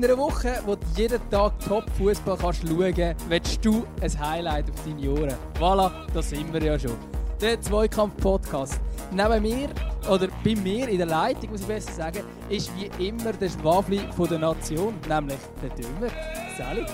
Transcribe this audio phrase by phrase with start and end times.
[0.00, 4.76] In einer Woche, wo du jeden Tag Top-Fußball schauen kannst, willst du ein Highlight auf
[4.82, 5.34] deine Ohren.
[5.58, 6.96] Voilà, da sind wir ja schon.
[7.38, 8.80] Der Zweikampf-Podcast.
[9.10, 9.68] Neben mir,
[10.10, 14.00] oder bei mir in der Leitung, muss ich besser sagen, ist wie immer der Schwabli
[14.16, 16.10] von der Nation, nämlich der Dümmer.
[16.56, 16.86] Sally.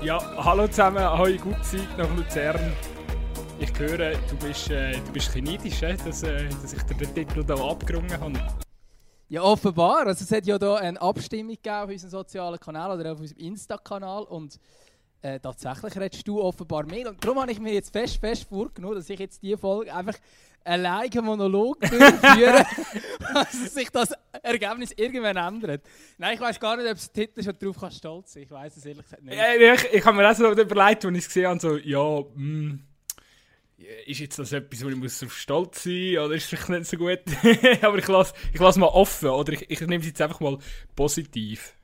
[0.00, 2.72] Ja, hallo zusammen, ahoi, gute Zeit nach Luzern.
[3.58, 6.94] Ich höre, du bist, äh, du bist ein neidisch, äh, dass, äh, dass ich dir
[6.94, 8.63] den Titel hier abgerungen habe.
[9.28, 10.06] Ja, offenbar.
[10.06, 13.40] Also es hat ja hier eine Abstimmung gegeben auf unserem sozialen Kanal oder auf unserem
[13.40, 14.58] Insta-Kanal und
[15.22, 17.08] äh, tatsächlich redest du offenbar mehr.
[17.08, 20.16] Und darum habe ich mir jetzt fest, fest vorgenommen, dass ich jetzt diese Folge einfach
[20.64, 22.66] alleine Monolog durchführe,
[23.32, 25.82] dass sich das Ergebnis irgendwann ändert.
[26.18, 28.42] Nein, ich weiß gar nicht, ob es Titel schon drauf kann stolz sein.
[28.44, 29.36] Ich weiß es ehrlich gesagt nicht.
[29.36, 32.20] Ja, ich, ich habe mir auch so überlegt, als ich es gesehen habe, so, ja,
[32.20, 32.84] mh, hm,
[34.06, 36.86] ist jetzt das etwas, wo ich muss auf stolz sein oder ist es vielleicht nicht
[36.86, 37.20] so gut?
[37.82, 40.58] Aber ich lasse ich lass mal offen oder ich, ich nehme es jetzt einfach mal
[40.94, 41.74] positiv.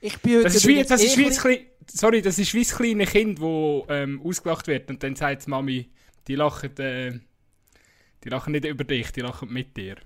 [0.00, 3.10] Ich bin das ist wie, das ist wie ein sorry, das ist wie ein kleines
[3.10, 5.90] Kind, das ähm, ausgelacht wird und dann sagt Mami,
[6.28, 7.18] die lachen, äh,
[8.24, 9.96] die lachen nicht über dich, die lachen mit dir.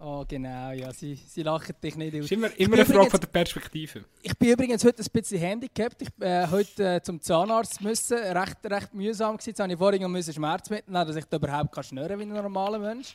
[0.00, 2.24] Oh, genau, ja, sie, sie lachen dich nicht aus.
[2.24, 4.04] Ist immer, immer eine Frage von der Perspektive.
[4.22, 6.02] Ich bin übrigens heute ein bisschen handicapped.
[6.02, 9.50] Ich äh, heute äh, zum Zahnarzt müssen, recht, recht mühsam gewesen.
[9.50, 12.28] Jetzt habe ich vorhin müssen Schmerz mitnehmen, dass ich da überhaupt kann schnurren wie ein
[12.28, 13.14] normaler Mensch.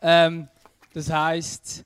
[0.00, 0.48] Ähm,
[0.92, 1.84] das heisst,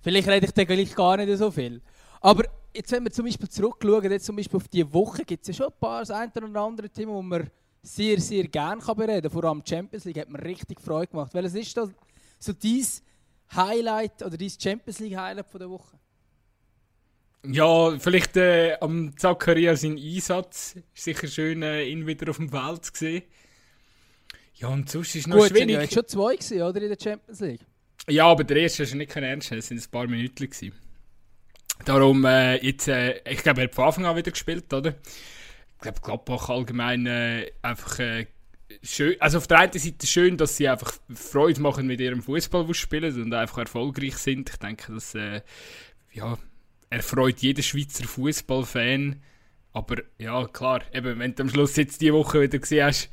[0.00, 1.82] vielleicht rede ich dann gleich gar nicht so viel.
[2.20, 5.48] Aber jetzt, wenn wir zum Beispiel zurückschauen, jetzt zum Beispiel auf diese Woche, gibt es
[5.48, 7.50] ja schon ein paar das eine oder andere Themen, wo man
[7.82, 9.30] sehr, sehr gerne bereden kann.
[9.30, 11.32] Vor allem Champions League hat mir richtig Freude gemacht.
[11.34, 11.88] Weil es ist da
[12.38, 13.02] so dies
[13.54, 15.98] Highlight oder dein Champions League Highlight von der Woche?
[17.44, 20.76] Ja, vielleicht äh, am Zakaria sein Einsatz.
[20.94, 23.22] Ist sicher schön, äh, ihn wieder auf dem Feld zu sehen.
[24.54, 25.70] Ja, und sonst ist noch Gut, schwierig.
[25.70, 27.60] Ja, schon zwei gewesen, oder, in der Champions League?
[28.08, 30.44] Ja, aber der erste hast du nicht ernst nehmen, es waren ein paar Minuten.
[30.44, 30.72] Gewesen.
[31.84, 34.94] Darum, äh, jetzt, äh, ich glaube, er hat von Anfang an wieder gespielt, oder?
[35.74, 38.26] Ich glaube, Gladbach allgemein äh, einfach äh,
[38.82, 42.72] schön, also auf der einen Seite schön, dass sie einfach Freude machen mit ihrem Fußball,
[42.74, 44.50] spielen und einfach erfolgreich sind.
[44.50, 45.42] Ich denke, das äh,
[46.12, 46.38] ja,
[46.90, 49.22] erfreut jeden Schweizer Fußballfan.
[49.72, 53.10] Aber ja, klar, eben, wenn du am Schluss jetzt diese Woche wieder gesehen hast,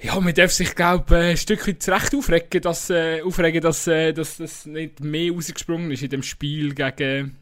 [0.00, 4.12] ja, man darf sich, glaube ich, ein Stückchen zurecht aufregen, dass, äh, aufregen, dass, äh,
[4.12, 7.36] dass das nicht mehr rausgesprungen ist in dem Spiel gegen,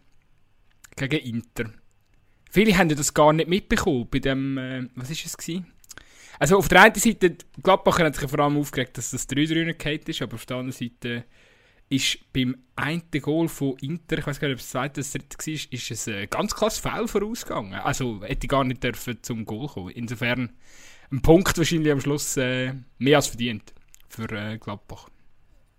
[0.96, 1.70] gegen Inter.
[2.50, 5.66] Viele haben das gar nicht mitbekommen bei dem, äh, was ist es gewesen?
[6.38, 10.08] Also auf der einen Seite, Gladbacher hat sich vor allem aufgeregt, dass das 3-3 nicht
[10.08, 11.24] ist, aber auf der anderen Seite
[11.88, 15.38] ist beim einen Goal von Inter, ich weiß gar nicht, ob es zweite das dritte
[15.38, 17.74] war, ist es ein ganz klares Foul vorausgegangen.
[17.74, 19.90] Also hätte ich gar nicht dürfen zum Goal kommen.
[19.90, 20.50] Insofern
[21.12, 23.72] ein Punkt wahrscheinlich am Schluss äh, mehr als verdient
[24.08, 25.08] für äh, Gladbach.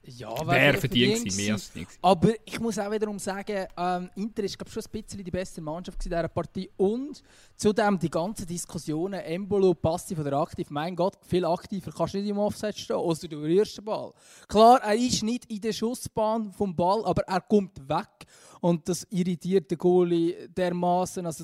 [0.08, 1.98] Ja, wäre verdient gewesen, mehr als nichts.
[2.02, 5.60] Aber ich muss auch wiederum sagen, ähm, Inter ist glaube schon ein bisschen die beste
[5.60, 7.22] Mannschaft in dieser Partie und
[7.58, 12.30] zudem die ganzen Diskussionen, Embolo, passiv oder aktiv, mein Gott, viel aktiver kannst du nicht
[12.30, 14.14] im Offset stehen, außer du berührst den Ball.
[14.48, 18.26] Klar, er ist nicht in der Schussbahn vom Ball, aber er kommt weg
[18.62, 21.26] und das irritiert den Goalie dermaßen.
[21.26, 21.44] Also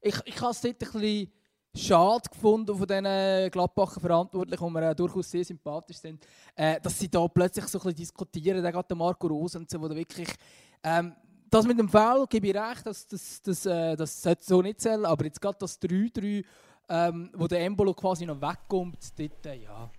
[0.00, 1.32] ich, ich habe es dort ein bisschen
[1.74, 6.26] schade gefunden von diesen Gladbacher Verantwortlichen, die mir äh, durchaus sehr sympathisch sind,
[6.56, 9.94] äh, dass sie da plötzlich so ein bisschen diskutieren, da der Marco Rosen, wo da
[9.94, 10.28] wirklich
[10.82, 11.14] ähm,
[11.50, 14.80] das mit dem Foul gebe ich recht, dass das, das, äh, das sollte so nicht
[14.80, 16.44] zählen, aber jetzt gerade das 3-3,
[16.88, 19.90] ähm, wo der Embolo quasi noch wegkommt, dort, äh, ja.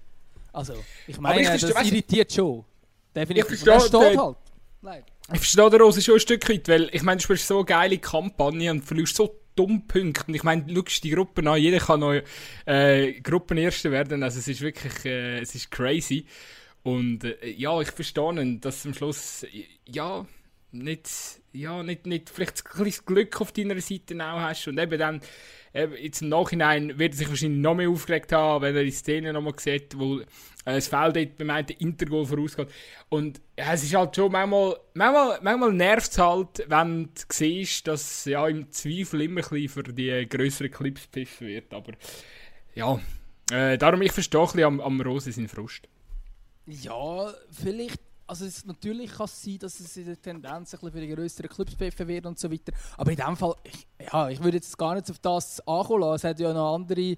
[0.53, 0.73] Also,
[1.07, 2.65] ich meine, ich das irritiert schon.
[3.15, 3.51] Definitiv.
[3.51, 4.37] Ich verstehe, das steht halt.
[4.81, 5.03] Nein.
[5.33, 7.65] Ich verstehe den Rose schon ein Stück weit, weil ich meine, du spielst so eine
[7.65, 10.25] geile Kampagne und verlierst so dumm Punkte.
[10.27, 12.19] Und ich meine, du die Gruppen an, jeder kann noch
[12.65, 14.23] äh, Gruppenerster werden.
[14.23, 16.25] Also es ist wirklich, äh, es ist crazy.
[16.83, 19.45] Und äh, ja, ich verstehe, dass am Schluss,
[19.87, 20.25] ja,
[20.71, 21.09] nicht,
[21.53, 24.67] ja, nicht, nicht vielleicht ein bisschen Glück auf deiner Seite auch hast.
[24.67, 25.21] Und eben dann,
[25.73, 29.31] jetzt im Nachhinein wird er sich wahrscheinlich noch mehr aufgeregt haben, wenn er die Szene
[29.31, 30.25] nochmal sieht, wo äh,
[30.65, 32.69] das Feld dort beim einen Intergoal vorausgeht.
[33.09, 38.25] Und es ist halt schon manchmal, manchmal, manchmal nervt es halt, wenn du siehst, dass
[38.25, 41.73] ja im Zweifel immer ein bisschen für die größeren Clips gepfiffen wird.
[41.73, 41.93] Aber
[42.75, 42.99] ja,
[43.51, 45.87] äh, darum ich verstehe ein bisschen am, am Rose seinen Frust.
[46.65, 47.99] Ja, vielleicht
[48.31, 51.49] also es natürlich kann es sein, dass es in der Tendenz ein für die größeren
[51.49, 52.71] Clubs pfiffen wird und so weiter.
[52.95, 56.15] Aber in dem Fall, ich, ja, ich würde jetzt gar nicht auf das ankommen lassen.
[56.15, 57.17] Es hat ja noch andere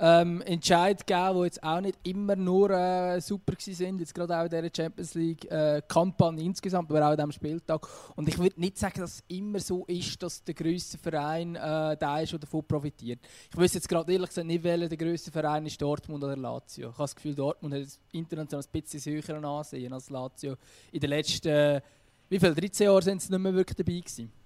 [0.00, 3.98] ähm, Entscheid gegeben, die jetzt auch nicht immer nur äh, super waren.
[3.98, 7.86] Jetzt gerade auch in dieser Champions League-Kampagne äh, insgesamt, aber auch an diesem Spieltag.
[8.16, 11.96] Und ich würde nicht sagen, dass es immer so ist, dass der grösste Verein äh,
[11.96, 13.20] der ist, der davon profitiert.
[13.50, 16.88] Ich wüsste jetzt gerade ehrlich gesagt nicht, welcher der grösste Verein ist, Dortmund oder Lazio.
[16.88, 17.82] Ich habe das Gefühl, Dortmund hat
[18.12, 20.56] international ein bisschen höher Ansehen als Lazio.
[20.92, 21.82] In den letzten,
[22.30, 24.39] wie viel, 13 Jahren sind sie nicht mehr wirklich dabei gewesen.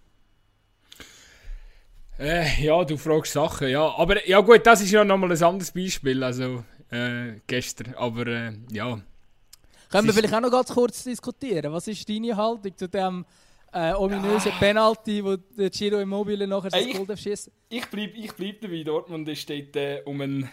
[2.19, 3.95] Äh, ja, du fragst Sachen, ja.
[3.97, 7.95] Aber ja gut, das ist ja nochmal ein anderes Beispiel, also äh, gestern.
[7.95, 9.01] Aber äh, ja.
[9.91, 11.73] Können wir vielleicht auch noch ganz kurz diskutieren?
[11.73, 13.25] Was ist deine Haltung zu dem
[13.73, 14.59] äh, ominösen ja.
[14.59, 17.51] Penalty, wo der Giro Immobile nachher das Gold schießt?
[17.69, 20.49] Ich bleibe ich bleib dabei, Dortmund ist dort äh, um, einen,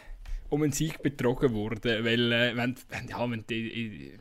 [0.50, 4.18] um einen Sieg betrogen worden, weil äh, wenn, wenn, ja, wenn die,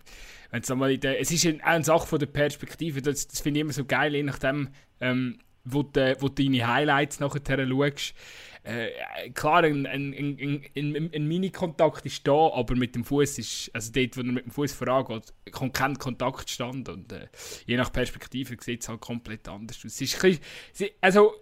[0.50, 3.62] wenn es der, es ist eine, eine Sache von der Perspektive, das, das finde ich
[3.62, 4.68] immer so geil, je nachdem,
[5.00, 8.14] ähm, wo, de, wo du deine Highlights nachher schaust.
[8.62, 13.70] Äh, klar, ein, ein, ein, ein, ein Mini-Kontakt ist da, aber mit dem Fuß ist,
[13.72, 17.28] also dort, wo er mit dem Fuß vorangeht, kommt kein Kontaktstand und äh,
[17.64, 19.92] je nach Perspektive sieht es halt komplett anders aus.
[19.92, 20.38] Es ist ein
[20.72, 21.32] bisschen, also,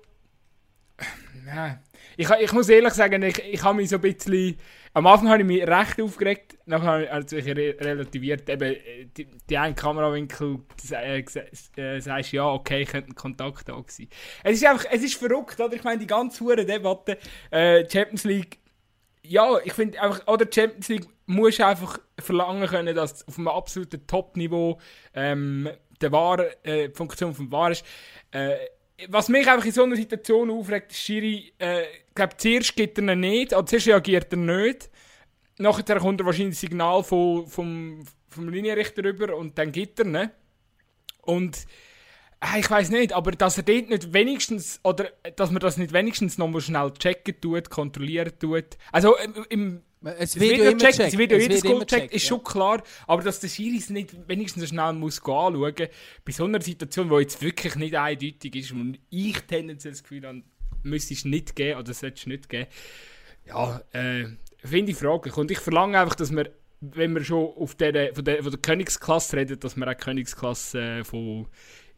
[1.45, 1.83] ja,
[2.17, 4.57] ich, ich muss ehrlich sagen, ich, ich habe mich so ein bisschen
[4.95, 8.49] am Anfang habe ich mich recht aufgeregt, nachher hat es relativiert.
[8.49, 8.77] Eben,
[9.17, 11.25] die, die einen Kamerawinkel äh,
[11.77, 14.09] äh, sagst ja, okay, könnte ein Kontakt da sein.
[14.43, 15.75] Es ist einfach, es ist verrückt, oder?
[15.75, 17.19] Ich meine, die ganze hure Debatte,
[17.51, 18.59] äh, Champions League,
[19.23, 24.07] ja, ich finde einfach, oder Champions League musst einfach verlangen können, dass auf einem absoluten
[24.07, 24.79] Top-Niveau
[25.15, 25.69] ähm,
[26.01, 27.85] die wahre äh, Funktion vom War ist.
[28.31, 28.57] Äh,
[29.09, 32.99] was mich einfach in so einer Situation aufregt, ist, Schiri, äh, ich glaube, zuerst gibt
[32.99, 34.91] er ihn nicht, also zuerst reagiert er nicht.
[35.59, 40.07] Nachher kommt er wahrscheinlich ein Signal vom, vom, vom Linienrichter rüber und dann gibt er
[40.07, 40.31] ihn.
[41.23, 41.67] Und
[42.41, 45.93] äh, ich weiß nicht, aber dass er dort nicht wenigstens, oder dass man das nicht
[45.93, 48.77] wenigstens noch mal schnell checken tut, kontrollieren tut.
[48.93, 49.17] Also
[49.49, 52.83] im, es wird ja immer checkt, es wird ja jedes Goal checkt, ist schon klar.
[53.07, 55.73] Aber dass der Schiris nicht wenigstens schnell muss anschauen muss,
[56.25, 60.27] bei so einer Situation, die jetzt wirklich nicht eindeutig ist und ich tendenziell das Gefühl
[60.27, 60.43] habe,
[60.89, 62.69] müsste es nicht geben oder sollte es nicht geben,
[63.47, 64.27] ja, äh,
[64.65, 65.37] finde ich fraglich.
[65.37, 66.51] Und ich verlange einfach, dass wir,
[66.81, 70.81] wenn wir schon auf der, von, der, von der Königsklasse reden, dass wir auch Königsklasse
[70.81, 71.47] äh, von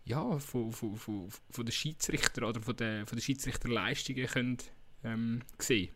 [0.05, 4.59] ja, von, von, von, von den Schiedsrichter oder von den, von den Schiedsrichterleistungen können,
[5.05, 5.91] ähm, sehen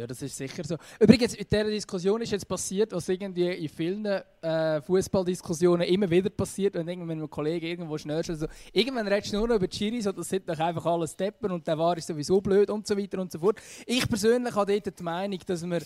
[0.00, 0.76] ja, das ist sicher so.
[0.98, 6.30] Übrigens, in dieser Diskussion ist jetzt passiert, was irgendwie in vielen äh, Fußballdiskussionen immer wieder
[6.30, 10.06] passiert, wenn irgendwann ein Kollege irgendwo schnell also irgendwann redest du nur noch über Chiris
[10.06, 12.96] und das sind doch einfach alles Deppen und der war ist sowieso blöd und so
[12.96, 13.60] weiter und so fort.
[13.84, 15.82] Ich persönlich habe dort die Meinung, dass wir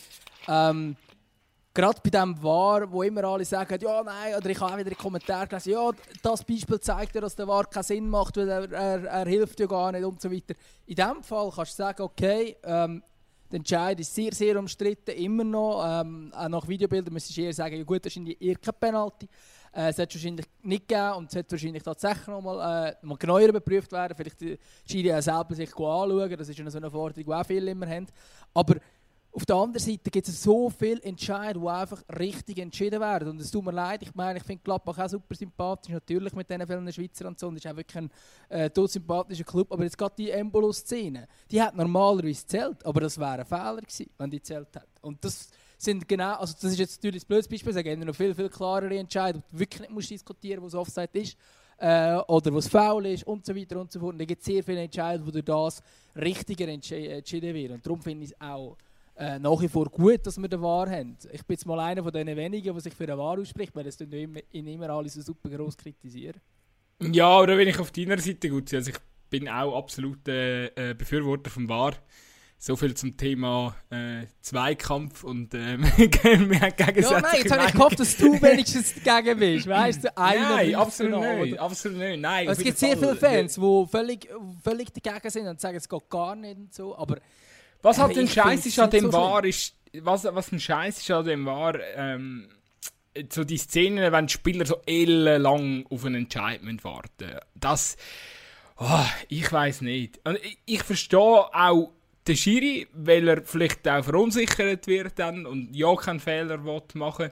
[0.46, 0.96] ähm,
[1.75, 4.90] gerade bei dem war, wo immer alle sagen, ja, nein, oder ich habe auch wieder
[4.90, 5.90] einen Kommentar gelesen, ja,
[6.22, 9.58] das Beispiel zeigt ja, dass der War keinen Sinn macht, weil er, er, er hilft
[9.58, 10.55] ja gar nicht und so weiter.
[10.87, 13.02] In dem Fall kannst du sagen, okay, ähm,
[13.50, 15.85] der Entscheid ist sehr, sehr umstritten, immer noch.
[15.87, 19.29] Ähm, auch nach Videobildern müsstest du eher sagen, ja gut, wahrscheinlich eher kein Penalty.
[19.73, 23.17] Äh, es es wahrscheinlich nicht gegeben und es hat wahrscheinlich tatsächlich noch mal, äh, mal
[23.17, 24.14] genauer überprüft werden.
[24.17, 24.58] Vielleicht die
[24.88, 28.06] Schiri selber sich anschauen, das ist eine so eine Forderung, die auch viele immer haben.
[28.55, 28.76] Aber
[29.34, 33.28] auf der anderen Seite gibt es so viele Entscheidungen, die einfach richtig entschieden werden.
[33.31, 36.48] Und es tut mir leid, ich meine, ich finde Gladbach auch super sympathisch, natürlich mit
[36.48, 37.48] diesen vielen Schweizer und so.
[37.48, 38.10] Und ist auch wirklich ein
[38.48, 39.72] äh, sympathischer Club.
[39.72, 44.10] Aber jetzt gerade die Embolo-Szene, die hat normalerweise zählt, aber das wäre ein Fehler gewesen,
[44.19, 44.86] wenn die zählt hat.
[45.00, 45.48] Und das
[45.78, 48.48] sind genau, also das ist jetzt natürlich ein blödes Beispiel, es gibt noch viel, viel
[48.48, 51.36] klarere Entscheidungen, wo du wirklich nicht musst diskutieren musst, was Offside ist.
[51.76, 54.12] Äh, oder was faul ist und so weiter und so fort.
[54.12, 55.82] Und da gibt es sehr viele Entscheidungen, wo durch das
[56.14, 57.72] richtiger entschieden wird.
[57.72, 58.76] Und darum finde ich es auch
[59.17, 61.17] äh, nach wie vor gut, dass wir den Wahr haben.
[61.33, 63.87] Ich bin jetzt mal einer von den wenigen, der sich für den Wahr ausspricht, weil
[63.87, 66.41] es dann immer, ihn immer alle so super groß kritisieren.
[67.01, 68.99] Ja, oder wenn ich auf deiner Seite gut sehe, also ich
[69.31, 71.94] bin auch absolut äh, Befürworter vom Wahr.
[72.56, 77.05] So viel zum Thema äh, Zweikampf und ähm, gegenseitig.
[77.05, 79.67] Ja, nein, jetzt habe ich gehofft, dass du wenigstens dagegen bist.
[79.67, 81.59] Weißt du, Nein, absolut nicht.
[81.59, 82.21] Absolut nicht.
[82.21, 84.29] Nein, es gibt sehr viele Fans, die völlig,
[84.63, 86.97] völlig dagegen sind und sagen, es geht gar nicht und so.
[86.97, 87.19] Aber
[87.84, 91.24] was halt ein Scheiß ist an dem war, ist, was, was ein Scheiß ist an
[91.24, 92.48] dem war, ähm,
[93.31, 97.38] so die Szenen, wenn die Spieler so ellenlang auf einen Entscheidment warten.
[97.55, 97.96] Das,
[98.79, 100.19] oh, ich weiß nicht.
[100.24, 101.93] Und ich, ich verstehe auch
[102.26, 106.58] den Schiri, weil er vielleicht auch verunsichert wird dann und ja keinen Fehler
[106.94, 107.31] machen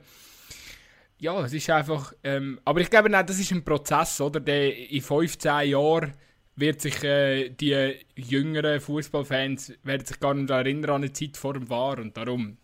[1.18, 4.38] Ja, es ist einfach, ähm, aber ich glaube, nein, das ist ein Prozess, oder?
[4.38, 6.12] Der in 15 Jahren
[6.56, 11.54] wird sich äh, die jüngeren Fußballfans werden sich gar nicht erinnern an eine Zeit vor
[11.54, 12.58] dem War und darum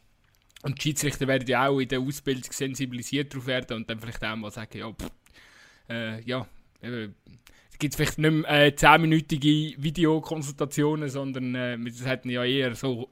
[0.62, 4.24] und die Schiedsrichter werden ja auch in der Ausbildung sensibilisiert darauf werden und dann vielleicht
[4.24, 5.10] auch mal sagen, ja, pff,
[5.88, 6.46] äh, ja,
[6.80, 7.08] äh,
[7.70, 13.08] es gibt vielleicht nicht mehr äh, 10-minütige Videokonsultationen, sondern äh, wir hätten ja eher so,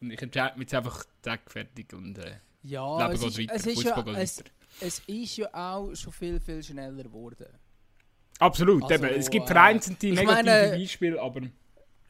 [0.00, 4.38] ich entscheide mich jetzt einfach zack, fertig und äh, ja, Leben geht ist, weiter, ist
[4.42, 7.46] ja, es, es ist ja auch schon viel, viel schneller geworden.
[8.40, 9.14] Absolut, also, eben.
[9.14, 11.42] es gibt äh, vereinzelte äh, negative meine, Beispiele, aber...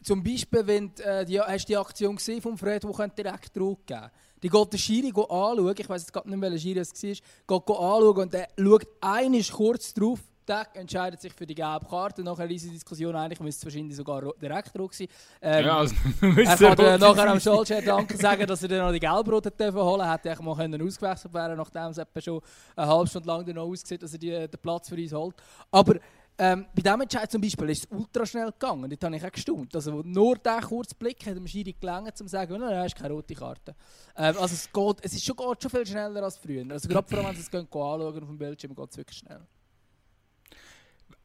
[0.02, 3.86] Zum Beispiel, wenn äh, die, hast du die Aktion gesehen von Fred, die direkt Druck
[3.86, 4.10] geben
[4.42, 7.76] Die geht der Schiri anschauen, ich weiß jetzt gerade nicht, welcher Schiri es war, geht
[7.76, 10.20] anschauen und er schaut einisch kurz drauf,
[10.50, 12.22] der entscheidet sich für die gelbe Karte.
[12.22, 15.06] Nachher diese Diskussion, eigentlich müsste es wahrscheinlich sogar direkt rot sein.
[15.40, 18.92] Ähm, ja, also, er kann dann nachher am Schaltschert Danke sagen, dass er dann noch
[18.92, 22.40] die Gelbrote holen Hätte er mal können ausgewechselt werden nachdem es schon
[22.74, 25.36] eine halbe Stunde lang noch aussieht, dass er die, den Platz für uns holt.
[25.70, 25.96] Aber
[26.42, 28.88] ähm, bei diesem Entscheid zum Beispiel ist es ultra schnell gegangen.
[28.88, 29.74] Dort habe ich auch gestaunt.
[29.74, 32.96] Also nur dieser kurze Blick hat dem Schiri gelangt, um zu sagen, nein, nein, ist
[32.96, 33.76] keine rote Karte.
[34.16, 36.64] Ähm, also es, geht, es ist schon, geht schon viel schneller als früher.
[36.70, 39.46] Also gerade vor allem, wenn Sie es anschauen auf dem Bildschirm, geht es wirklich schnell.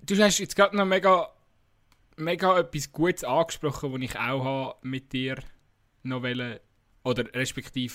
[0.01, 1.29] Du hast jetzt gerade noch mega,
[2.17, 5.37] mega etwas Gutes angesprochen, was ich auch habe mit dir
[6.03, 6.59] noch wollen,
[7.05, 7.93] oder respektive,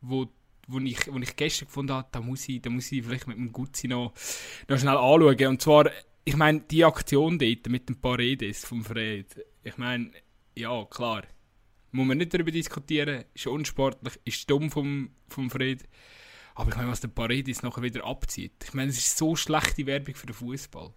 [0.00, 0.28] wo
[0.66, 3.36] wo ich, wo ich gestern gefunden habe, da muss ich, da muss ich vielleicht mit
[3.36, 4.12] dem Gutzi noch,
[4.68, 5.46] noch schnell anschauen.
[5.46, 5.90] Und zwar,
[6.24, 10.10] ich meine, die Aktion dort mit dem Paredes vom Fred, ich meine,
[10.56, 11.22] ja, klar,
[11.92, 15.84] muss man nicht darüber diskutieren, ist unsportlich, ist dumm vom, vom Fred.
[16.54, 18.64] Aber ich meine, was der Paredes nachher wieder abzieht.
[18.64, 20.92] Ich meine, es ist so schlechte Werbung für den Fußball.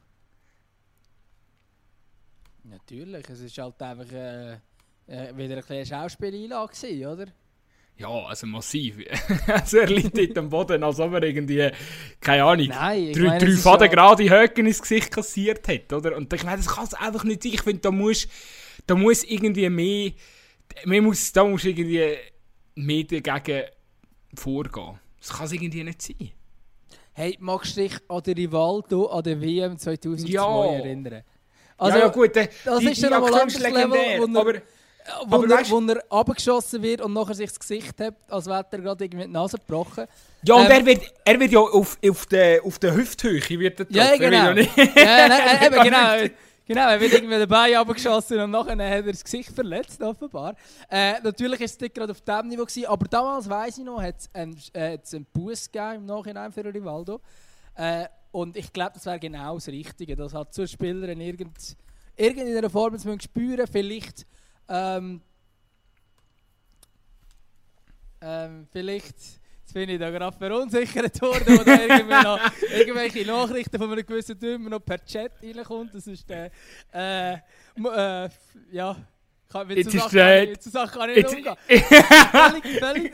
[2.63, 4.53] Natürlich, es ist halt einfach äh,
[5.07, 7.27] äh, wieder ein Schauspieleinlage, oder?
[7.99, 8.97] Ja, also massiv.
[9.47, 11.69] also er liegt dort am Boden, als ob er irgendwie,
[12.21, 16.15] keine Ahnung, Nein, drei, drei Faden ja gerade Höcken ins Gesicht kassiert hat, oder?
[16.15, 17.51] Und ich meine, das kann es einfach nicht sein.
[17.55, 18.25] Ich finde, da muss,
[18.87, 20.11] da muss irgendwie mehr,
[20.85, 22.15] mehr muss, da muss irgendwie
[22.75, 23.67] mehr dagegen
[24.33, 24.97] vorgehen.
[25.19, 26.31] Das kann es irgendwie nicht sein.
[27.11, 30.65] Hey, magst du dich an den Rivaldo an der WM 2002 ja.
[30.67, 31.23] erinnern?
[31.77, 34.61] Also, ja, ja, gut, äh, das die, ist dann aber ein Level, wo er,
[35.27, 38.79] wo, er, wo er abgeschossen wird und nachher sich das Gesicht hat, als wäre er
[38.79, 40.05] gerade irgendwie die Nase gebrochen.
[40.43, 43.79] Ja, und ähm, er, wird, er wird ja auf, auf der auf der Hüfthöhe wird
[43.79, 44.51] er Ja, genau.
[44.51, 46.33] ja, nein, eben, genau.
[46.69, 50.55] Genau, er wird irgendwie dabei abgeschossen und nachher hat er das Gesicht verletzt, offenbar.
[50.87, 53.99] Äh, natürlich war es nicht gerade auf diesem Niveau, gewesen, aber damals, weiss ich noch,
[53.99, 57.21] hat es einen, äh, einen Bus im Nachhinein für Rivaldo.
[57.73, 61.75] Äh, und ich glaube, das wäre genau das Richtige, dass halt zu Spielern irgend,
[62.15, 64.27] irgendeiner Form spüren vielleicht
[64.69, 65.21] ähm,
[68.21, 72.39] ähm, vielleicht jetzt bin ich da gerade verunsichert worden, oder irgendwie noch
[72.75, 75.93] irgendwelche Nachrichten von einem gewissen Typ noch per Chat reinkommt.
[75.93, 76.51] Das ist der.
[76.93, 78.29] Äh, äh,
[78.71, 78.95] ja.
[79.51, 81.55] Kann, mit so Sachen, kann, so Sachen kann ich nicht umgehen.
[82.29, 83.13] völlig, völlig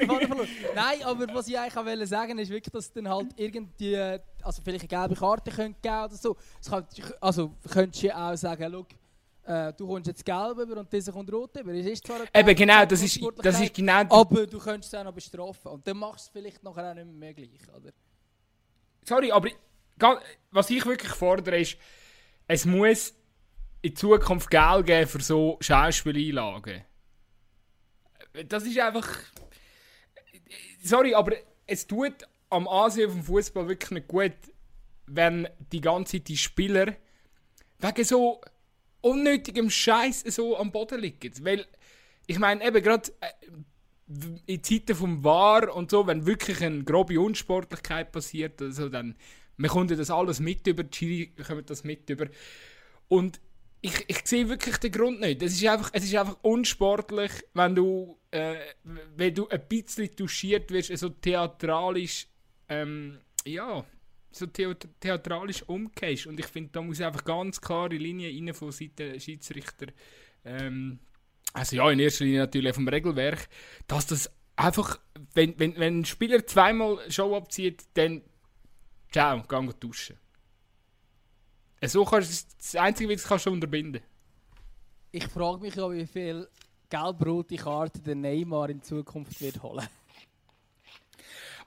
[0.76, 3.96] Nein, aber was ich eigentlich wollte sagen, ist wirklich, dass dann halt irgendwie,
[4.44, 6.36] also vielleicht eine gelbe Karte geben oder so.
[6.70, 6.86] Kann,
[7.22, 8.86] also könntest du auch sagen, schau,
[9.46, 11.72] äh, du kommst jetzt gelb über und dieser kommt rot über.
[11.74, 14.02] Es ist zwar Eben genau, das ist, das ist genau...
[14.10, 16.96] Aber du könntest es auch noch bestrafen und dann machst du es vielleicht nachher auch
[16.96, 17.92] nicht mehr gleich, oder?
[19.04, 19.50] Sorry, aber
[20.52, 21.78] was ich wirklich fordere ist,
[22.48, 23.14] es muss
[23.82, 26.84] in Zukunft Geld geben für so Schauspieleinlagen.
[28.48, 29.08] Das ist einfach...
[30.82, 31.34] Sorry, aber
[31.68, 34.34] es tut am Ansehen vom Fußball wirklich nicht gut,
[35.06, 36.96] wenn die ganze Zeit die Spieler
[37.80, 38.42] wegen so
[39.06, 41.34] unnötigem Scheiß so am Boden liegen.
[41.44, 41.66] Weil,
[42.28, 43.28] ich meine, eben gerade äh,
[44.46, 49.16] in Zeiten vom War und so, wenn wirklich eine grobe Unsportlichkeit passiert, also dann
[49.58, 52.28] man kommt das alles mit über, die Schiri kommt das mit über.
[53.08, 53.40] Und
[53.82, 55.42] ich, ich sehe wirklich den Grund nicht.
[55.42, 58.56] Es ist einfach, es ist einfach unsportlich, wenn du, äh,
[59.16, 62.28] wenn du ein bisschen touchiert wirst, so theatralisch,
[62.68, 63.86] ähm, ja,
[64.36, 66.28] so theatralisch umgehst.
[66.28, 69.88] Und ich finde, da muss einfach ganz klare Linie rein von Seiten Schiedsrichter.
[70.44, 71.00] Ähm,
[71.54, 73.48] also ja, in erster Linie natürlich vom Regelwerk,
[73.88, 75.00] dass das einfach,
[75.34, 78.22] wenn, wenn, wenn ein Spieler zweimal Show abzieht, dann
[79.12, 80.18] ciao, geh duschen.
[81.84, 84.02] So kannst du, das Einzige, wie du kannst unterbinden.
[85.12, 86.48] Ich frage mich auch, wie viel
[86.90, 89.88] gelb-rote Karten der Neymar in Zukunft wird holen.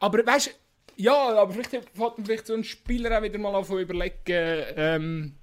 [0.00, 0.50] Aber weißt du,
[0.98, 5.34] ja, aber vielleicht hat man vielleicht so ein Spieler auch wieder mal auf überlegen, ähm,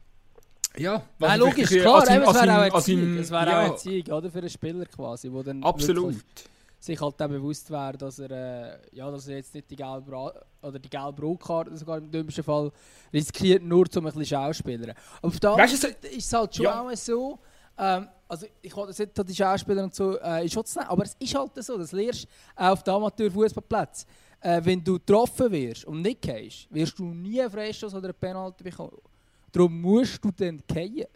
[0.78, 3.62] ja, was ja, logisch, klar, es wäre auch ein es wäre ja.
[3.62, 6.16] auch ein Zieg, oder, für einen Spieler quasi, wo dann Absolut.
[6.78, 10.34] sich halt dann bewusst wäre, dass er, äh, ja, dass er jetzt nicht die gelbe
[10.62, 12.70] oder die gelbe Rotkarte sogar im dümmsten Fall
[13.14, 14.94] riskiert, nur um ein bisschen Schauspieler.
[15.22, 16.82] Aber auf der anderen Seite ist es halt schon ja.
[16.82, 17.40] auch so,
[17.78, 21.16] ähm, also ich wollte jetzt die Schauspieler und so äh, in Schutz nehmen, aber es
[21.18, 22.28] ist halt so, das lernst du
[22.62, 24.06] auf dem Amateurfußballplatz
[24.46, 28.20] äh, wenn du getroffen wirst und nicht gehst, wirst du nie einen Freistoß oder einen
[28.20, 28.98] Penalty bekommen.
[29.52, 31.08] Darum musst du dann gehen.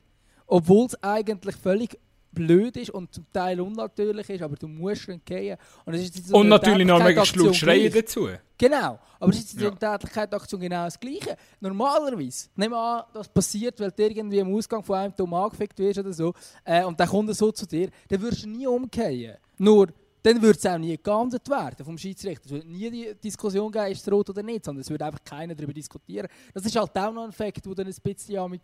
[0.47, 1.99] Obwohl es eigentlich völlig
[2.31, 5.57] blöd ist und zum Teil unnatürlich ist, aber du musst dann gehen.
[5.85, 5.95] Und,
[6.25, 8.29] so und natürlich noch mega schreien dazu.
[8.57, 11.37] Genau, aber es ist in der Tätigkeitsaktion genau das Gleiche.
[11.59, 15.77] Normalerweise, nehmen wir an, das passiert, weil du irgendwie am Ausgang von einem Tom angefickt
[15.77, 16.33] wirst oder so,
[16.63, 19.37] äh, und dann kommt er so zu dir, dann wirst du nie umkehren.
[19.57, 19.89] Nur,
[20.23, 22.45] dann würde es auch nie geahndet werden vom Schiedsrichter.
[22.45, 25.23] Es würde nie die Diskussion geben, ist es rot oder nicht, sondern es würde einfach
[25.23, 26.27] keiner darüber diskutieren.
[26.53, 28.59] Das ist halt auch noch ein Fakt, der dann ein bisschen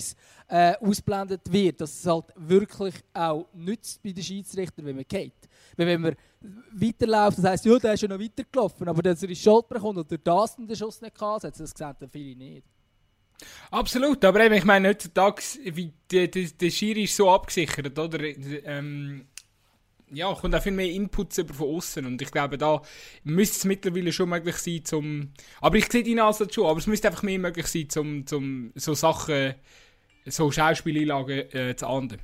[0.48, 5.34] äh, ausblendet wird, dass es halt wirklich auch nützt bei den Schiedsrichtern, wenn man geht.
[5.78, 6.16] Weil wenn man
[6.74, 9.98] weiterläuft, das heisst, ja, der ist ja noch weitergelaufen, aber dass er in Schuld bekommt
[9.98, 12.66] oder das den Schuss nicht ansetzt, das sehen dann viele nicht.
[13.72, 18.20] Absolut, aber eben, ich meine, heutzutage, wie der, der, der Schiri ist so abgesichert, oder?
[18.24, 19.28] Ähm,
[20.12, 22.82] ja, kommt auch viel mehr Inputs über von außen und ich glaube, da
[23.24, 25.32] müsste es mittlerweile schon möglich sein, zum,
[25.62, 28.72] aber ich sehe deinen Ansatz schon, aber es müsste einfach mehr möglich sein, zum, zum
[28.76, 29.56] so Sachen,
[30.26, 32.20] so Schauspieleinlagen äh, zu ahnden.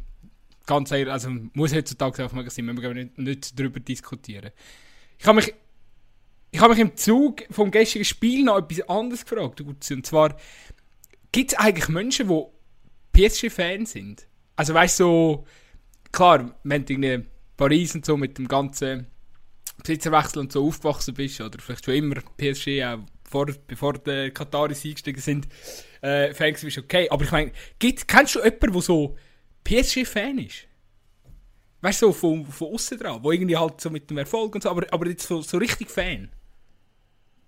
[0.66, 4.52] Ganz ehrlich, also muss heutzutage einfach möglich sein, wir nicht, nicht darüber diskutieren.
[5.18, 5.54] Ich habe mich,
[6.52, 10.38] ich habe mich im Zug vom gestrigen Spiel noch etwas anderes gefragt, und zwar,
[11.32, 14.28] gibt es eigentlich Menschen, die PSG-Fans sind?
[14.56, 15.46] Also weißt du, so,
[16.12, 17.26] klar, wenn du
[17.62, 19.06] Paris und so mit dem ganzen
[19.84, 23.00] Besitzerwechsel und so aufgewachsen bist, oder vielleicht schon immer PSG, auch
[23.30, 25.48] vor, bevor die Kataris eingestiegen sind,
[26.02, 27.08] äh, Fans bist okay.
[27.12, 29.16] Aber ich meine, kennst du jemanden, der so
[29.64, 30.66] PSG-Fan ist?
[31.82, 34.64] Weißt du, so von, von außen dran, wo irgendwie halt so mit dem Erfolg und
[34.64, 36.32] so, aber, aber jetzt so, so richtig Fan.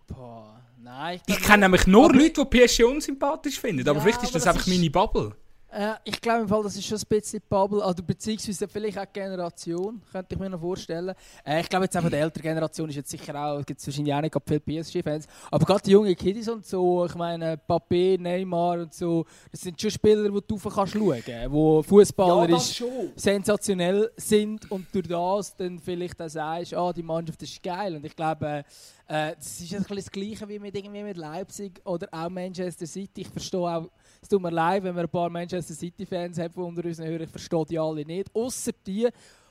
[0.05, 1.21] Boah, nein.
[1.25, 4.43] Ich, ich kenne nämlich nur Leute, die PSG unsympathisch finden, ja, aber vielleicht ist das,
[4.43, 4.73] das einfach ist...
[4.75, 5.35] meine Bubble.
[5.73, 9.11] Äh, ich glaube im Fall, das ist schon ein bisschen Bubble, also beziehungsweise vielleicht auch
[9.11, 11.15] Generation, könnte ich mir noch vorstellen.
[11.43, 14.13] Äh, ich glaube jetzt einfach, die ältere Generation ist jetzt sicher auch, gibt es wahrscheinlich
[14.13, 18.81] auch nicht viele PSG-Fans, aber gerade die jungen Kiddies und so, ich meine Papé, Neymar
[18.81, 24.11] und so, das sind schon Spieler, die du rauf kannst schauen, die fußballerisch ja, sensationell
[24.15, 28.15] sind und durch das dann vielleicht auch sagst, ah, die Mannschaft ist geil und ich
[28.15, 28.63] glaube,
[29.07, 32.85] äh, das ist ein bisschen das Gleiche wie mit, irgendwie mit Leipzig oder auch Manchester
[32.85, 33.21] City.
[33.21, 33.89] Ich verstehe auch,
[34.23, 37.29] es tut mir leid, wenn wir ein paar Manchester City-Fans haben unter unseren Hörern, ich
[37.29, 38.33] verstehe die alle nicht.
[38.33, 39.07] Außer die,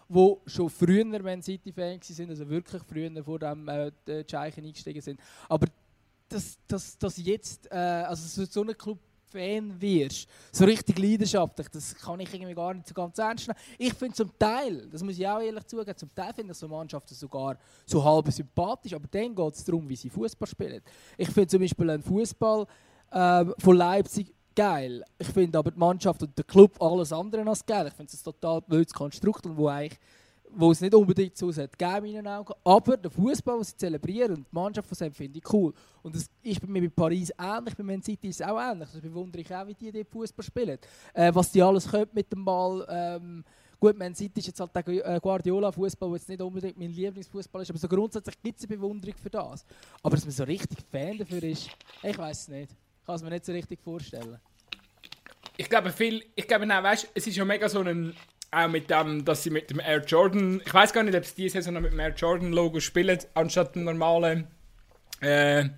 [0.09, 3.93] die schon früher Man City-Fans sind, also wirklich früher vor dem äh,
[4.27, 5.21] Zeichen eingestiegen sind.
[5.49, 5.67] Aber
[6.29, 8.99] dass, dass, dass jetzt, äh, also so, so ein Club
[9.33, 13.59] Fan wirst, so richtig leidenschaftlich, das kann ich irgendwie gar nicht so ganz ernst nehmen.
[13.79, 16.69] Ich finde zum Teil, das muss ich auch ehrlich zugeben, zum Teil finde ich so
[16.69, 20.83] Mannschaften sogar so halb sympathisch, aber dann geht es darum, wie sie Fußball spielen.
[21.17, 22.67] Ich finde zum Beispiel einen Fußball
[23.11, 25.05] äh, von Leipzig geil.
[25.19, 27.87] Ich finde aber die Mannschaft und der Club alles andere als geil.
[27.89, 29.99] Ich finde es ein total blödes Konstrukt und wo eigentlich
[30.55, 32.53] wo es nicht unbedingt so sollte geben in Augen.
[32.65, 35.73] Aber der Fußball, den sie zelebrieren und die Mannschaft von sie finde ich cool.
[36.03, 38.89] Und das ist bei mir bei Paris ähnlich, bei Man City ist es auch ähnlich.
[38.93, 40.79] Das bewundere ich auch, wie die, die Fußball spielen.
[41.15, 42.87] Äh, was die alles können mit dem Ball.
[42.89, 43.45] Ähm,
[43.81, 47.63] gut, Man City ist jetzt halt der äh, Guardiola-Fußball, der jetzt nicht unbedingt mein Lieblingsfußball
[47.63, 49.65] ist, aber so grundsätzlich gibt es eine Bewunderung für das.
[50.03, 51.71] Aber dass man so richtig Fan dafür ist,
[52.03, 52.77] ich weiß es nicht.
[53.07, 54.39] Kann es mir nicht so richtig vorstellen.
[55.57, 58.15] Ich glaube, viel, ich glaube, nein, weißt, es ist ja mega so ein
[58.53, 61.35] auch mit dem, dass sie mit dem Air Jordan, ich weiß gar nicht, ob sie
[61.35, 64.47] diese Saison noch mit dem Air Jordan Logo spielen, anstatt dem normalen,
[65.21, 65.71] äh,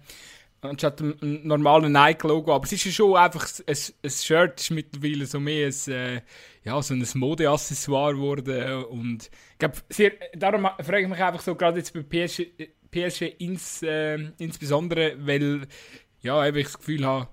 [0.61, 2.53] anstatt dem normalen Nike Logo.
[2.53, 6.21] Aber es ist ja schon einfach, ein, ein Shirt ist mittlerweile so mehr ein, äh,
[6.65, 8.85] ja, so ein Modeaccessoire geworden.
[8.87, 9.77] Und ich glaube,
[10.35, 15.69] darum frage ich mich einfach so, gerade jetzt bei PSG, PSG ins, äh, insbesondere, weil,
[16.25, 17.29] ja, eben ich das Gefühl habe,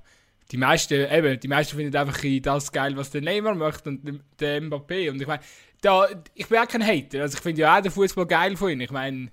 [0.51, 4.61] die meisten, eben, die meisten finden einfach das geil, was der Neymar möchte und der
[4.61, 5.09] Mbappé.
[5.09, 5.41] Und ich meine,
[5.81, 7.21] da, ich bin auch kein Hater.
[7.21, 8.81] Also ich finde ja auch den Fußball geil von ihm.
[8.81, 9.31] Ich meine,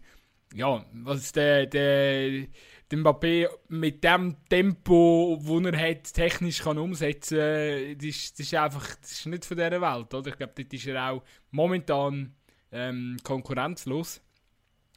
[0.54, 2.46] ja, was der, der,
[2.90, 8.46] der Mbappé mit dem Tempo, das er hat, technisch kann umsetzen kann, das, ist, das
[8.46, 10.14] ist einfach das ist nicht von dieser Welt.
[10.14, 10.30] Oder?
[10.30, 12.32] Ich glaube, dort ist er auch momentan
[12.70, 14.22] ähm, konkurrenzlos.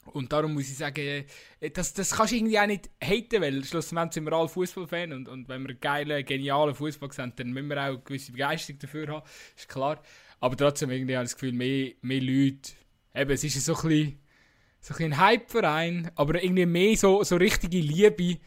[0.05, 1.25] Und darum muss ich sagen,
[1.59, 5.13] äh, das, das kannst du irgendwie auch nicht haten, weil schlussendlich sind wir alle Fußballfans
[5.13, 8.79] und, und wenn wir geilen, genialen Fußball sehen, dann müssen wir auch eine gewisse Begeisterung
[8.79, 10.01] dafür haben, ist klar.
[10.39, 12.71] Aber trotzdem irgendwie habe ich das Gefühl, mehr, mehr Leute,
[13.13, 14.19] eben, es ist so ein bisschen,
[14.79, 18.39] so ein, ein Hype-Verein, aber irgendwie mehr so, so richtige Liebe.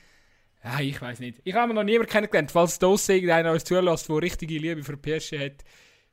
[0.64, 1.40] Ja, ich weiß nicht.
[1.44, 2.50] Ich habe noch niemanden kennengelernt.
[2.50, 5.64] Falls das irgendeiner uns zulässt, der richtige Liebe für PSG hat,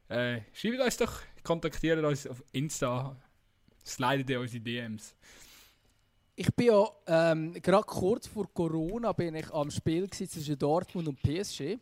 [0.10, 3.16] äh, schreibt uns doch, kontaktiert uns auf Insta,
[3.84, 5.16] slidet in unsere DMs
[6.36, 11.22] ich bin ja ähm, gerade kurz vor Corona bin ich am Spiel zwischen Dortmund und
[11.22, 11.78] PSG.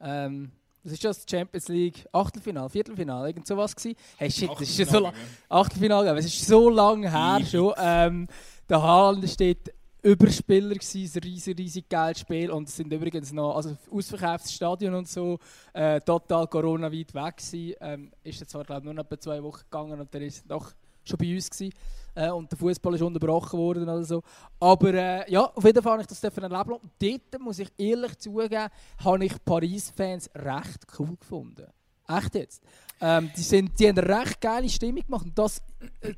[0.00, 3.96] Ähm, das ist das Champions League Achtelfinale, Viertelfinale, irgend sowas gewesen.
[4.16, 5.12] Hey shit, das ist so lang.
[5.48, 7.74] Achtelfinale, es ist so lange her schon.
[7.78, 8.28] Ähm,
[8.68, 13.56] der Haaland steht Überspieler gewesen, ein riesig, riesig geiles Spiel und es sind übrigens noch,
[13.56, 15.40] also ausverkauftes Stadion und so,
[15.72, 17.74] äh, total Corona weit weg gewesen.
[17.80, 20.44] Ähm, ist jetzt zwar glaube nur noch etwa zwei Wochen gegangen und dann ist es
[20.44, 20.72] doch
[21.08, 21.72] schon bei uns gewesen
[22.14, 24.22] äh, und der Fußball ist unterbrochen worden oder so.
[24.60, 28.18] Aber äh, ja, auf jeden Fall habe ich das erleben und dort, muss ich ehrlich
[28.18, 28.68] zugeben,
[29.04, 31.66] habe ich Paris-Fans recht cool gefunden.
[32.08, 32.62] Echt jetzt.
[33.00, 35.62] Ähm, die, sind, die haben eine recht geile Stimmung gemacht und das...
[36.00, 36.14] Äh,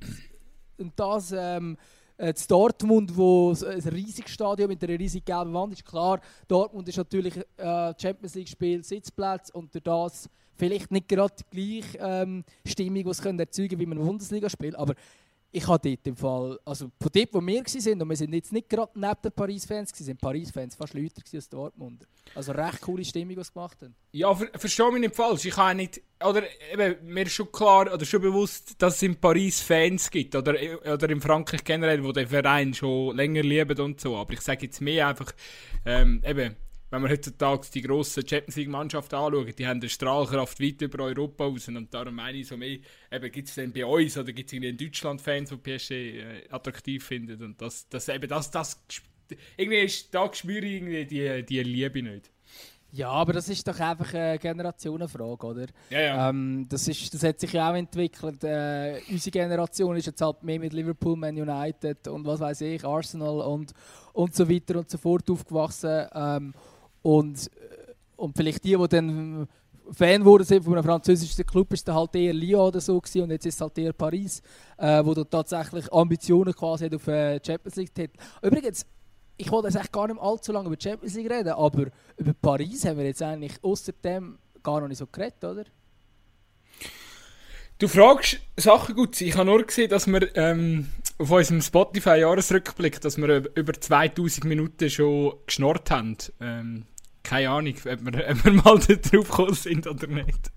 [0.80, 1.76] und das ähm,
[2.16, 5.84] äh, Dortmund, wo ein riesiges Stadion mit einer riesigen gelben Wand ist.
[5.84, 11.34] Klar, Dortmund ist natürlich äh, Champions League Spiel Sitzplatz und durch das vielleicht nicht gerade
[11.52, 14.94] die gleiche ähm, Stimmung, die es können erzeugen wie man ein Bundesligaspiel, aber
[15.50, 18.52] ich habe dort im Fall, also von dort, wo wir waren, und wir sind jetzt
[18.52, 22.06] nicht gerade neben den Paris-Fans, sind Paris-Fans fast gewesen als Dortmunder.
[22.34, 23.94] Also recht coole Stimmung, die sie gemacht haben.
[24.12, 25.46] Ja, ver verstehe mich nicht falsch.
[25.46, 29.16] Ich habe nicht, oder eben, mir ist schon klar oder schon bewusst, dass es in
[29.16, 34.00] Paris Fans gibt oder, oder in Frankreich generell, wo den Verein schon länger lieben und
[34.00, 34.16] so.
[34.16, 35.32] Aber ich sage jetzt mehr einfach,
[35.86, 36.56] ähm, eben,
[36.90, 41.04] wenn man heutzutage die grossen Champions League Mannschaften anschaut, die haben eine Strahlkraft weit über
[41.04, 42.78] Europa raus und darum meine ich so mehr,
[43.12, 45.90] eben, gibt es denn bei uns oder gibt es irgendwie in Deutschland Fans, die PSG
[45.90, 48.80] äh, attraktiv finden und das, das eben, das, das,
[49.56, 52.30] irgendwie ist, da spüre ich irgendwie die, die Liebe nicht.
[52.90, 55.66] Ja, aber das ist doch einfach eine Generationenfrage, oder?
[55.90, 56.30] Ja, ja.
[56.30, 58.42] Ähm, das, ist, das hat sich ja auch entwickelt.
[58.44, 62.82] Äh, unsere Generation ist jetzt halt mehr mit Liverpool, Man United und was weiß ich,
[62.84, 63.74] Arsenal und,
[64.14, 66.06] und so weiter und so fort aufgewachsen.
[66.14, 66.54] Ähm,
[67.02, 69.48] und, äh, und vielleicht die, die dann
[69.90, 73.22] Fan wurden sind von einem französischen Club, ist dann halt eher Lyon oder so gewesen,
[73.22, 74.42] und jetzt ist es halt eher Paris,
[74.76, 78.16] äh, wo dann tatsächlich Ambitionen quasi hat auf äh, Champions League Titel.
[78.42, 78.84] Übrigens,
[79.36, 82.34] ich wollte jetzt echt gar nicht allzu lange über die Champions League reden, aber über
[82.34, 85.64] Paris haben wir jetzt eigentlich außer dem gar noch nicht so geredet, oder?
[87.78, 89.20] Du fragst Sachen gut.
[89.20, 90.88] Ich habe nur gesehen, dass wir ähm,
[91.18, 96.16] auf unserem Spotify-Jahresrückblick, dass wir über 2000 Minuten schon geschnorrt haben.
[96.40, 96.86] Ähm,
[97.22, 100.50] keine Ahnung, ob wir, ob wir mal drauf gekommen sind oder nicht.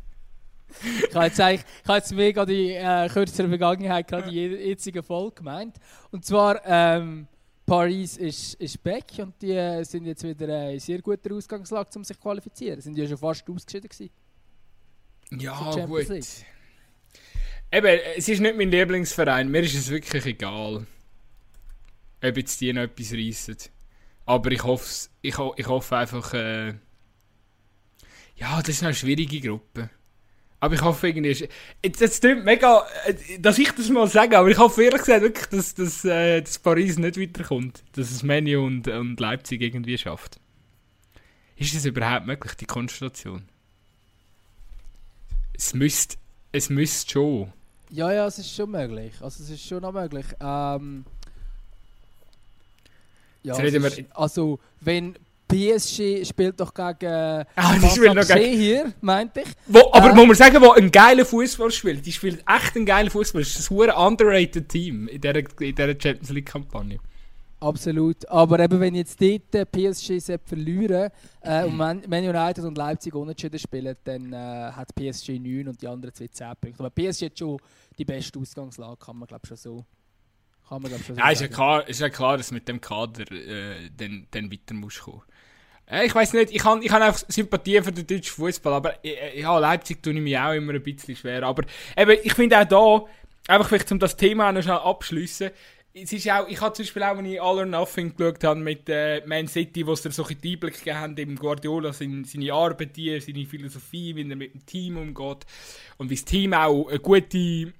[1.09, 4.69] Ich habe jetzt eigentlich, ich habe jetzt mega die äh, kürzere Vergangenheit gerade die je-
[4.69, 5.75] jetzige Folge gemeint.
[6.11, 7.27] Und zwar, ähm,
[7.65, 11.89] Paris ist, ist back und die äh, sind jetzt wieder äh, in sehr guter Ausgangslage,
[11.95, 12.81] um sich zu qualifizieren.
[12.81, 14.09] Sind ja schon fast ausgeschieden gewesen.
[15.37, 16.07] Ja, die gut.
[16.09, 16.25] League.
[17.71, 19.49] Eben, es ist nicht mein Lieblingsverein.
[19.49, 20.85] Mir ist es wirklich egal,
[22.23, 23.57] ob jetzt die noch etwas reissen.
[24.25, 26.69] Aber ich hoffe, ich, ho ich hoffe einfach, äh,
[28.35, 29.89] ja, das ist eine schwierige Gruppe.
[30.59, 31.47] Aber ich hoffe irgendwie, ist-
[31.83, 35.47] jetzt, klingt mega, äh, dass ich das mal sage, aber ich hoffe ehrlich gesagt wirklich,
[35.47, 37.83] dass, dass, äh, dass Paris nicht weiterkommt.
[37.93, 40.39] Dass es Menu und, und Leipzig irgendwie schafft.
[41.55, 43.43] Ist das überhaupt möglich, die Konstellation?
[45.53, 46.17] Es müsste,
[46.51, 47.53] es müsste schon.
[47.91, 49.13] Ja, ja, es ist schon möglich.
[49.21, 50.25] Also es ist schon noch möglich.
[50.41, 51.03] Ähm,
[53.43, 55.15] ja, ist, also wenn
[55.47, 59.47] PSG spielt doch gegen Ah, die spielen noch gegen- hier, meinte ich.
[59.67, 60.13] Wo, aber Äh.
[60.15, 63.41] muss man sagen, wo ein geiler Fußball spielt, die spielt echt einen geilen Fußball.
[63.41, 66.99] Das ist ein hure underrated Team in dieser, in dieser Champions League Kampagne.
[67.61, 68.27] Absolut.
[68.27, 73.13] Aber eben, wenn jetzt dort äh, PSG verlieren äh, und Man, Man United und Leipzig
[73.13, 76.83] unentschieden spielen, dann äh, hat PSG 9 und die anderen zwei 10 Punkte.
[76.83, 77.59] Aber PSG hat schon
[77.99, 79.85] die beste Ausgangslage, kann man glaube schon so.
[80.67, 81.53] Kann man glaube schon so Ja, ist ja sagen.
[81.53, 85.21] klar, ist ja klar dass mit dem Kader äh, dann, dann weiter musst kommen.
[85.85, 89.05] Äh, ich weiß nicht, ich habe ich hab einfach Sympathie für den deutschen Fußball, aber
[89.05, 91.43] äh, ja, Leipzig tue ich mich auch immer ein bisschen schwer.
[91.43, 91.63] Aber
[91.95, 95.51] eben, ich finde auch da, einfach vielleicht um das Thema noch schnell abschließen.
[95.93, 98.61] Es ist auch, ich habe zum Beispiel auch, wenn ich All or Nothing geschaut habe
[98.61, 102.53] mit äh, Man City, wo es da solche Einblick gegeben haben, eben Guardiola, seine, seine
[102.53, 105.45] Arbeit hier, seine Philosophie, wie er mit dem Team umgeht
[105.97, 107.73] und wie das Team auch eine gute,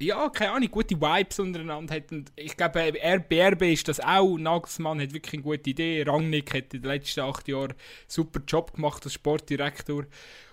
[0.00, 2.10] ja, keine Ahnung, gute Vibes untereinander hat.
[2.10, 4.36] Und ich glaube, äh, RBRB ist das auch.
[4.36, 6.02] Nagelsmann hat wirklich eine gute Idee.
[6.02, 10.06] Rangnick hat in den letzten acht Jahren einen super Job gemacht als Sportdirektor.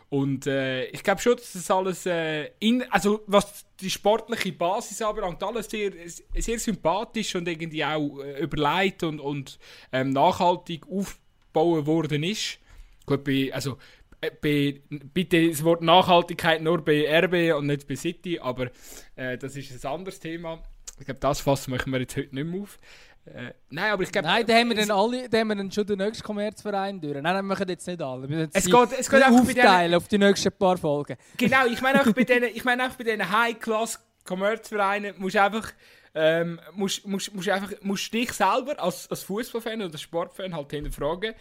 [0.10, 5.02] Und äh, ich glaube schon, dass das alles, äh, in, also was die sportliche Basis
[5.04, 5.92] anbelangt, alles sehr,
[6.36, 9.60] sehr sympathisch und irgendwie auch äh, überlegt und, und
[9.92, 12.58] ähm, nachhaltig aufgebaut worden ist.
[13.06, 13.78] Gut, bei, also
[14.20, 18.72] äh, bei, bitte das Wort Nachhaltigkeit nur bei RB und nicht bei City, aber
[19.16, 20.64] äh, das ist ein anderes Thema.
[20.98, 22.78] Ich glaube, das fassen wir jetzt heute nicht mehr auf.
[23.26, 24.28] Äh, nein, aber ich glaube...
[24.28, 27.14] Nein, da haben wir dann alle, da haben wir dann schon den nächsten Kommerzverein durch.
[27.14, 28.28] Nein, nein, wir machen jetzt nicht alle.
[28.28, 31.16] Müssen Es geht- es geht bei denen- aufteilen auf die nächsten paar Folgen.
[31.38, 35.72] Genau, ich meine auch bei diesen, ich diesen High-Class-Commerce-Vereinen musst du einfach,
[36.16, 41.34] ähm, musst, musst, musst einfach, musst dich selber als, als Fußballfan oder Sportfan halt hinterfragen.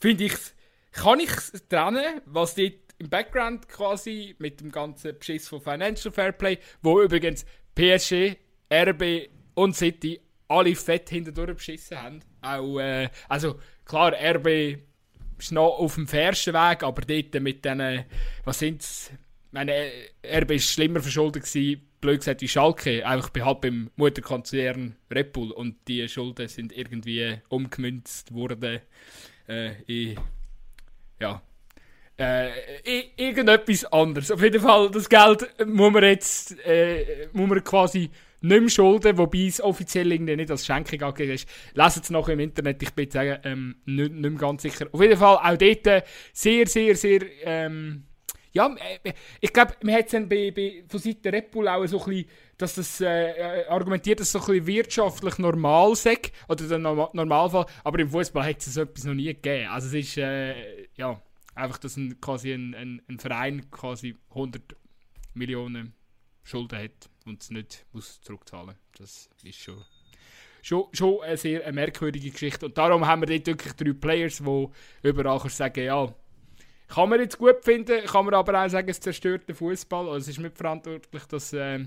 [0.00, 0.34] Finde ich,
[0.92, 1.30] kann ich
[1.68, 7.44] trennen, was dort im Background quasi mit dem ganzen Beschiss von Financial Fairplay, wo übrigens
[7.74, 8.36] PSG,
[8.72, 12.20] RB und City alle fett hinterdurch beschissen haben.
[12.42, 14.78] Auch, äh, also klar, RB
[15.38, 18.04] ist noch auf dem fairsten Weg, aber dort mit diesen,
[18.44, 19.10] was sind's?
[19.52, 19.90] Meine
[20.24, 25.32] RB ist schlimmer verschuldet gewesen, blöd gesagt wie Schalke, einfach bei, halt beim Mutterkonzern Red
[25.32, 28.80] Bull und die Schulden sind irgendwie umgemünzt worden
[29.48, 30.18] äh, in,
[31.20, 31.42] ja,
[32.18, 32.50] äh,
[33.16, 34.30] irgendetwas anderes.
[34.30, 39.18] Auf jeden Fall, das Geld muss man jetzt, äh, muss man quasi nicht mehr schulden,
[39.18, 41.48] wobei es offiziell irgendwie nicht als Schenkung angegeben ist.
[41.74, 44.86] Lesen es noch im Internet, ich bin sagen, ähm, nicht, nicht mehr ganz sicher.
[44.92, 48.04] Auf jeden Fall auch dort äh, sehr, sehr, sehr, ähm,
[48.56, 52.00] ja, äh, ich glaube, man hat es bei, bei, von Seiten Red Bull auch so
[52.00, 56.16] ein bisschen, dass das äh, äh argumentiert, dass es so ein bisschen wirtschaftlich normal sei,
[56.48, 59.68] oder der Normalfall, aber im Fußball hat es so etwas noch nie gegeben.
[59.68, 61.20] Also es ist, äh, ja,
[61.54, 64.74] einfach, dass ein, quasi ein, ein, ein Verein quasi 100
[65.34, 65.92] Millionen
[66.46, 69.84] Schulden hat und es nicht muss zurückzahlen Das ist schon,
[70.62, 72.66] schon, schon eine sehr eine merkwürdige Geschichte.
[72.66, 74.68] Und darum haben wir dort wirklich drei Players, die
[75.02, 76.14] überall sagen, ja,
[76.88, 80.06] kann man jetzt gut finden, kann man aber auch sagen, es zerstört den Fußball.
[80.08, 81.84] Also es ist mitverantwortlich, dass, äh,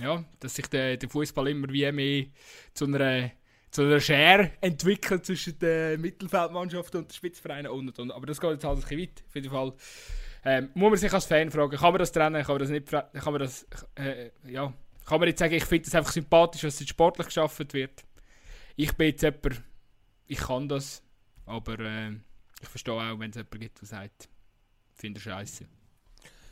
[0.00, 2.26] ja, dass sich der, der Fußball immer wie mehr
[2.74, 3.32] zu einer,
[3.72, 8.12] zu einer Schere entwickelt zwischen der Mittelfeldmannschaft und den Spitzvereinen und, und, und.
[8.12, 9.24] Aber das geht jetzt halt ein bisschen weit.
[9.26, 9.72] Auf jeden Fall
[10.48, 12.90] ähm, muss man sich als Fan fragen, kann man das trennen, kann man das nicht
[12.90, 14.72] kann man das, äh, ja,
[15.04, 18.02] kann man nicht sagen, ich finde es einfach sympathisch, dass es sportlich geschaffen wird.
[18.74, 19.62] Ich bin jetzt jemand,
[20.26, 21.02] ich kann das,
[21.44, 22.12] aber äh,
[22.62, 24.28] ich verstehe auch, wenn es jemand gibt, der sagt,
[24.94, 25.66] ich finde scheiße.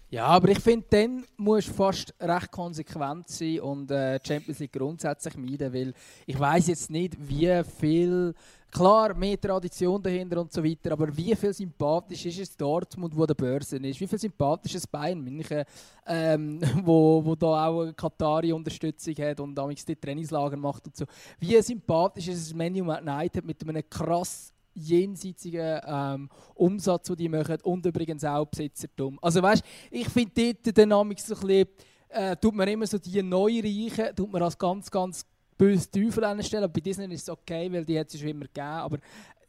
[0.08, 4.72] Ja, aber ich finde, dann musst du fast recht konsequent sein und äh, Champions League
[4.72, 5.92] grundsätzlich meiden, weil
[6.26, 8.34] ich weiß jetzt nicht, wie viel
[8.76, 13.24] Klar, mehr Tradition dahinter und so weiter, aber wie viel sympathisch ist es Dortmund, wo
[13.24, 13.98] der Börse ist?
[13.98, 15.64] Wie viel sympathisch ist es Bayern München,
[16.06, 21.06] ähm, wo, wo da auch eine Katari-Unterstützung hat und damals die Trainingslager macht und so.
[21.38, 27.58] Wie sympathisch ist es Man United mit einem krass jenseitigen ähm, Umsatz, den die machen
[27.62, 29.18] und übrigens auch Besitzertum.
[29.22, 31.68] Also weißt, ich finde dort die Dynamik so ein bisschen,
[32.08, 35.24] äh, tut man immer so die Neureichen, tut man als ganz, ganz
[35.56, 36.70] böse Teufel anstellen.
[36.72, 38.66] Bei Disney ist es okay, weil die hat es schon immer gegeben.
[38.66, 38.98] Aber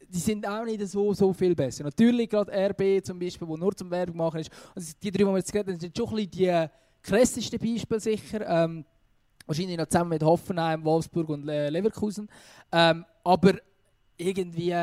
[0.08, 1.84] die sind auch nicht so, so viel besser.
[1.84, 4.50] Natürlich gerade RB zum Beispiel, wo nur zum Werbung machen ist.
[4.74, 6.66] Also die drei, die wir jetzt geredet haben, sind schon ein bisschen die
[7.02, 8.46] krassesten Beispiele sicher.
[8.48, 8.84] Ähm,
[9.46, 12.28] wahrscheinlich noch zusammen mit Hoffenheim, Wolfsburg und Leverkusen.
[12.72, 13.54] Ähm, aber
[14.16, 14.74] irgendwie,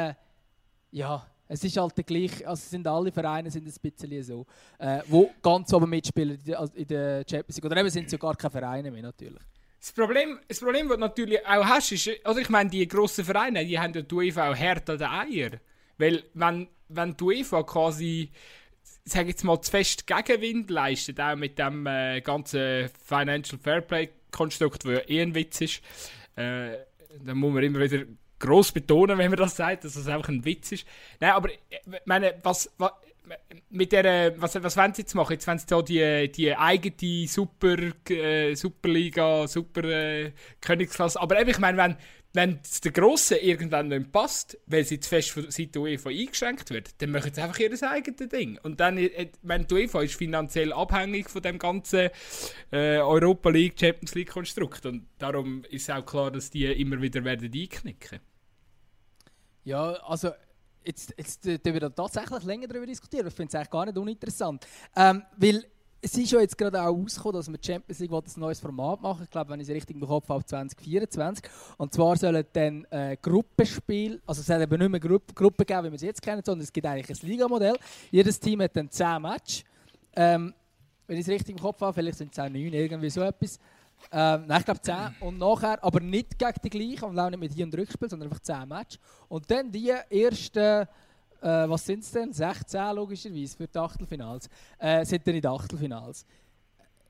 [0.91, 4.45] ja, es ist halt der gleich, also sind alle Vereine sind ein bisschen so,
[4.80, 6.39] äh, wo ganz oben mitspielen
[6.74, 7.65] in der Champions League.
[7.65, 9.41] Oder eben sind es ja gar keine Vereine mehr natürlich.
[9.80, 13.24] Das Problem, das Problem, das du natürlich auch hast, ist, also ich meine, die grossen
[13.24, 15.52] Vereine, die haben ja die UEFA auch hart an den Eier.
[15.98, 18.32] Weil, wenn, wenn die UEFA quasi,
[19.04, 24.91] sage jetzt mal, zu fest Gegenwind leistet, auch mit dem äh, ganzen Financial Fairplay-Konstrukt, das
[24.91, 25.82] ja eh ein Witz ist,
[26.36, 26.78] äh,
[27.24, 28.06] dann muss man immer wieder
[28.39, 30.88] gross betonen, wenn man das sagt, dass das einfach ein Witz ist.
[31.19, 32.91] Nein, aber, äh, meine, was, was
[33.69, 35.34] mit der, was, was wollen sie jetzt machen?
[35.34, 37.78] Jetzt wollen sie da die, die eigene Super,
[38.10, 41.19] äh, Superliga, Super äh, Königsklasse.
[41.19, 41.98] Aber eben, ich meine, wenn,
[42.36, 46.69] wenn es der Grossen irgendwann nicht passt, weil sie zu fest von Seite UEFA eingeschränkt
[46.69, 48.60] wird, dann machen sie einfach ihr eigenes Ding.
[48.62, 52.10] Und dann, äh, wenn die UEFA ist finanziell abhängig von dem ganzen
[52.71, 54.86] äh, Europa League, Champions League Konstrukt.
[54.86, 58.19] Und darum ist auch klar, dass die immer wieder werden einknicken.
[59.63, 60.32] Ja, also
[60.84, 63.28] jetzt, jetzt äh, wir tatsächlich länger darüber diskutieren.
[63.28, 64.67] Ich finde es eigentlich gar nicht uninteressant.
[64.95, 65.65] Ähm, weil
[66.06, 69.24] es ist ja jetzt gerade auch rausgekommen, dass wir Champions League ein neues Format machen.
[69.24, 71.44] Ich glaube, wenn ich es richtig im Kopf habe, 2024.
[71.78, 75.86] Und zwar sollen dann äh, Gruppenspiel, also es soll eben nicht mehr Gruppe, Gruppen geben,
[75.86, 77.76] wie wir es jetzt kennen, sondern es gibt eigentlich ein Ligamodell.
[78.12, 79.63] Jedes Team hat dann 10 Matches.
[80.15, 80.54] Ähm,
[81.08, 83.58] wenn ich es richtig im Kopf habe, vielleicht sind es auch 9, irgendwie so etwas.
[84.12, 84.96] Ähm, nein, ich glaube 10.
[85.22, 88.30] Und nachher, aber nicht gegen die gleichen und auch nicht mit Hin- und Rückspiel, sondern
[88.30, 89.00] einfach 10 Matches.
[89.28, 90.88] Und dann die ersten,
[91.41, 92.34] äh, was sind es denn?
[92.34, 94.50] 16 logischerweise für die Achtelfinals.
[94.80, 96.26] Äh, sind dann in den Achtelfinals.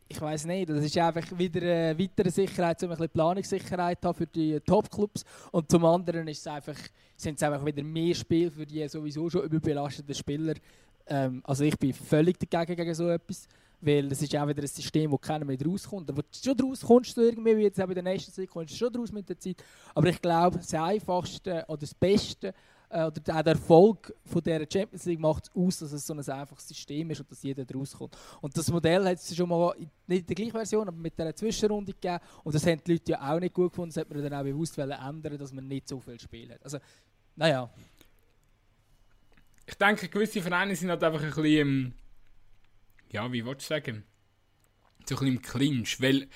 [0.07, 4.15] Ich weiß nicht, das ist einfach wieder eine weitere Sicherheit, um ein bisschen Planungssicherheit haben
[4.15, 5.25] für die Top-Clubs.
[5.51, 6.77] Und zum anderen ist es einfach,
[7.17, 10.53] sind es einfach wieder mehr Spiele für die sowieso schon überbelasteten Spieler.
[11.07, 13.47] Ähm, also ich bin völlig dagegen gegen so etwas.
[13.81, 16.09] Weil das ist auch wieder ein System, wo keiner mehr rauskommt.
[16.09, 18.77] Aber schon draus kommst du irgendwie, wie jetzt auch bei der nächsten Zeit, kommst du
[18.77, 19.63] schon draus mit der Zeit.
[19.93, 22.53] Aber ich glaube, das Einfachste oder das Beste
[22.95, 26.19] äh, oder auch der Erfolg von dieser Champions League macht aus, dass es so ein
[26.19, 28.17] einfaches System ist und dass jeder rauskommt.
[28.41, 29.75] Und das Modell hat es schon mal,
[30.07, 32.19] nicht in der gleichen Version, aber mit dieser Zwischenrunde gegeben.
[32.43, 33.93] Und das haben die Leute ja auch nicht gut gefunden.
[33.93, 36.63] Das hat man dann auch bewusst ändern, dass man nicht so viel Spiel hat.
[36.63, 36.77] Also,
[37.35, 37.69] naja.
[39.67, 41.93] Ich denke, gewisse Vereine sind halt einfach ein bisschen
[43.15, 44.03] ja, wie willst du sagen,
[45.05, 46.27] so ein bisschen im Clinch, weil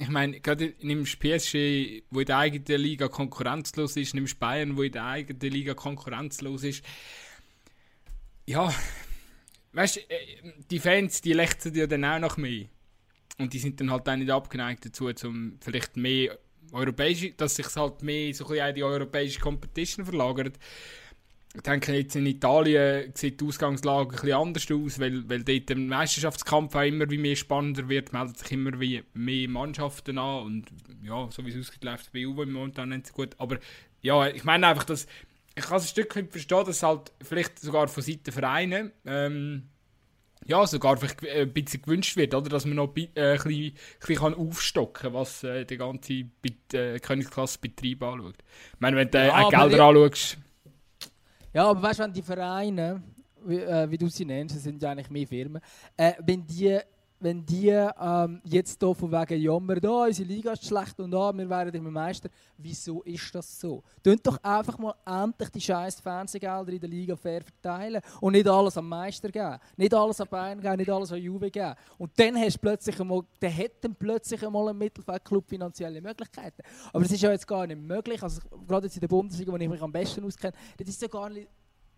[0.00, 4.82] ich meine, gerade nimmst PSG, wo in der eigenen Liga konkurrenzlos ist, nimmst Bayern, wo
[4.82, 6.82] in der eigenen Liga konkurrenzlos ist.
[8.46, 8.72] Ja,
[9.72, 12.64] weißt du, äh, die Fans, die lechzen ja dann auch noch mehr.
[13.36, 16.38] Und die sind dann halt auch nicht abgeneigt dazu, zum vielleicht mehr
[16.72, 20.58] europäische, dass sich halt mehr so ein bisschen die europäische Competition verlagert.
[21.52, 25.68] Ich denke, jetzt in Italien sieht die Ausgangslage ein bisschen anders aus, weil, weil dort
[25.68, 30.44] der Meisterschaftskampf auch immer wie mehr spannender wird, meldet sich immer wie mehr Mannschaften an
[30.44, 30.66] und
[31.02, 33.34] ja, so wie es aussieht, läuft es bei Juve momentan nicht so gut.
[33.38, 33.58] Aber
[34.00, 35.08] ja, ich meine einfach, dass
[35.56, 39.68] ich kann es ein Stückchen verstehen, dass halt vielleicht sogar von Seiten Vereine ähm,
[40.46, 42.48] ja, sogar vielleicht ein bisschen gewünscht wird, oder?
[42.48, 43.74] dass man noch äh, ein bisschen,
[44.06, 46.32] bisschen aufstocken kann, was äh, den ganzen
[46.72, 48.36] äh, Königsklasse-Betrieb anschaut.
[48.74, 50.38] Ich meine, wenn du Ja, äh, aber Gelder anschaust,
[51.52, 53.02] Ja, aber weißt du, wenn die Vereine,
[53.44, 55.60] wie, äh, wie du sie nennst, das sind ja eigentlich mehr Firmen,
[55.96, 56.78] äh, wenn die,
[57.20, 61.32] wenn die ähm, jetzt hier von wegen jammern, da unsere Liga ist schlecht und da,
[61.36, 63.82] wir wären immer Meister, wieso ist das so?
[64.02, 68.48] Tönt doch einfach mal endlich die scheiß Fernsehgelder in der Liga fair verteilen und nicht
[68.48, 71.74] alles am Meister geben, nicht alles an Bayern geben, nicht alles an Juve geben.
[71.98, 73.52] Und dann hast plötzlich einmal, dann
[73.82, 76.62] dann plötzlich einmal ein Mittelfeldclub finanzielle Möglichkeiten.
[76.90, 79.56] Aber das ist ja jetzt gar nicht möglich, also gerade jetzt in der Bundesliga, wo
[79.56, 81.48] ich mich am besten auskenne, das ist ja gar nicht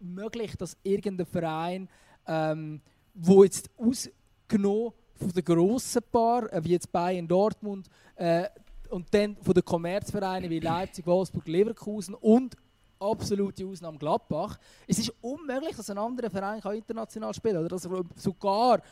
[0.00, 1.88] möglich, dass irgendein Verein,
[2.26, 2.80] ähm,
[3.14, 8.48] wo jetzt ausgenommen von den grossen Paar, äh, wie jetzt Bayern, Dortmund, äh,
[8.90, 12.54] und dann von den Kommerzvereinen wie Leipzig, Wolfsburg, Leverkusen und
[13.00, 14.58] absolute Ausnahme Gladbach.
[14.86, 17.64] Es ist unmöglich, dass ein anderer Verein international spielen kann.
[17.64, 18.82] Oder dass er sogar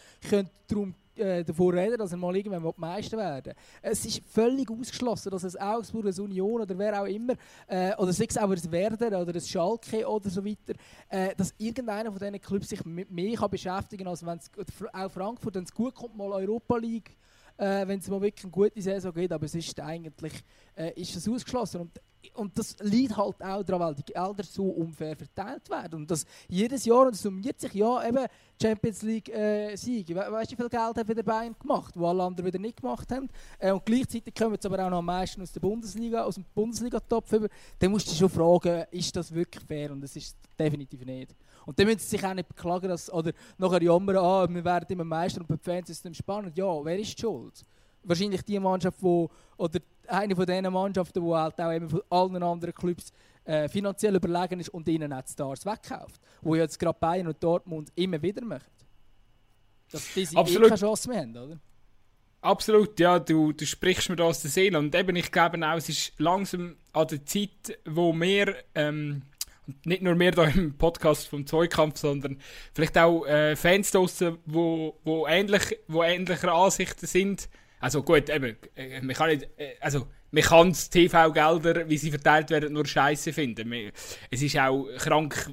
[0.66, 3.54] darum, äh, reden dass er mal irgendwann Meister werden will.
[3.82, 7.34] Es ist völlig ausgeschlossen, dass ein Augsburg, eine Union oder wer auch immer,
[7.66, 10.74] äh, oder sei es auch ein Werder oder ein Schalke oder so weiter,
[11.08, 14.50] äh, dass irgendeiner von diesen Clubs sich mit mehr kann beschäftigen kann, als wenn es
[14.92, 17.16] auch Frankfurt, wenn es gut kommt, mal Europa League
[17.60, 20.32] äh, wenn es mal wirklich eine gute Saison geht, aber es ist eigentlich
[20.74, 21.82] äh, ist das ausgeschlossen.
[21.82, 22.00] Und,
[22.34, 26.00] und das liegt halt auch daran, weil die Gelder so unfair verteilt werden.
[26.00, 28.26] Und das jedes Jahr, und es summiert sich, ja, eben
[28.60, 30.14] Champions League äh, Siege.
[30.14, 32.80] We weißt du, wie viel Geld hat wieder Bayern gemacht, wo alle anderen wieder nicht
[32.80, 33.28] gemacht haben?
[33.58, 36.44] Äh, und gleichzeitig kommen jetzt aber auch noch am meisten aus der Bundesliga, aus dem
[36.54, 37.48] Bundesliga-Topf über.
[37.78, 39.90] Dann musst du dich schon fragen, ist das wirklich fair?
[39.92, 41.34] Und das ist definitiv nicht.
[41.66, 44.86] Und dann müssen sie sich auch nicht beklagen, dass, oder nachher jammern, ah, wir werden
[44.88, 46.56] immer Meister und bei den Fans ist es dann spannend.
[46.56, 47.64] Ja, wer ist die schuld?
[48.02, 52.42] Wahrscheinlich die Mannschaft, wo, oder eine von diesen Mannschaften, die halt auch eben von allen
[52.42, 53.12] anderen Clubs
[53.44, 56.20] äh, finanziell überlegen ist und ihnen auch die Stars wegkauft.
[56.42, 58.70] Wo jetzt gerade Bayern und Dortmund immer wieder machen.
[59.90, 60.68] Dass diese eh Absolut.
[60.68, 61.58] keine Chance mehr haben, oder?
[62.42, 64.78] Absolut, ja, du, du sprichst mir da aus der Seele.
[64.78, 69.22] Und eben, ich glaube auch, es ist langsam an der Zeit, wo wir, ähm,
[69.84, 72.38] nicht nur wir da im Podcast vom Zweikampf, sondern
[72.74, 77.48] vielleicht auch äh, Fans draussen, wo, wo, ähnlich, wo ähnlicher Ansichten sind.
[77.80, 82.10] Also gut, eben, äh, man kann nicht, äh, also man kann die TV-Gelder, wie sie
[82.10, 83.90] verteilt werden, nur scheiße finden.
[84.30, 85.50] Es ist auch krank,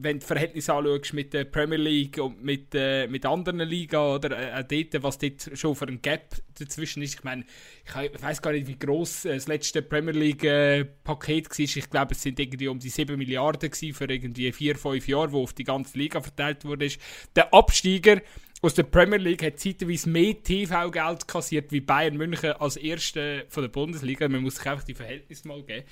[0.00, 4.58] wenn du Verhältnisse anschaust mit der Premier League und mit, äh, mit anderen Liga oder
[4.58, 7.14] äh, dort, was dort schon für ein Gap dazwischen ist.
[7.14, 7.44] Ich meine,
[7.84, 11.58] ich, weiß gar nicht, wie groß äh, das letzte Premier League-Paket war.
[11.58, 15.42] Ich glaube, es sind irgendwie um die 7 Milliarden für irgendwie 4, 5 Jahre, wo
[15.42, 16.88] auf die ganze Liga verteilt wurde.
[17.34, 18.20] Der Absteiger
[18.60, 23.62] aus der Premier League hat zeitweise mehr TV-Geld kassiert wie Bayern München als Erste von
[23.62, 24.28] der Bundesliga.
[24.28, 25.84] Man muss sich einfach die Verhältnisse mal geben.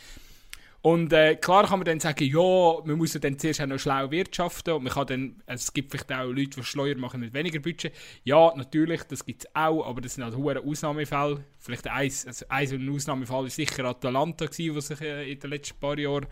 [0.83, 3.79] Und äh, klar kann man dann sagen, ja, man muss ja dann zuerst auch noch
[3.79, 7.35] schlau wirtschaften und man kann dann, es gibt vielleicht auch Leute, die Schleuer machen mit
[7.35, 7.93] weniger Budget.
[8.23, 11.45] Ja, natürlich, das gibt es auch, aber das sind halt hohe Ausnahmefälle.
[11.59, 15.51] Vielleicht also ein so ein Ausnahmefall war sicher Atalanta, gewesen, was sich äh, in den
[15.51, 16.27] letzten paar Jahren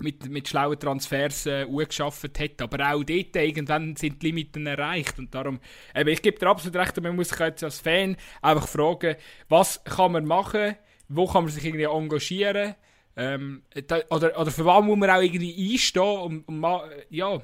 [0.00, 2.62] mit, mit schlauen Transfers äh, geschafft hat.
[2.62, 5.18] Aber auch dort irgendwann sind die Limiten erreicht.
[5.18, 5.60] Und darum,
[5.94, 9.16] eben, ich gebe dir absolut recht, man muss sich jetzt als Fan einfach fragen,
[9.48, 10.76] was kann man machen,
[11.08, 12.74] wo kann man sich irgendwie engagieren,
[13.16, 17.40] ähm, da, oder, oder für was muss man auch irgendwie einstehen, um ma- ja,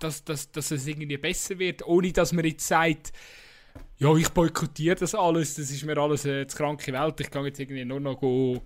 [0.00, 3.12] dass, dass, dass es irgendwie besser wird, ohne dass man jetzt sagt,
[3.98, 7.60] ja, ich boykottiere das alles, das ist mir alles äh, kranke Welt, ich kann jetzt
[7.60, 8.62] irgendwie nur noch go,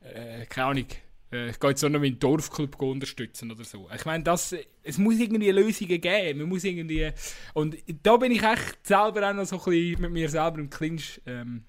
[0.00, 0.86] äh, keine Ahnung,
[1.30, 3.88] ich gehe jetzt nur noch meinen Dorfclub unterstützen oder so.
[3.94, 7.10] Ich meine, das, es muss irgendwie Lösungen geben, man muss irgendwie,
[7.54, 10.70] und da bin ich echt selber auch noch so ein bisschen mit mir selber im
[10.70, 11.64] Clinch ähm,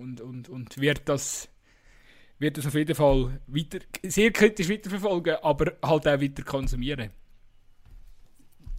[0.00, 1.48] und, und, und wird das
[2.38, 7.10] wird das auf jeden Fall weiter, sehr kritisch weiterverfolgen, aber halt auch weiter konsumieren.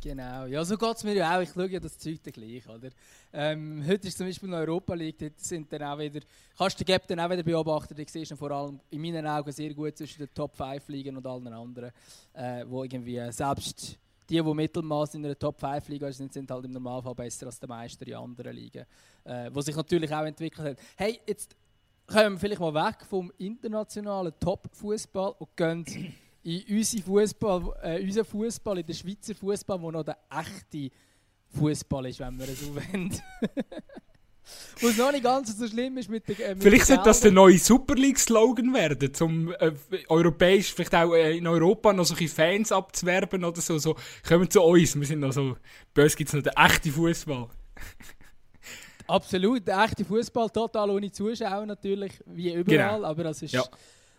[0.08, 1.42] Genau, ja, so geht es mir ja auch.
[1.42, 2.92] Ich schaue ja das Zeug dann gleich, oder?
[3.34, 6.22] Ähm, heute ist zum Beispiel eine Europa League, dort sind dann auch wieder,
[6.58, 9.28] kannst du den Gap dann auch wieder beobachten, da siehst du vor allem in meinen
[9.28, 11.92] Augen sehr gut zwischen den Top 5 Ligen und allen anderen,
[12.32, 13.98] äh, wo irgendwie selbst
[14.30, 17.60] die, die Mittelmaß in einer Top 5 Liga sind, sind halt im Normalfall besser als
[17.60, 18.86] der Meister in anderen Ligen,
[19.26, 20.78] äh, wo sich natürlich auch entwickelt hat.
[20.96, 21.54] Hey, jetzt
[22.06, 26.16] kommen wir vielleicht mal weg vom internationalen Top-Fußball und gehen
[26.48, 30.96] in unseren Fußball, äh, unseren Fußball, in den Schweizer Fußball, wo noch der echte
[31.58, 33.22] Fußball ist, wenn wir es so wollen.
[34.80, 36.52] Wo es noch nicht ganz so schlimm ist mit der.
[36.52, 39.74] Äh, vielleicht sollte das der neue Super League-Slogan werden, um äh,
[40.08, 43.78] europäisch, vielleicht auch äh, in Europa noch solche Fans abzuwerben oder so.
[43.78, 43.98] so.
[44.26, 45.58] Kommen zu uns, wir sind noch so.
[45.94, 47.50] Bei uns gibt es noch den echten Fußball.
[49.08, 53.04] Absolut, der echte Fußball, total ohne Zuschauer natürlich, wie überall, genau.
[53.06, 53.54] aber das ist.
[53.54, 53.66] Ja.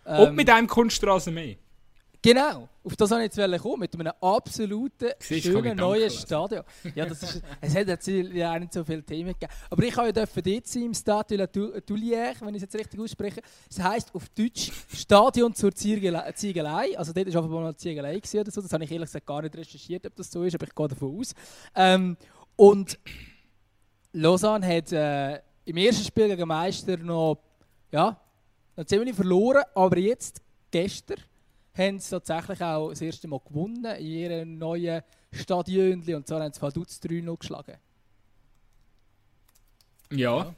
[0.05, 1.57] Ähm, Und mit einem Kunststraße mehr.
[2.21, 6.65] Genau, auf das wollte ich jetzt kommen, mit einem absoluten, Siehst, schönen neuen Stadion.
[6.97, 9.53] Ja, das ist, es hat jetzt ja nicht so viele Themen gegeben.
[9.71, 13.41] Aber ich habe ja dort sein im la Tulière, wenn ich es jetzt richtig ausspreche.
[13.69, 16.99] Das heisst auf Deutsch Stadion zur Ziegelei.
[16.99, 18.63] Also dort war offenbar mal Ziegelei oder so.
[18.63, 20.89] Das habe ich ehrlich gesagt gar nicht recherchiert, ob das so ist, aber ich gehe
[20.89, 21.35] davon aus.
[21.77, 22.17] Ähm,
[22.57, 22.99] und
[24.13, 27.39] Lausanne hat äh, im ersten Spiel gegen Meister noch,
[27.93, 28.21] ja,
[28.77, 30.41] noch ziemlich verloren, aber jetzt,
[30.71, 31.19] gestern,
[31.79, 35.03] haben sie tatsächlich auch das erste Mal gewonnen in ihrem neuen
[35.33, 36.03] Stadion.
[36.03, 37.77] Und zwar haben sie Vaduz 3-0 geschlagen.
[40.11, 40.39] Ja.
[40.39, 40.55] ja.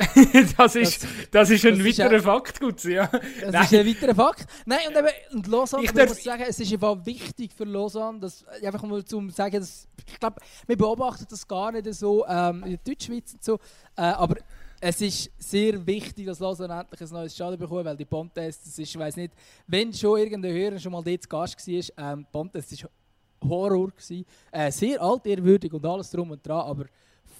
[0.56, 2.84] das, ist, das, das ist ein das weiterer ist Fakt, gut.
[2.84, 3.06] Ja.
[3.06, 3.64] Das Nein.
[3.64, 4.46] ist ein weiterer Fakt.
[4.64, 8.46] Nein, und, eben, und Lausanne, ich, muss sagen, es ist einfach wichtig für Lausanne, dass,
[8.46, 12.70] einfach mal zu sagen, dass, ich glaube, wir beobachten das gar nicht so ähm, in
[12.70, 13.54] der Deutschschweiz und so,
[13.96, 14.36] äh, aber
[14.80, 18.98] es ist sehr wichtig, dass Lausanne endlich ein neues Stadion bekommt, weil die ist, ich
[18.98, 19.34] weiß nicht,
[19.66, 22.90] wenn schon irgendein Hörer schon mal dort zu Gast war, ähm, Pontes war
[23.46, 23.90] Horror.
[23.90, 24.24] Gewesen.
[24.50, 26.86] Äh, sehr altehrwürdig und alles drum und dran, aber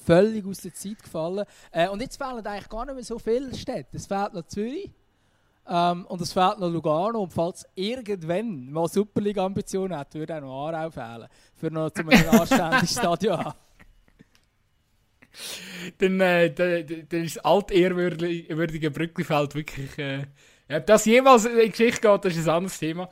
[0.04, 1.44] völlig aus der Zeit gefallen.
[1.70, 3.96] Äh, und jetzt fehlen eigentlich gar nicht mehr so viele Städte.
[3.96, 4.90] Es fehlt noch Zürich
[5.66, 7.22] ähm, und es fehlt noch Lugano.
[7.22, 12.28] Und falls irgendwann mal Superliga-Ambitionen hat, würde auch noch Aarau fehlen, für noch zu einem
[12.40, 13.69] anständigen Stadion haben
[15.98, 19.98] dann, äh, dann, dann ist das altehrwürdige Brücklifeld wirklich.
[19.98, 20.26] Äh,
[20.72, 23.08] ob das jemals in die Geschichte geht, das ist ein anderes Thema.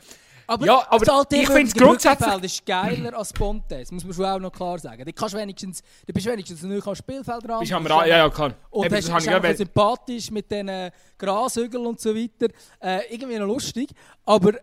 [0.50, 4.24] Aber, ja, aber das ich finde es grundsätzlich ist geiler als Pontes, muss man schon
[4.24, 5.04] auch noch klar sagen.
[5.04, 7.60] Du, kannst wenigstens, du bist wenigstens nicht am Spielfeld dran.
[7.60, 8.54] Bist am ja, ja, klar.
[8.70, 12.50] Und Eben, hast, hast einfach sympathisch mit diesen Grashügeln und so weiter.
[12.80, 13.90] Äh, irgendwie noch lustig.
[14.24, 14.54] Aber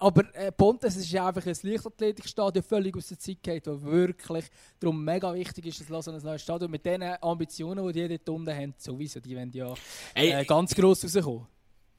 [0.00, 4.46] aber äh, Pontes ist einfach ein Leichtathletikstadion, völlig aus der Zeit geht, das wirklich
[4.78, 8.28] darum mega wichtig ist, dass Lausanne ein neues Stadion mit den Ambitionen, die die dort
[8.28, 9.74] unten haben, sowieso, die wollen ja
[10.14, 11.46] äh, ganz gross rauskommen.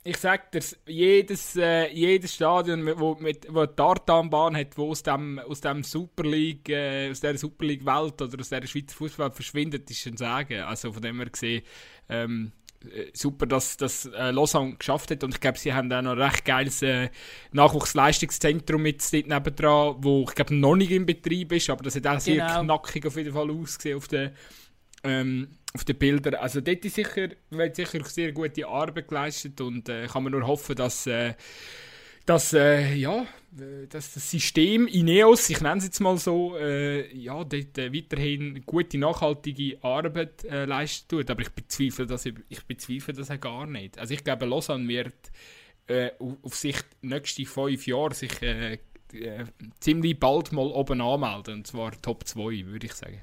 [0.04, 5.04] Ich sag dir, jedes, äh, jedes Stadion, wo, mit, wo eine Tartanbahn hat, wo aus
[5.04, 8.96] dem, aus dem Super League, äh, aus der Super League Welt oder aus der Schweizer
[8.96, 10.62] Fußball verschwindet, ist ein Sagen.
[10.62, 11.62] Also von dem her gesehen,
[12.10, 12.61] ähm, äh,
[13.14, 16.22] super, dass das äh, Lausanne geschafft hat und ich glaube, sie haben auch noch ein
[16.22, 17.10] recht geiles äh,
[17.52, 22.08] Nachwuchsleistungszentrum mit dort nebendran, wo ich glaube noch nicht in Betrieb ist, aber das hat
[22.08, 22.64] auch sehr genau.
[22.64, 24.32] knackig auf jeden Fall ausgesehen auf den,
[25.04, 26.36] ähm, auf den Bildern.
[26.36, 30.48] Also dort ist sicher, wird sicher sehr gute Arbeit geleistet und äh, kann man nur
[30.48, 31.34] hoffen, dass äh,
[32.26, 33.26] dass, äh, ja,
[33.90, 38.64] dass das System Ineos, ich nenne es jetzt mal so, äh, ja, dort äh, weiterhin
[38.66, 41.30] gute, nachhaltige Arbeit äh, leisten tut.
[41.30, 43.98] Aber ich bezweifle das, ich bezweifle das gar nicht.
[43.98, 45.32] Also ich glaube, Lausanne wird
[45.88, 48.78] äh, auf sich nächste fünf Jahre sich äh,
[49.14, 49.46] äh,
[49.80, 51.56] ziemlich bald mal oben anmelden.
[51.56, 53.20] Und zwar Top 2, würde ich sagen.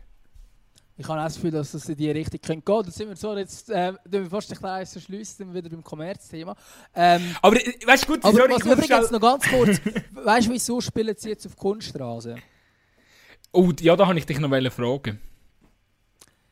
[1.01, 2.83] Ich habe auch das Gefühl, dass es in die Richtung gehen könnte.
[2.83, 6.57] Dann sind wir so, jetzt äh, wir fast ein kleines verschließen, wieder beim Kommerzthema.
[6.93, 9.81] Ähm, aber äh, weißt du, gut, aber sorry, was übrigens noch ganz kurz,
[10.13, 12.35] weißt du, wieso spielen sie jetzt auf Kunststraße?
[13.53, 15.21] Oh, ja, da habe ich dich noch fragen.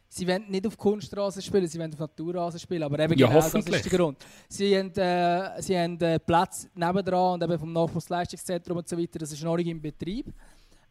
[0.09, 3.41] Sie wollen nicht auf Kunststraße spielen, sie wollen auf Naturrasen spielen, aber eben ja, genau
[3.41, 4.17] das ist der Grund.
[4.49, 9.19] Sie haben, äh, sie haben äh, Platz nebendran und eben vom Nachwuchsleistungszentrum und so weiter,
[9.19, 10.33] das ist noch nicht in Betrieb.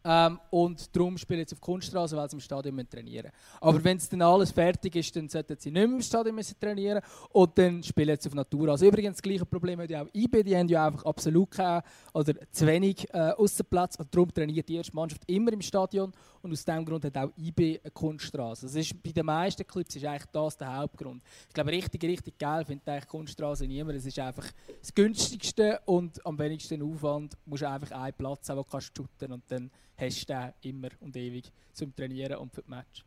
[0.07, 3.59] Ähm, und darum spielen sie auf Kunststraße, weil sie im Stadion trainieren müssen.
[3.59, 6.59] Aber wenn es dann alles fertig ist, dann sollten sie nicht mehr im Stadion müssen
[6.59, 7.01] trainieren
[7.31, 8.69] und dann spielen sie auf Natur.
[8.69, 11.81] Also übrigens das gleiche Problem hat ja auch IB, die haben ja einfach absolut keinen
[12.13, 16.11] oder zu wenig äh, Außenplatz und darum trainiert die erste Mannschaft immer im Stadion
[16.43, 18.67] und aus diesem Grund hat auch IB eine Kunststraße.
[18.67, 21.23] Das ist bei den meisten Clips ist eigentlich das der Hauptgrund.
[21.47, 23.97] Ich glaube, richtig, richtig geil findet eigentlich Kunststraße niemand.
[23.97, 24.45] Es ist einfach
[24.79, 27.33] das günstigste und am wenigsten Aufwand.
[27.33, 30.53] Du musst einfach einen Platz haben, wo du shooten kannst und dann hast du den
[30.61, 33.05] immer und ewig zum Trainieren und für das Match.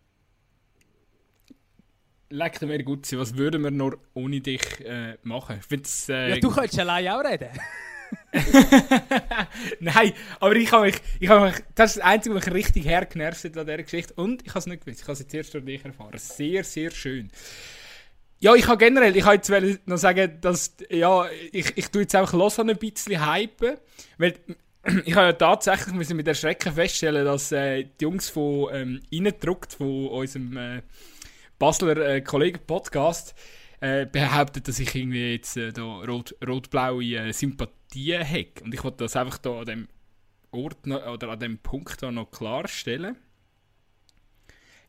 [2.31, 3.19] Leckt mir gut sein.
[3.21, 5.61] Was würden wir noch ohne dich äh, machen?
[5.71, 7.49] Ich äh, ja, du könntest allein auch reden.
[9.81, 12.85] Nein, aber ich habe mich, ich habe mich, das ist das Einzige, was mich richtig
[12.85, 14.15] hergenervt hat an dieser Geschichte.
[14.15, 16.19] Und ich habe es nicht gewusst, ich habe es jetzt erst durch dich erfahren.
[16.19, 17.31] Sehr, sehr schön.
[18.41, 22.15] Ja, ich habe generell, ich wollte jetzt noch sagen, dass, ja, ich, ich tue jetzt
[22.15, 23.79] einfach los an ein bisschen hypen,
[24.17, 24.35] weil
[25.05, 29.75] ich habe ja tatsächlich müssen mit Erschrecken feststellen, dass äh, die Jungs von ähm, Innendruckt,
[29.75, 30.83] von unserem äh,
[31.59, 33.35] Basler äh, Kollegen-Podcast,
[33.81, 38.65] äh, behauptet, dass ich irgendwie jetzt äh, rot, rot-blaue äh, Sympathien habe.
[38.65, 39.89] Und ich wollte das einfach da an dem
[40.51, 43.17] Ort noch, oder an dem Punkt noch klarstellen.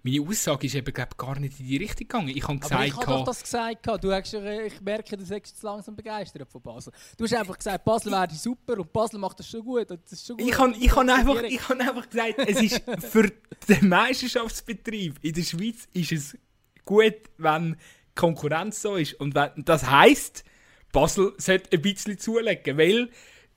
[0.04, 2.30] Meine Aussage ist eben glaub, gar nicht in die Richtung gegangen.
[2.30, 3.86] Ich habe gesagt, ich habe doch das gesagt.
[4.02, 6.94] Du hast, ich merke, du jetzt langsam begeistert von Basel.
[7.18, 9.90] Du hast einfach gesagt, Basel wäre super und Basel macht das schon gut.
[9.90, 10.48] Das ist schon gut.
[10.48, 13.32] Ich habe ich hab einfach, ich hab einfach gesagt, es ist für
[13.68, 16.38] den Meisterschaftsbetrieb in der Schweiz ist es
[16.86, 17.76] gut, wenn
[18.16, 19.16] Konkurrenz so ist.
[19.16, 20.44] Und wenn, das heisst,
[20.92, 23.10] Basel sollte ein bisschen zulegen, weil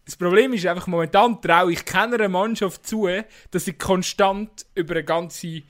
[0.05, 3.09] das Problem ist einfach, momentan traue ich keiner Mannschaft zu,
[3.53, 5.62] dass sie konstant über eine ganze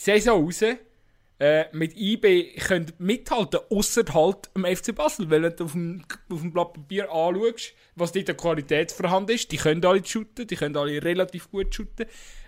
[0.00, 5.30] Saison raus äh, mit IB können mithalten außer halt am FC Basel.
[5.30, 9.32] Weil wenn du auf dem, auf dem Blatt Papier anschaust, was dort an Qualität vorhanden
[9.32, 12.06] ist, die können alle shooten, die können alle relativ gut shooten,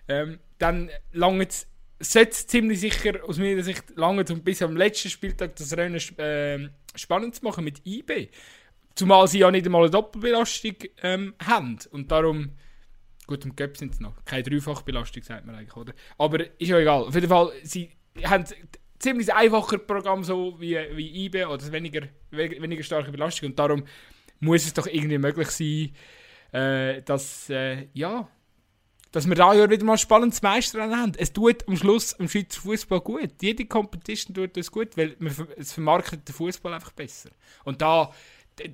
[0.08, 1.46] ähm, dann lange
[2.00, 6.00] sollte es ziemlich sicher aus meiner Sicht lange um bis am letzten Spieltag das Rennen
[6.18, 8.28] äh, spannend zu machen mit IB.
[8.94, 11.78] Zumal sie ja nicht einmal eine Doppelbelastung ähm, haben.
[11.90, 12.52] Und darum,
[13.26, 14.24] gut, im Göpp sind es noch.
[14.24, 15.92] Keine Dreifachbelastung, sagt man eigentlich, oder?
[16.18, 17.04] Aber ist ja egal.
[17.04, 17.90] Auf jeden Fall, sie
[18.24, 18.44] haben
[18.98, 23.50] ziemlich einfacher Programm so wie, wie IB oder weniger, weniger starke Belastung.
[23.50, 23.84] Und darum
[24.40, 25.90] muss es doch irgendwie möglich sein,
[26.52, 28.28] äh, dass, äh, ja,
[29.10, 31.12] dass wir da ja wieder mal spannendes Meisterrennen haben.
[31.16, 33.30] Es tut am Schluss am Schweizer Fußball gut.
[33.42, 35.16] Jede Competition tut das gut, weil
[35.56, 37.30] es vermarktet den Fußball einfach besser.
[37.64, 38.12] Und da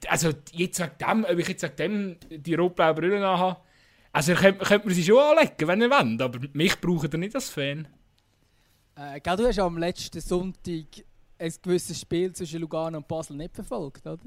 [0.09, 3.61] also jetzt wegen dem, ob ich jetzt wegen dem die rot-blaue Brille habe,
[4.13, 7.35] also könnte, könnte man sie schon anlegen, wenn ihr wollt, aber mich braucht ihr nicht
[7.35, 7.89] als Fan.
[8.97, 10.87] Äh, gell, du hast am letzten Sonntag
[11.39, 14.19] ein gewisses Spiel zwischen Lugano und Basel nicht verfolgt, oder?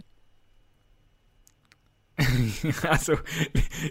[2.90, 3.14] also,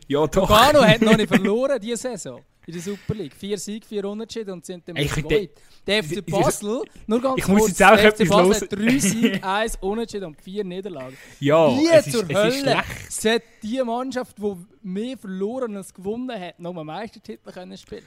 [0.07, 0.49] ja doch.
[0.49, 3.35] Lugano hat noch nicht verloren diese Saison in der Super League.
[3.35, 5.51] Vier Siege, vier Unentschieden und sind damit zwei.
[5.87, 8.61] Der FC Basel, nur ganz ich kurz, muss jetzt auch der FC Basel los.
[8.61, 11.17] hat drei Siege, eins Unentschieden und vier Niederlagen.
[11.41, 16.59] Ja, Wie es zur ist, Hölle sollte die Mannschaft, die mehr verloren als gewonnen hat,
[16.59, 18.07] noch einen Meistertitel können spielen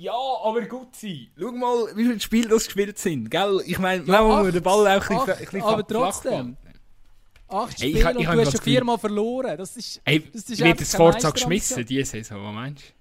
[0.00, 1.26] ja, aber gut sein.
[1.36, 3.28] Schau mal, wie viele Spiele das gespielt sind.
[3.32, 3.60] Gell?
[3.66, 6.56] Ich meine, ja, man muss den Ball auch ein bisschen, Aber trotzdem.
[7.48, 9.56] Acht Spiele hey, ich, ich, und du hast schon viermal verloren.
[9.56, 12.97] Das ist, Ey, das ist wird das Forza geschmissen, diese Saison, was meinst du?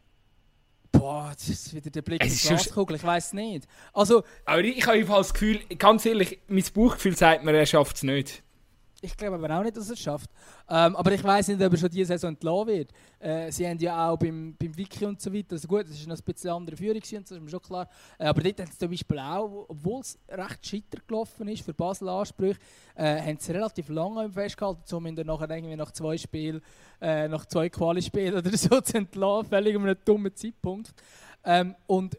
[0.91, 3.67] Boah, das ist wieder der Blick in die Glaskugel, ich weiß nicht.
[3.93, 7.97] Also, aber ich, ich habe das Gefühl, ganz ehrlich, mein Bauchgefühl sagt mir, er schafft
[7.97, 8.43] es nicht.
[8.99, 10.29] Ich glaube aber auch nicht, dass er es schafft.
[10.67, 12.91] Ähm, aber ich weiß nicht, ob er schon diese Saison entlassen wird.
[13.19, 16.07] Äh, sie haben ja auch beim, beim Wiki und so weiter, also gut, das ist
[16.07, 17.87] noch ein bisschen andere Führung, das ist mir schon klar.
[18.17, 21.75] Äh, aber dort haben sie zum Beispiel auch, obwohl es recht scheiter gelaufen ist für
[21.75, 22.59] Basel Ansprüche,
[22.95, 26.61] äh, haben sie relativ lange festgehalten, um ihn dann nachher irgendwie nach zwei Spielen,
[26.99, 30.91] äh, nach zwei Quali-Spielen oder so zu entlassen, völlig um einen dummen Zeitpunkt.
[31.43, 32.17] Ähm, und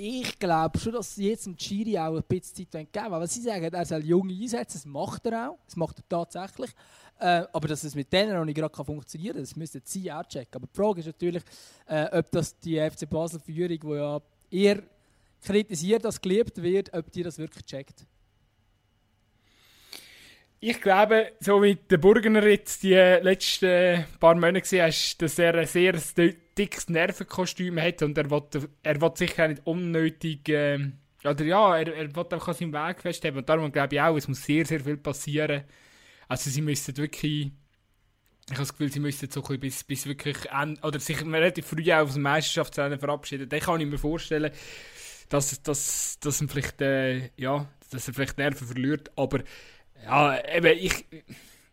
[0.00, 3.20] ich glaube schon, dass sie jetzt dem Chiri auch ein bisschen Zeit geben wollen.
[3.20, 5.58] Weil sie sagen, er soll junge einsetzen, das macht er auch.
[5.66, 6.70] Das macht er tatsächlich.
[7.18, 10.24] Äh, aber dass es mit denen noch nicht gerade funktionieren kann, das müssen sie auch
[10.24, 10.54] checken.
[10.54, 11.42] Aber die Frage ist natürlich,
[11.86, 14.20] äh, ob das die FC Basel-Führung, die ja
[14.50, 14.82] eher
[15.42, 18.06] kritisiert als geliebt wird, ob die das wirklich checkt.
[20.62, 25.98] Ich glaube, so wie der Burgener jetzt die letzten paar Monate hast, dass er sehr
[26.60, 28.42] dickes Nervenkostüm hat und er will,
[28.82, 30.48] er will sicher nicht unnötig.
[30.48, 30.90] Äh,
[31.24, 33.38] oder ja, er, er will einfach seinen Weg festhalten.
[33.38, 35.64] Und darum glaube ich auch, es muss sehr, sehr viel passieren.
[36.28, 37.50] Also, sie müssen wirklich.
[38.46, 40.36] Ich habe das Gefühl, sie müssten so ein bis, bis wirklich.
[40.82, 43.48] Oder sich relativ früh auch aus dem Meisterschaftsrennen verabschieden.
[43.48, 44.50] Dann kann ich mir vorstellen,
[45.28, 49.10] dass, dass, dass, vielleicht, äh, ja, dass er vielleicht Nerven verliert.
[49.16, 49.40] Aber
[50.04, 51.06] ja, eben, ich.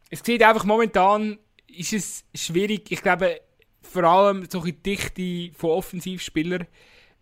[0.10, 1.40] Es sieht einfach momentan.
[1.68, 2.92] Ist es schwierig.
[2.92, 3.42] Ich glaube,
[3.88, 6.68] vor allem so eine Dichte von Offensivspielern,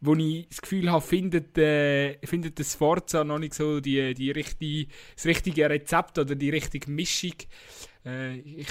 [0.01, 4.31] wo ich das Gefühl habe, findet, äh, findet das Forza noch nicht so die, die
[4.31, 7.33] richtige, das richtige Rezept oder die richtige Mischung.
[8.05, 8.67] Äh, ich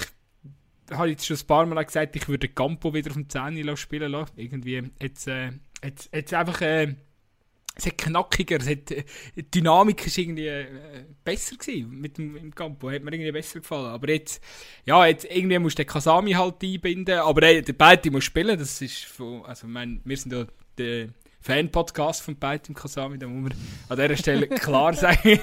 [0.91, 4.11] habe jetzt schon ein paar Mal gesagt, ich würde Campo wieder auf dem 10 spielen
[4.11, 4.33] lassen.
[4.37, 5.51] Irgendwie jetzt, äh,
[5.83, 6.61] jetzt, jetzt einfach...
[6.61, 6.95] Äh,
[7.75, 9.03] es hat knackiger, es hat, äh,
[9.35, 10.65] die Dynamik ist irgendwie äh,
[11.23, 13.87] besser gewesen mit dem im Campo, hat mir irgendwie besser gefallen.
[13.87, 14.41] Aber jetzt,
[14.85, 18.57] ja, jetzt irgendwie musst du den Kasami halt einbinden, aber ey, der beide muss spielen,
[18.57, 20.45] das ist von, also ich meine, wir sind ja
[20.77, 21.09] der
[21.41, 23.59] Fan-Podcast von beiden Kasami, da muss man
[23.89, 25.39] an dieser Stelle klar sagen.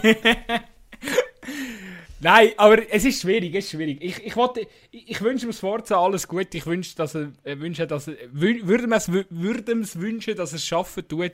[2.25, 3.99] Nein, aber es ist schwierig, es ist schwierig.
[4.01, 4.61] Ich, ich, wollte,
[4.93, 6.55] ich, ich wünsche dem Sforza alles gut.
[6.55, 10.65] Ich wünsche, dass er, äh, wünsche, dass er, würde es würde wünschen, dass er es
[10.65, 11.33] schaffen tut.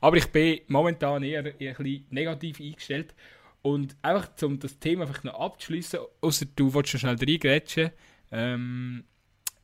[0.00, 3.16] Aber ich bin momentan eher, eher ein bisschen negativ eingestellt.
[3.62, 7.90] Und einfach, um das Thema einfach noch abzuschließen, außer du willst schon schnell reingrätschen,
[8.30, 9.02] ähm,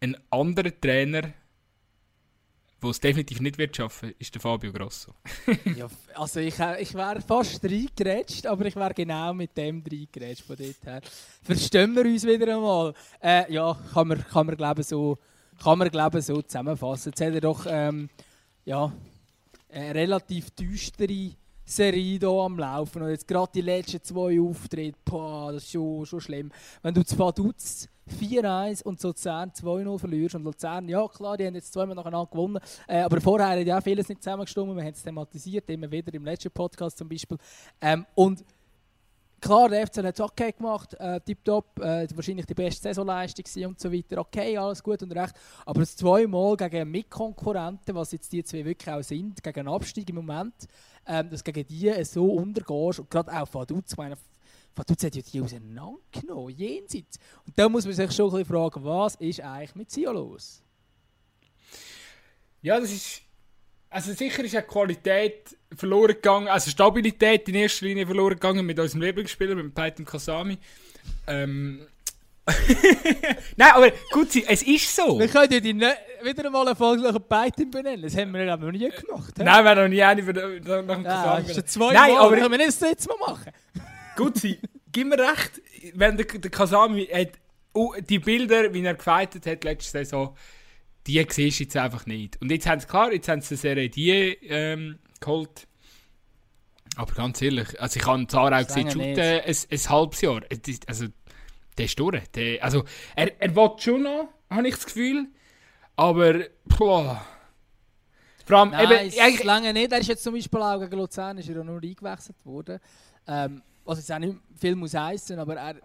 [0.01, 1.33] ein anderer Trainer,
[2.81, 5.15] wo es definitiv nicht wird schaffen, ist der Fabio Grosso.
[5.77, 10.45] ja, also ich, äh, ich wäre fast reingerätscht, aber ich wäre genau mit dem reingerätscht
[10.45, 11.01] von dort her.
[11.43, 12.95] Verstehen wir uns wieder einmal?
[13.23, 15.19] Äh, ja, kann man, kann man glaube so,
[15.63, 17.11] kann man glaube so zusammenfassen.
[17.11, 18.11] Jetzt hat er doch ähm,
[18.65, 18.93] ja,
[19.71, 21.33] eine relativ düstere
[21.65, 23.03] Serie hier am Laufen.
[23.03, 26.53] Und jetzt gerade die letzten zwei Auftritte, boah, das ist schon, schon schlimm.
[26.83, 27.89] Wenn du zu Vaduz
[28.21, 30.35] 4-1 und Luzern 2-0 verlierst.
[30.35, 32.59] Und Luzern, ja klar, die haben jetzt zweimal nacheinander gewonnen.
[32.87, 34.77] Äh, aber vorher hat ja vieles nicht zusammengestimmt.
[34.77, 37.39] Wir haben es thematisiert, immer wieder im letzten Podcast zum Beispiel.
[37.81, 38.45] Ähm, und
[39.41, 43.81] klar, der FC hat es okay gemacht, äh, tipptopp, äh, wahrscheinlich die beste Saisonleistung und
[43.81, 44.19] so weiter.
[44.19, 45.35] Okay, alles gut und recht.
[45.67, 50.09] Aber das zweimal gegen Mitkonkurrenten, was jetzt die zwei wirklich auch sind, gegen einen Abstieg
[50.09, 50.55] im Moment,
[51.07, 54.17] ähm, dass gegen die so untergehst und gerade auch Vaduz, ich meine,
[54.77, 57.19] Vaduz hat ja die auseinandergenommen, jenseits.
[57.47, 60.63] Und da muss man sich schon ein bisschen fragen, was ist eigentlich mit Sio los?
[62.63, 63.21] Ja, das ist...
[63.91, 68.77] Also sicher ist eine Qualität verloren gegangen, also Stabilität in erster Linie verloren gegangen mit
[68.81, 70.59] unserem Lieblingsspieler, mit Peyton Kasami.
[71.27, 71.87] Ähm...
[73.57, 75.19] Nein, aber gut, es ist so.
[75.19, 78.03] Wir können die ne wieder einmal nach Python benennen.
[78.03, 79.33] Das haben wir noch nie gemacht.
[79.35, 79.45] He?
[79.45, 81.53] Nein, wir haben noch nie eine nach dem ja, Kasami.
[81.53, 83.51] Ja, zwei Nein, Mal, aber können wir nicht das jetzt mal machen.
[84.17, 84.41] Gut,
[84.93, 85.61] gib mir recht,
[85.95, 87.33] wenn der, der Kasami hat,
[87.75, 90.37] uh, die Bilder, wie er gefeitet hat letzte Saison,
[91.07, 92.41] die siehst du jetzt einfach nicht.
[92.41, 95.67] Und jetzt haben sie, klar, jetzt haben sie eine Serie die ähm, geholt.
[96.97, 100.41] Aber ganz ehrlich, also ich habe Zara auch gesehen, schon ein, ein halbes Jahr.
[100.87, 101.07] Also,
[101.77, 102.23] der ist durch.
[102.29, 102.85] Der, also,
[103.17, 105.27] er, er will schon noch, habe ich das Gefühl.
[105.97, 107.25] Aber, boah.
[108.47, 109.93] Vor allem, Nein, eben, eigentlich, lange nicht.
[109.93, 112.79] Er ist jetzt zum Beispiel auch gegen Luzern ist er ja nur eingewechselt worden.
[113.27, 115.77] Ähm, was jetzt auch nicht viel muss heißen, aber er,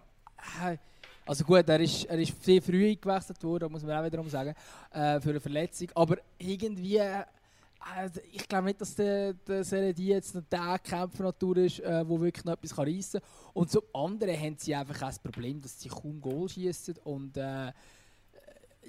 [1.25, 4.55] also gut, er ist, er ist sehr früh eingewechselt worden, muss man auch wiederum sagen,
[4.91, 5.89] äh, für eine Verletzung.
[5.93, 7.23] Aber irgendwie, äh,
[8.31, 12.45] ich glaube nicht, dass der, der Seredi jetzt noch der Kämpfer-Natur ist, äh, wo wirklich
[12.45, 13.29] noch etwas reissen kann.
[13.53, 17.37] Und zum anderen haben sie einfach auch das Problem, dass sie kaum Goal schießen und
[17.37, 17.71] äh,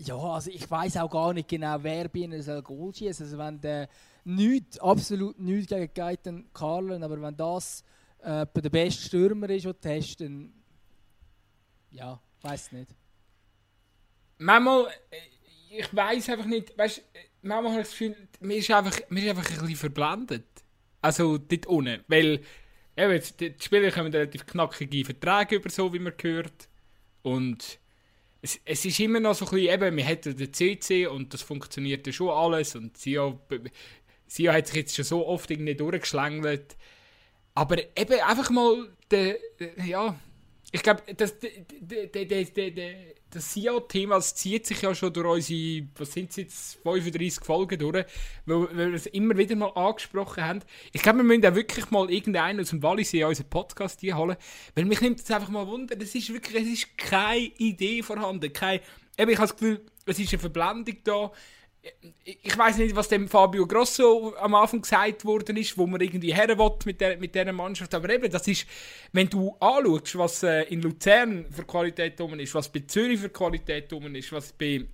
[0.03, 3.27] ja, also ich weiß auch gar nicht genau, wer bei ihnen soll Goal schießen.
[3.27, 3.89] Also wenn der
[4.25, 7.85] nichts, absolut nichts gegen Gaiten Carlen, aber wenn das
[8.23, 10.53] äh, der beste Stürmer ist, den du hast, dann
[11.91, 12.91] ja, weiß nicht.
[14.39, 17.03] Manchmal, äh, ich weiß einfach nicht, weißt
[17.43, 20.47] manchmal habe ich das Gefühl, mir ist einfach, mir ist einfach ein bisschen verblendet.
[21.03, 22.41] Also dort unten, weil
[22.97, 26.69] eben, die Spieler haben relativ knackige Verträge über so, wie man hört.
[27.23, 27.79] Und
[28.43, 31.43] es, es ist immer noch so ein bisschen, eben, wir hätten den CC und das
[31.43, 33.41] funktioniert ja schon alles und Sio,
[34.27, 36.77] Sio hat sich jetzt schon so oft irgendwie durchgeschlängelt.
[37.61, 39.37] Aber eben einfach mal, der,
[39.85, 40.19] ja,
[40.73, 41.35] ich glaube, das,
[43.31, 48.07] das, SEO-Thema zieht sich ja schon durch unsere, was sind es jetzt, 35 Folgen durch,
[48.47, 50.61] weil, weil wir es immer wieder mal angesprochen haben.
[50.93, 54.39] Ich glaube, wir müssen auch wirklich mal irgendeinen aus dem Wallis in unseren Podcast holen,
[54.75, 58.51] weil mich nimmt das einfach mal Wunder, es ist wirklich, es ist keine Idee vorhanden,
[58.55, 58.81] keine,
[59.19, 61.31] eben, ich habe das Gefühl, es ist eine Verblendung da,
[62.25, 66.35] ich weiß nicht, was dem Fabio Grosso am Anfang gesagt worden ist, wo man irgendwie
[66.35, 67.95] her will mit, der, mit dieser Mannschaft.
[67.95, 68.67] Aber eben, das ist,
[69.13, 73.31] wenn du anschaust, was äh, in Luzern für Qualität rum ist, was bei Zürich für
[73.31, 74.85] Qualität rum ist, was bei,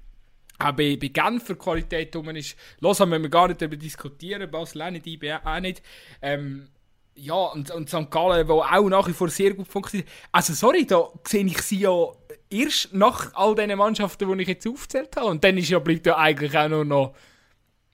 [0.59, 4.49] auch bei, bei Genf für Qualität rum ist, los haben wir gar nicht darüber diskutieren,
[4.51, 5.83] Basel auch nicht, IB auch nicht.
[6.23, 6.69] Ähm,
[7.17, 8.11] ja, und, und St.
[8.11, 10.09] Gallen, wo auch nach wie vor sehr gut funktioniert.
[10.33, 12.09] Also, sorry, da sehe ich sie ja
[12.51, 15.27] erst nach all diesen Mannschaften, die ich jetzt aufgezählt habe.
[15.27, 17.15] Und dann ist ja, bleibt ja eigentlich auch nur noch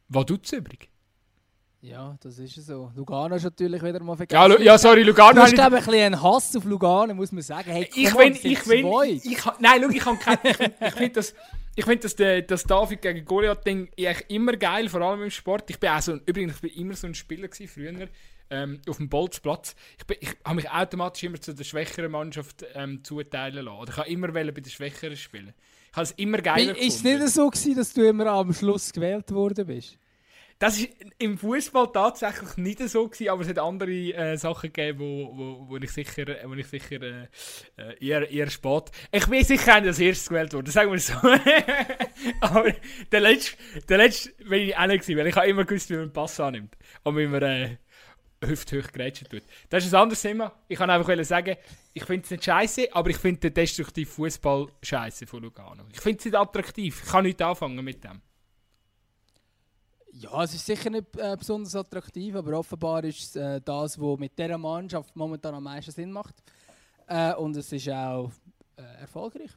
[0.08, 0.88] Vaduz übrig.
[1.80, 2.92] Ja, das ist so.
[2.94, 4.52] Lugano ist natürlich wieder mal vergessen.
[4.52, 5.34] Ja, ja sorry, Lugano...
[5.34, 7.72] Du hast, glaube ich, ein bisschen Hass auf Lugano, muss man sagen.
[7.72, 11.10] Hey, ich will, ich will, ich, ich, nein, schau, ich habe kein, ich, ich finde
[11.10, 11.34] das,
[11.74, 13.88] ich finde das, das David gegen Goliath-Ding
[14.28, 15.70] immer geil, vor allem im Sport.
[15.70, 18.08] Ich bin auch so, übrigens, ich bin immer so ein Spieler gewesen, früher
[18.52, 19.74] ähm, auf dem Bolzplatz.
[19.98, 23.78] Ich, ich habe mich automatisch immer zu der schwächeren Mannschaft ähm, zuteilen lassen.
[23.78, 25.54] Oder ich habe immer bei den Schwächeren spielen.
[25.90, 28.92] Ich habe es immer geiler Ist es nicht so gewesen, dass du immer am Schluss
[28.92, 29.98] gewählt worden bist?
[30.62, 30.86] Das war
[31.18, 35.68] im Fußball tatsächlich nicht so gewesen, aber es hat andere äh, Sachen gegeben, wo, wo,
[35.68, 37.26] wo ich sicher, wo ich sicher äh,
[37.76, 38.84] äh eher, eher spät.
[39.10, 41.14] Ich bin sicher nicht als erstes gewählt worden, sagen wir so.
[42.40, 42.74] aber
[43.10, 43.56] der letzte,
[43.88, 46.12] der letzte bin ich auch nicht gewesen, weil ich habe immer gewusst, wie man einen
[46.12, 47.76] Pass annimmt und wie man äh,
[48.46, 49.42] hüfthoch gerätschen tut.
[49.68, 50.52] Das ist ein anderes Thema.
[50.68, 51.56] Ich kann einfach sagen,
[51.92, 55.84] ich finde es nicht scheiße, aber ich finde den destruktiven Fußball scheiße von Lugano.
[55.92, 57.02] Ich finde es nicht attraktiv.
[57.04, 58.20] Ich kann nicht anfangen mit dem.
[60.14, 64.18] Ja, es ist sicher nicht äh, besonders attraktiv, aber offenbar ist es äh, das, was
[64.18, 66.34] mit dieser Mannschaft momentan am meisten Sinn macht.
[67.06, 68.30] Äh, und es ist auch
[68.76, 69.50] äh, erfolgreich.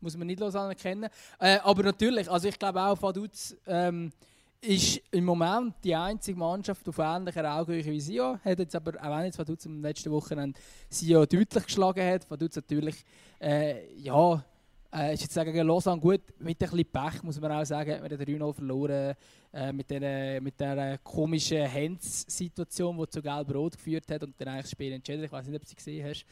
[0.00, 1.10] Muss man nicht los anerkennen.
[1.40, 4.12] Äh, aber natürlich, also ich glaube auch, Vaduz ähm,
[4.60, 8.38] ist im Moment die einzige Mannschaft auf ähnlicher Augenhöhe wie Sio.
[8.44, 12.56] Hat jetzt aber, auch wenn jetzt Vaduz am letzten Wochenende Sio deutlich geschlagen hat, Vaduz
[12.56, 13.04] natürlich,
[13.40, 14.44] äh, ja,
[14.92, 18.00] Äh, ist jetzt gegen Lausanne gut, mit ein bisschen Pech muss man auch sagen, hat
[18.00, 19.14] man den 3-0 verloren.
[19.52, 24.64] Äh, mit der, mit der komischen Hands-Situation, die zu Gelb-Rot geführt hat und dann eigentlich
[24.64, 25.24] das Spiel entschieden.
[25.24, 26.24] Ich weiß nicht, ob du sie gesehen hast.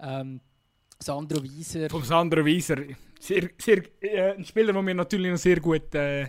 [0.00, 0.40] Ähm,
[0.98, 1.88] Sandro Wieser.
[1.88, 2.76] Vom Sandro Wieser.
[3.18, 6.26] Sehr, sehr, äh, ein Spieler, der mir natürlich noch sehr gut, äh,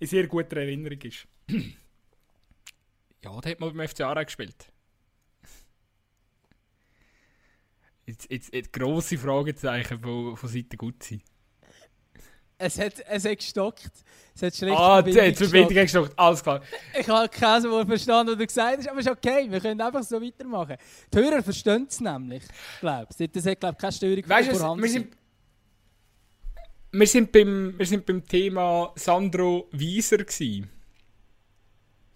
[0.00, 1.26] in sehr guter Erinnerung ist.
[3.24, 4.72] ja, der hat mal beim FC Aarau gespielt.
[8.06, 11.20] Jetzt, jetzt, jetzt grosse Fragezeichen von, von Seite Gutzi.
[12.58, 13.90] Es hat, es hat gestockt.
[14.34, 16.18] Es hat schlecht Ah, jetzt Verbindung gestockt.
[16.18, 16.62] Alles klar.
[16.98, 19.50] Ich habe kein Wort verstanden, was du gesagt hast, aber es ist okay.
[19.50, 20.76] Wir können einfach so weitermachen.
[21.12, 22.44] Die Hörer verstehen es nämlich,
[22.80, 23.30] glaube ich.
[23.30, 24.82] Das hat, glaube ich, keine Störung weißt vorhanden.
[24.84, 25.16] Wir sind,
[26.98, 30.70] wir, sind beim, wir sind beim Thema Sandro Wieser gewesen.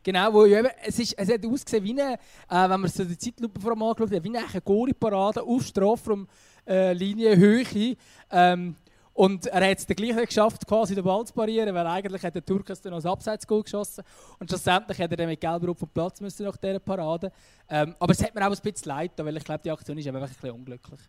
[0.03, 3.19] Genau, wo eben, es, ist, es hat ausgesehen wie eine, äh, wenn man so die
[3.19, 7.97] Zeitlupe vor allem angeschaut hat, wie eine Goalie-Parade auf Strafraumlinie äh, Höhe.
[8.31, 8.77] Ähm,
[9.13, 12.35] und er hat es dann gleich geschafft, quasi den Ball zu parieren, weil eigentlich hat
[12.35, 14.03] der Turkes dann noch das Abseitsgoal geschossen.
[14.39, 17.31] Und schlussendlich hat er dann mit Gelb vom Platz müssen nach dieser Parade.
[17.69, 20.07] Ähm, aber es hat mir auch ein bisschen leid, weil ich glaube, die Aktion ist
[20.07, 21.01] einfach ein bisschen unglücklich.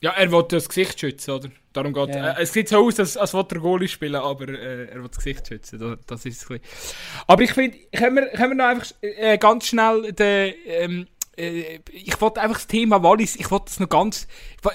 [0.00, 1.48] Ja, er will das Gesicht schützen, oder?
[1.72, 2.32] Darum geht ja.
[2.32, 5.08] äh, Es sieht so aus, als, als wollte er Goalie spielen, aber äh, er will
[5.08, 5.78] das Gesicht schützen.
[5.78, 7.24] Das, das ist es ein bisschen.
[7.26, 10.54] Aber ich finde, können wir, können wir noch einfach äh, ganz schnell den...
[10.66, 14.26] Ähm, äh, ich wollte einfach das Thema Wallis, ich wollte das noch ganz,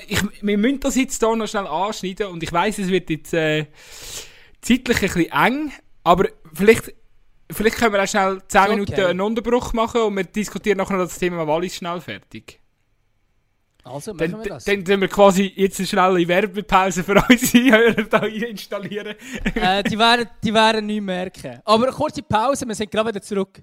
[0.08, 3.34] ich, wir müssen das jetzt hier noch schnell anschneiden und ich weiß, es wird jetzt
[3.34, 3.66] äh,
[4.62, 5.72] zeitlich ein bisschen eng,
[6.04, 6.94] aber vielleicht,
[7.52, 8.72] vielleicht können wir auch schnell 10 okay.
[8.72, 12.63] Minuten einen Unterbruch machen und wir diskutieren nachher noch das Thema Wallis schnell fertig.
[13.84, 14.64] Also, machen dann, wir das.
[14.64, 19.16] Dann, dann wir quasi jetzt eine schnelle Werbepause für unsere Hörer hier installieren.
[19.56, 21.60] äh, die, werden, die werden nichts merken.
[21.66, 23.62] Aber eine kurze Pause, wir sind gerade wieder zurück.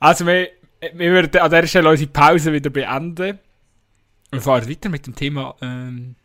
[0.00, 0.48] Also, wir,
[0.94, 3.38] wir würden an dieser Stelle unsere Pause wieder beenden.
[4.30, 6.16] Wir fahren weiter mit dem Thema ähm,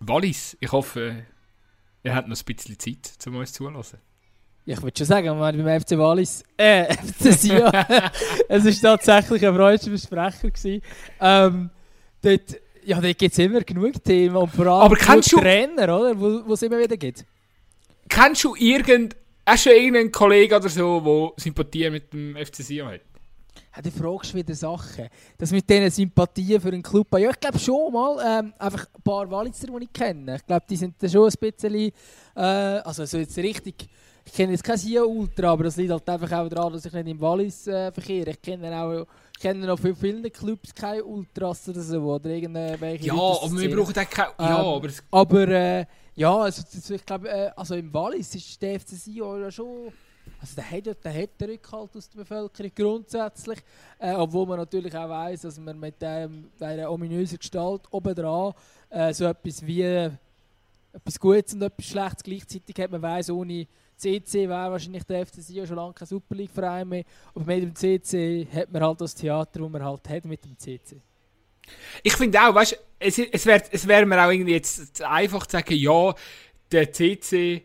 [0.00, 0.56] Wallis.
[0.60, 1.24] Ich hoffe,
[2.02, 3.52] ihr habt noch ein bisschen Zeit, um uns
[4.64, 7.72] Ich würde schon sagen, wir beim FC Wallis, äh, FC Sion.
[8.48, 10.80] es war tatsächlich ein freudscher Versprecher.
[11.20, 11.70] Ähm,
[12.20, 15.82] dort, ja, dort gibt es immer genug Themen und vor allem Aber kennst du, Trainer,
[15.82, 16.18] oder?
[16.18, 17.24] Wo es immer wieder gibt.
[18.08, 22.88] Kennst du irgend, hast du irgendeinen Kollegen oder so, der Sympathie mit dem FC Sion
[22.88, 23.00] hat?
[23.74, 25.08] Ja, du fragst wieder Sachen.
[25.38, 27.08] Das mit diesen Sympathien für einen Club.
[27.18, 30.36] Ja, ich glaube schon mal, ähm, einfach ein paar Walitzer, die ich kenne.
[30.36, 31.92] Ich glaube, die sind da schon ein bisschen,
[32.36, 33.88] äh, also so jetzt richtig
[34.24, 36.92] ich kenne jetzt kein Sia Ultra, aber das liegt halt einfach auch daran, dass ich
[36.92, 38.30] nicht im Wallis äh, verkehre.
[38.30, 43.06] Ich kenne auch ich kenne noch für viele Clubs keine Ultras oder so, oder irgendwelche
[43.06, 44.32] Ja, aber wir brauchen auch keine...
[44.38, 44.88] Ja, ähm, aber...
[45.10, 46.62] Aber, äh, ja, also,
[46.94, 49.92] ich glaube, äh, also im Wallis ist der FC Sion ja schon...
[50.40, 53.58] Also der hat, der hat den Rückhalt aus der Bevölkerung grundsätzlich,
[53.98, 58.52] äh, obwohl man natürlich auch weiß, dass man mit ähm, dieser ominösen Gestalt obendran
[58.90, 62.90] äh, so etwas wie etwas Gutes und etwas Schlechtes gleichzeitig hat.
[62.92, 63.66] Man weiß, ohne
[64.02, 67.04] CC wäre wahrscheinlich der FC Sion schon lange kein Super League-Verein mehr.
[67.34, 70.58] Aber mit dem CC hat man halt das Theater, das man halt hat mit dem
[70.58, 71.00] CC.
[72.02, 75.56] Ich finde auch, weißt es, es wäre es wär mir auch irgendwie jetzt einfach zu
[75.56, 76.14] sagen, ja,
[76.72, 77.62] der CC,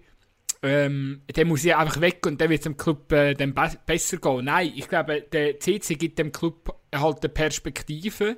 [0.62, 3.72] ähm, der muss ja einfach weg und dann wird es dem Club äh, dann be
[3.86, 4.46] besser gehen.
[4.46, 8.38] Nein, ich glaube, der CC gibt dem Club halt eine Perspektive,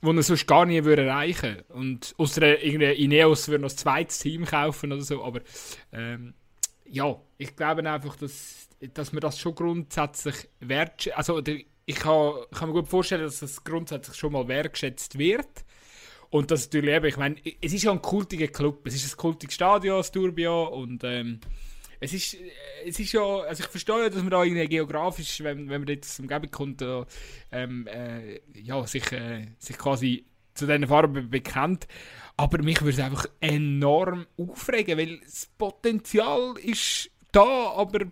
[0.00, 1.74] die er sonst gar nie würde erreichen würde.
[1.74, 5.40] Und außer Ineos würde noch ein zweites Team kaufen oder so, aber
[5.92, 6.34] ähm,
[6.90, 11.16] ja, ich glaube einfach, dass, dass man das schon grundsätzlich wertschätzt.
[11.16, 11.42] Also,
[11.86, 15.64] ich kann, kann, mir gut vorstellen, dass das grundsätzlich schon mal wertschätzt wird.
[16.30, 19.16] Und das natürlich eben, ich meine, es ist ja ein kultiger Club, es ist ein
[19.16, 21.40] kultiges Stadion, das Turbio, und ähm,
[22.00, 22.36] es ist,
[22.84, 25.88] es ist ja, also ich verstehe ja, dass man da irgendwie geografisch, wenn, wenn man
[25.88, 26.84] jetzt Umgebung kommt,
[27.50, 31.86] ähm, äh, ja, sich, äh, sich quasi zu diesen Farben bekennt.
[32.38, 38.06] Aber mich würde es einfach enorm aufregen, weil das Potenzial ist da, aber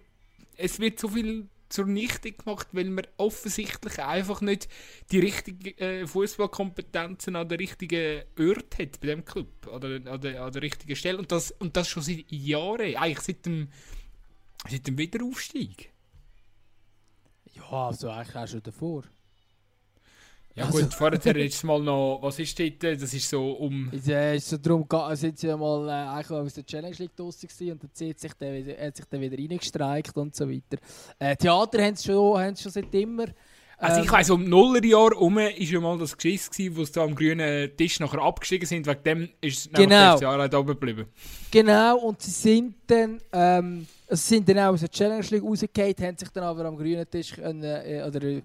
[0.57, 4.68] es wird so viel zunichte gemacht, weil man offensichtlich einfach nicht
[5.12, 10.43] die richtigen äh, Fußballkompetenzen an der richtigen Ort hat bei dem Club, oder an der,
[10.43, 11.18] an der richtigen Stelle.
[11.18, 13.68] Und das, und das schon seit Jahren, eigentlich seit dem,
[14.68, 15.93] seit dem Wiederaufstieg.
[17.55, 19.05] Ja, also eigentlich auch schon davor.
[20.57, 23.90] Ja also, gut, vorher jetzt mal noch, was ist dort, das ist so um...
[23.92, 27.14] Es äh, ist so darum, sind sie ja mal äh, eigentlich aus der Challenge League
[27.14, 30.78] draussen und dann zieht sich der, hat sich dann wieder reingestreikt und so weiter.
[31.18, 33.26] Äh, Theater haben sie schon, schon seit immer.
[33.76, 37.02] Also ich ähm, weiss, um Nullerjahr herum war ja mal das Geschiss, wo sie da
[37.02, 40.18] am grünen Tisch nachher abgestiegen sind, wegen dem ist es genau.
[40.18, 41.04] Jahr da oben geblieben.
[41.50, 45.94] Genau, und sie sind dann, ähm, also sind dann auch aus der Challenge League rausgefallen,
[46.00, 48.40] haben sich dann aber am grünen Tisch können, äh, oder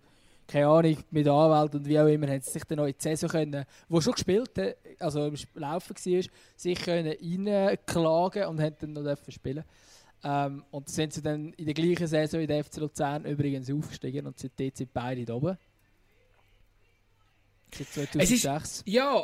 [0.51, 3.01] keine Ahnung, mit Anwalt und wie auch immer, haben sie sich dann noch in die
[3.01, 6.23] Saison können, wo schon gespielt hat, also im Laufen war,
[6.55, 9.63] sich können reinklagen und haben dann noch dürfen spielen
[10.23, 14.27] ähm, Und sind sie dann in der gleichen Saison in der FC Luzern übrigens aufgestiegen
[14.27, 15.57] und seitdem sind beide da oben.
[17.73, 18.79] Seit 2006.
[18.79, 19.23] Ist, ja,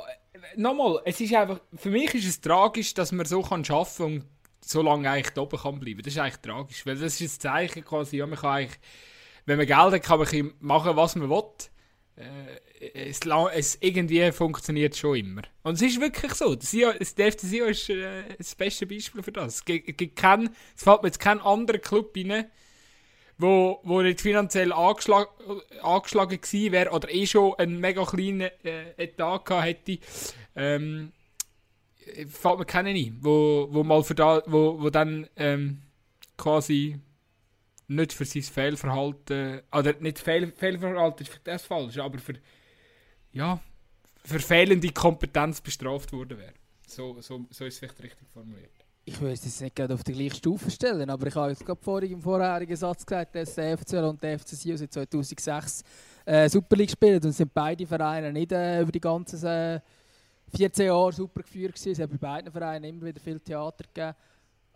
[0.56, 4.26] nochmal, es ist einfach, für mich ist es tragisch, dass man so kann arbeiten und
[4.62, 6.02] so lange eigentlich da oben kann bleiben.
[6.02, 8.80] Das ist eigentlich tragisch, weil das ist ein Zeichen quasi, ja, man kann eigentlich
[9.48, 11.44] wenn man Geld hat, kann man machen, was man will.
[12.18, 13.22] Äh, es,
[13.54, 15.42] es, irgendwie funktioniert schon immer.
[15.64, 16.54] Und es ist wirklich so.
[16.54, 16.72] Das,
[17.16, 19.56] der FC Sion ist äh, das beste Beispiel für das.
[19.56, 22.46] Es, gibt kein, es fällt mir jetzt kein anderer Club rein,
[23.38, 25.30] wo, wo nicht finanziell angeschlagen,
[25.82, 30.00] angeschlagen gewesen wäre oder eh schon einen mega kleinen äh, Etat gehabt hätte.
[30.58, 31.14] Ähm,
[32.30, 35.84] fällt mir keinen ein, wo, wo mal für da, wo, wo dann ähm,
[36.36, 37.00] quasi
[37.88, 42.34] nicht für sein Fehlverhalten, oder nicht Fehl, Fehlverhalten ist das falsch, aber für,
[43.32, 43.60] ja,
[44.24, 46.54] für fehlende Kompetenz bestraft worden wäre.
[46.86, 48.72] So, so, so ist es vielleicht richtig formuliert.
[49.06, 51.82] Ich will es nicht gerade auf die gleiche Stufe stellen, aber ich habe jetzt gerade
[51.82, 55.84] vorhin im vorherigen Satz gesagt, dass der FCL und der FC Sion seit 2006
[56.26, 59.80] äh, Super League spielen und sind beide Vereine nicht äh, über die ganzen äh,
[60.56, 61.92] 14 Jahre super geführt gewesen.
[61.92, 64.14] Es hat bei beiden Vereinen immer wieder viel Theater gegeben.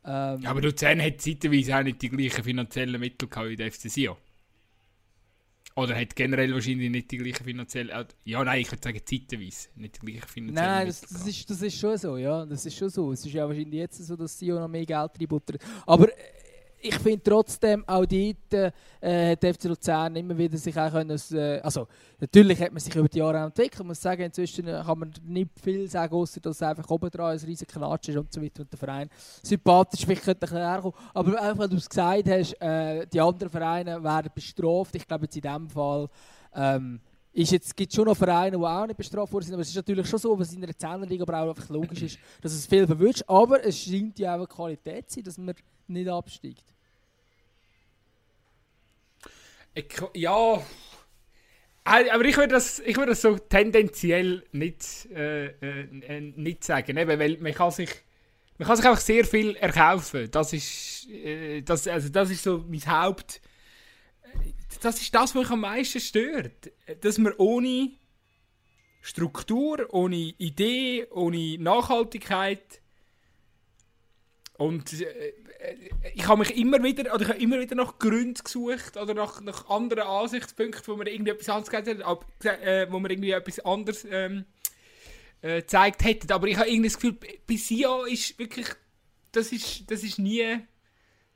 [0.04, 3.72] Ähm, ja, aber Luzern hat zeitweise auch nicht die gleichen finanziellen Mittel gehabt wie der
[3.72, 4.18] FC Sion.
[5.76, 8.06] Oder hat generell wahrscheinlich nicht die gleichen finanziellen...
[8.26, 11.62] Ja, nein, ich würde sagen zeitweise nicht die gleichen finanziellen Nein, das, das, ist, das
[11.62, 12.46] ist schon so, ja.
[12.46, 13.12] Das ist schon so.
[13.14, 15.62] Es ist ja wahrscheinlich jetzt so, dass Sion noch mehr Geld reinbuttert.
[15.86, 16.41] Aber äh,
[16.82, 18.54] ich finde trotzdem, auch dort
[19.02, 21.88] äh, hat FC Luzern immer wieder sich auch können, äh, also
[22.20, 25.88] natürlich hat man sich über die Jahre entwickelt, muss sagen, inzwischen kann man nicht viel
[25.90, 28.72] sagen, außer dass es einfach oben dran ein riesiger Knatsch ist und so weiter und
[28.72, 29.10] der Verein
[29.44, 33.52] sympathisch vielleicht könnte ein herkommen, aber einfach, weil du es gesagt hast, äh, die anderen
[33.52, 36.10] Vereine werden bestraft, ich glaube jetzt in diesem Fall
[36.54, 37.00] ähm,
[37.34, 39.76] ist jetzt, gibt schon noch Vereine, die auch nicht bestraft worden sind, aber es ist
[39.76, 42.86] natürlich schon so, was in einer Zehnerliga aber auch einfach logisch ist, dass es viel
[42.86, 45.56] verwünscht, aber es scheint ja auch eine Qualität zu sein, dass man
[45.88, 46.66] nicht absteigt.
[49.74, 50.62] Ich, ja.
[51.84, 56.98] Aber ich würde das, würd das so tendenziell nicht, äh, äh, nicht sagen.
[56.98, 57.90] Eben, weil man kann, sich,
[58.58, 60.30] man kann sich einfach sehr viel erkaufen.
[60.30, 63.42] Das ist, äh, das, also das ist so mein Haupt.
[64.82, 66.72] Das ist das, was mich am meisten stört.
[67.02, 67.92] Dass man ohne
[69.02, 72.82] Struktur, ohne Idee, ohne Nachhaltigkeit
[74.62, 75.34] und äh,
[76.14, 79.68] ich habe mich immer wieder, oder ich immer wieder nach Gründen gesucht oder nach, nach
[79.70, 82.06] anderen Ansichtspunkten, wo man irgendwie etwas anderes gesagt
[82.44, 84.46] hat, äh, wo man irgendwie etwas anderes ähm,
[85.42, 86.32] äh, gezeigt hätte.
[86.32, 87.18] Aber ich habe irgendwie das Gefühl,
[87.48, 88.68] bei SIA ist wirklich,
[89.32, 90.60] das ist, das ist nie,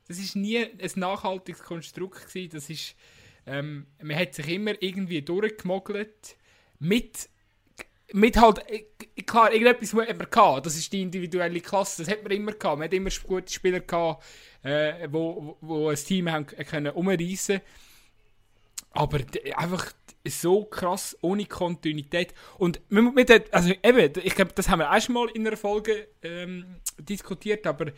[0.07, 2.51] das ist nie ein nachhaltiges Konstrukt gewesen.
[2.53, 2.93] Das ist,
[3.45, 6.37] ähm, man hat sich immer irgendwie durchgemogelt
[6.79, 7.29] mit
[8.13, 8.85] mit halt, äh,
[9.23, 10.65] klar, irgendetwas hat man gehabt.
[10.65, 12.03] Das ist die individuelle Klasse.
[12.03, 12.77] Das hat man immer gehabt.
[12.77, 14.23] Man hat immer gute Spieler gehabt,
[14.63, 17.61] äh, wo, wo ein Team haben können umreißen.
[18.91, 19.19] Aber
[19.55, 19.91] einfach
[20.27, 22.33] so krass ohne Kontinuität.
[22.57, 26.07] Und mit also eben, ich glaube, das haben wir auch schon mal in einer Folge
[26.23, 27.91] ähm, diskutiert, aber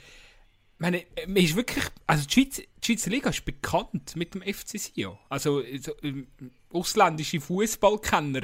[0.80, 4.80] meine, man ist wirklich, also die Schweizer, die Schweizer Liga ist bekannt mit dem FC
[4.80, 5.18] Sion.
[5.30, 6.28] Also so, ähm,
[6.72, 8.42] ausländische Fußballkenner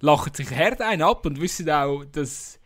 [0.00, 2.58] lachen sich hart einen ab und wissen auch, dass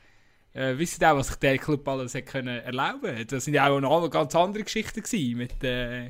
[0.54, 3.26] äh, wissen auch, was sich der Club alles hat können erlauben.
[3.28, 6.06] Das sind ja auch noch ganz andere Geschichten gewesen, mit äh,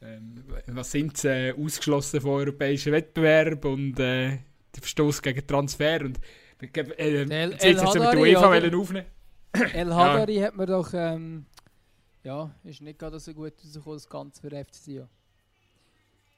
[0.00, 0.20] äh,
[0.68, 4.38] was sind sie, äh, ausgeschlossen von europäischen Wettbewerb und äh,
[4.74, 6.18] der Verstoß gegen Transfer und
[6.60, 8.78] äh, El, El Hadari, die UEFA oder?
[8.78, 9.06] aufnehmen.
[9.52, 10.46] El Hadari ja.
[10.46, 11.46] hat man doch ähm,
[12.28, 15.06] ja, ist nicht gerade so gut rausgekommen, das Ganze für FCC.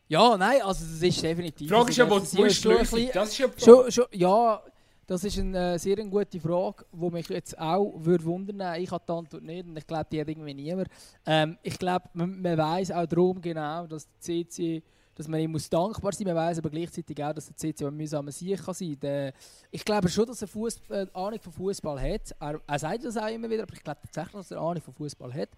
[0.07, 1.67] Ja, nein, also das ist definitiv.
[1.67, 3.09] Die Frage ist ja, wo, wo ist die Lösung?
[3.13, 4.63] Das ist ja schon, schon, Ja,
[5.07, 9.03] das ist eine äh, sehr gute Frage, die mich jetzt auch würde wundern Ich habe
[9.07, 10.89] die Antwort nicht und ich glaube, die hat irgendwie niemand.
[11.27, 14.83] Ähm, ich glaube, man, man weiß auch darum genau, dass der CC
[15.21, 16.35] dass man ihm muss dankbar sein muss.
[16.35, 19.33] Man weiß aber gleichzeitig auch, dass der CC ein mühsamer Sieg kann sein kann.
[19.71, 22.35] Ich glaube schon, dass er Fuss, äh, Ahnung von Fußball hat.
[22.41, 24.95] Er, er sagt das auch immer wieder, aber ich glaube tatsächlich, dass er Ahnung von
[24.95, 25.51] Fußball hat.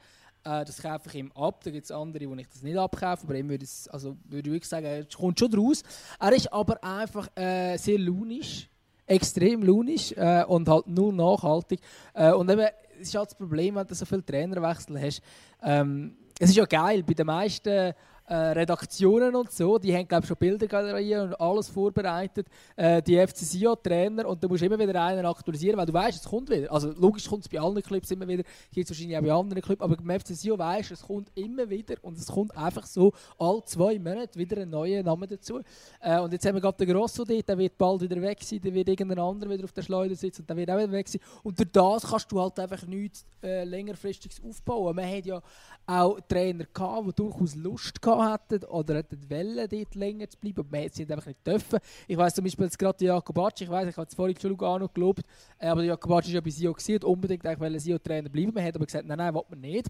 [0.44, 1.62] Äh, das kaufe ich ihm ab.
[1.64, 3.24] Da gibt es andere, wo ich das nicht abkaufe.
[3.24, 5.82] Aber ihm würde, es, also würde ich sagen, er kommt schon draus.
[6.18, 8.68] Er ist aber einfach äh, sehr launisch.
[9.06, 11.80] Extrem launisch äh, und halt nur nachhaltig.
[12.14, 12.66] Äh, und eben,
[13.00, 15.22] es ist halt das Problem, wenn du so viele Trainerwechsel hast.
[15.62, 17.94] Ähm, es ist ja geil, bei den meisten
[18.26, 22.46] äh, Redaktionen und so, die haben glaube schon Bildergalerien und alles vorbereitet,
[22.76, 26.20] äh, die FC Sion Trainer und du musst immer wieder einen aktualisieren, weil du weißt,
[26.20, 26.70] es kommt wieder.
[26.72, 29.62] Also logisch kommt es bei allen Clubs immer wieder, gibt es wahrscheinlich auch bei anderen
[29.62, 33.12] Clubs, aber beim FC Sion weißt es kommt immer wieder und es kommt einfach so
[33.38, 35.60] alle zwei Monate wieder ein neuer Name dazu.
[36.00, 38.60] Äh, und jetzt haben wir gerade den Grosso dort, der wird bald wieder weg sein,
[38.60, 41.08] der wird irgendein anderer wieder auf der Schleuder sitzen und der wird auch wieder weg
[41.08, 41.20] sein.
[41.42, 44.94] Und durch das kannst du halt einfach nichts äh, längerfristiges aufbauen.
[44.94, 45.42] Man hat ja
[45.86, 50.68] auch Trainer gehabt, die durchaus Lust hatten oder hätten wollen, dort länger zu bleiben, aber
[50.70, 51.78] man hätte einfach nicht dürfen.
[52.06, 54.92] Ich weiss zum Beispiel jetzt gerade Jakobacci, ich weiss, ich habe es vorhin schon noch
[54.92, 55.22] gelobt,
[55.58, 58.52] äh, aber Jakobacci ist ja bei Sio gewesen, unbedingt eigentlich Sio-Trainer bleiben.
[58.54, 59.86] Man hat aber gesagt, nein, nein, will man nicht.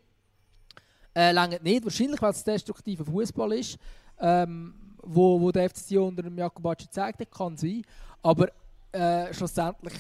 [1.15, 3.79] Äh, lange nicht, wahrscheinlich, weil es destruktiver Fußball ist,
[4.19, 7.83] ähm, wo, wo der FC Sion unter dem Jakobacci gezeigt hat, kann sein.
[8.23, 8.49] Aber
[8.93, 9.95] äh, schlussendlich,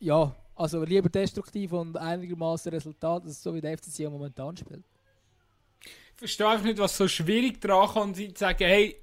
[0.00, 4.84] ja, also lieber destruktiv und einigermaßen Resultat, als so wie der FC Sion momentan spielt
[6.20, 8.96] verstehe einfach nicht, was so schwierig daran kann, zu sagen, hey,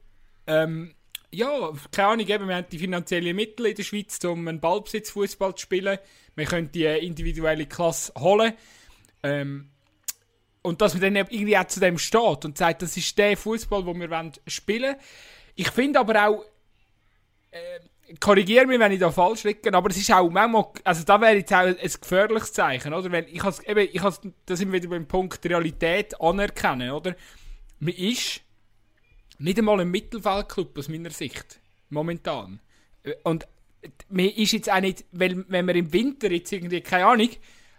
[0.46, 0.94] ähm,
[1.32, 5.56] ja, keine Ahnung, eben, wir haben die finanziellen Mittel in der Schweiz, um einen Ballbesitzfußball
[5.56, 5.98] zu spielen.
[6.36, 8.54] Wir können die individuelle Klasse holen.
[9.24, 9.72] Ähm,
[10.62, 13.84] und dass man dann irgendwie auch zu dem steht und sagt, das ist der Fußball,
[13.84, 14.96] den wir spielen wollen.
[15.56, 16.46] Ich finde aber auch,
[17.52, 17.80] äh,
[18.20, 21.36] korrigiere mich, wenn ich da falsch liege, aber es ist auch manchmal, also da wäre
[21.36, 23.12] jetzt auch ein gefährliches Zeichen, oder?
[23.12, 27.16] Wenn ich has, eben, ich has, da sind wir wieder beim Punkt Realität anerkennen, oder?
[27.80, 28.42] Man ist
[29.40, 32.60] nicht einmal ein Mittelfeldclub aus meiner Sicht, momentan.
[33.24, 33.48] Und
[34.10, 37.30] man ist jetzt auch nicht, weil, wenn man im Winter jetzt irgendwie, keine Ahnung,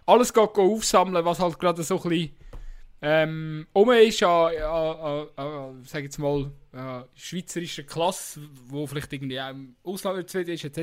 [0.07, 2.37] alles geht aufsammeln, was halt gerade so ein bisschen
[3.01, 9.12] ähm, um ist an, an, an, an sag jetzt mal, äh, schweizerischer Klasse, wo vielleicht
[9.12, 10.78] irgendwie auch im Ausland ist, etc.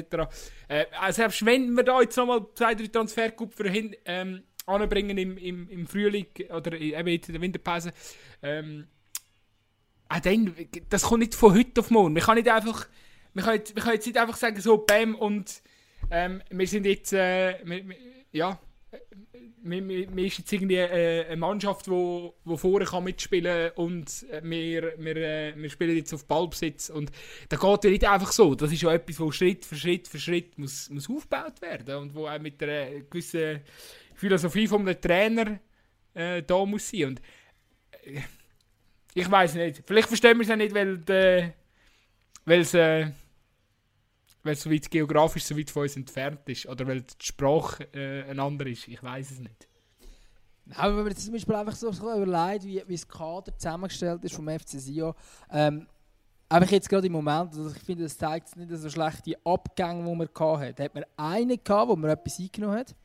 [0.67, 5.37] Äh, also selbst wenn wir da jetzt nochmal zwei, drei Transferkupfer hin ähm, anbringen im,
[5.37, 7.91] im, im Frühling oder eben in der Winterpause,
[8.41, 8.87] ähm,
[10.07, 10.55] auch dann,
[10.89, 12.13] das kommt nicht von heute auf morgen.
[12.13, 12.87] Man kann nicht einfach,
[13.33, 15.61] man kann jetzt, man kann jetzt nicht einfach sagen, so, bam, und
[16.11, 17.95] ähm, wir sind jetzt, äh, wir, wir,
[18.31, 18.59] ja,
[19.63, 24.25] wir, wir, ist jetzt irgendwie äh, eine Mannschaft, die wo, wo vorne kann mitspielen und
[24.43, 27.11] wir, wir, äh, wir spielen jetzt auf Ballbesitz und
[27.49, 28.53] da geht ja nicht einfach so.
[28.55, 32.15] Das ist ja etwas, wo Schritt für Schritt für Schritt muss, muss aufgebaut werden und
[32.15, 33.61] wo auch mit einer gewissen
[34.13, 35.59] Philosophie vom Trainer
[36.13, 37.03] äh, da muss sein.
[37.05, 37.21] Und
[38.05, 38.21] äh,
[39.13, 39.83] ich weiß nicht.
[39.85, 41.53] Vielleicht verstehen wir es ja nicht, weil
[42.45, 43.07] weil es äh,
[44.45, 47.87] weil es so weit geografisch so weit von uns entfernt ist oder weil die Sprache
[47.93, 48.87] äh, ein andere ist.
[48.87, 49.67] Ich weiß es nicht.
[50.75, 54.35] Aber wenn man jetzt zum Beispiel einfach so überlegt, wie, wie das Kader zusammengestellt ist
[54.35, 55.13] vom FC Sion,
[55.51, 55.87] ähm,
[56.49, 60.15] einfach jetzt gerade im Moment, also ich finde, das zeigt nicht so schlechte Abgänge, die
[60.15, 60.29] man
[60.59, 60.83] hatte.
[60.83, 62.95] Hat man einen gehabt, wo man etwas eingenommen hat.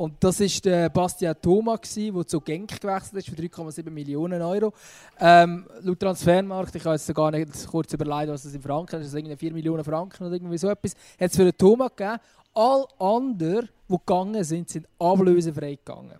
[0.00, 4.72] Und das war der Bastian Thoma, der zu Genk gewechselt ist für 3,7 Millionen Euro.
[5.18, 9.08] Ähm, laut Transfermarkt, ich habe jetzt gar nicht kurz überlegt, was das in Franken ist,
[9.08, 12.16] das irgendwie 4 Millionen Franken oder irgendwie so etwas, hat es für den Thoma gegeben.
[12.54, 16.18] Alle anderen, die gegangen sind, sind ablösefrei gegangen.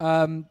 [0.00, 0.46] Ähm,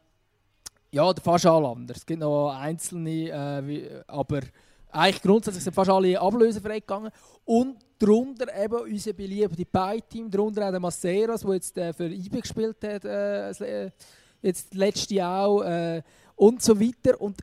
[0.91, 1.98] ja, fast alle anderen.
[1.98, 4.41] Es gibt noch einzelne, äh, wie, aber
[4.90, 7.12] eigentlich grundsätzlich sind fast alle ablösefrei gegangen.
[7.44, 12.42] Und darunter eben unser beliebter Beiteam, darunter auch der Maceras, der jetzt äh, für IBE
[12.42, 13.92] gespielt hat, äh,
[14.42, 16.02] jetzt letzte Jahr auch, äh,
[16.36, 17.20] und so weiter.
[17.20, 17.42] Und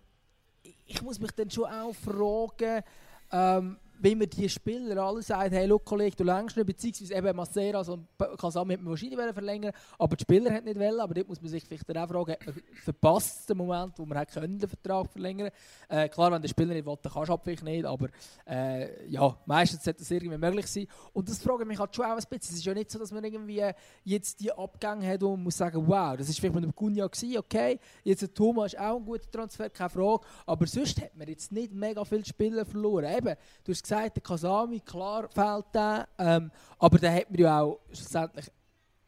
[0.87, 2.83] ich muss mich dann schon auch fragen,
[3.31, 7.37] ähm, wenn man die Spieler alle sagt, hey, look, Kollege, du längst nicht, beziehungsweise eben
[7.37, 11.29] Maceras und Kasami hätte man wahrscheinlich verlängern aber die Spieler hat nicht wollen, aber dort
[11.29, 14.59] muss man sich vielleicht auch fragen, hat man verpasst den Moment, wo man hat können,
[14.59, 15.51] den Vertrag verlängern
[15.89, 18.09] äh, Klar, wenn der Spieler nicht will, dann kannst du vielleicht nicht, aber
[18.47, 20.89] äh, ja, meistens sollte das irgendwie möglich sein.
[21.13, 22.39] Und das frage ich mich halt schon auch ein bisschen.
[22.41, 23.63] Es ist ja nicht so, dass man irgendwie
[24.03, 27.07] jetzt die Abgänge hat, wo man muss sagen, wow, das ist vielleicht mit dem Gunja
[27.07, 31.17] gewesen, okay, jetzt der Thomas ist auch ein guter Transfer, keine Frage, aber sonst hat
[31.17, 33.17] man jetzt nicht mega viele Spieler verloren.
[33.17, 36.09] Eben, du hast gesagt, der Kasami, klar fehlt der.
[36.19, 38.47] Ähm, aber dann hat man ja auch schlussendlich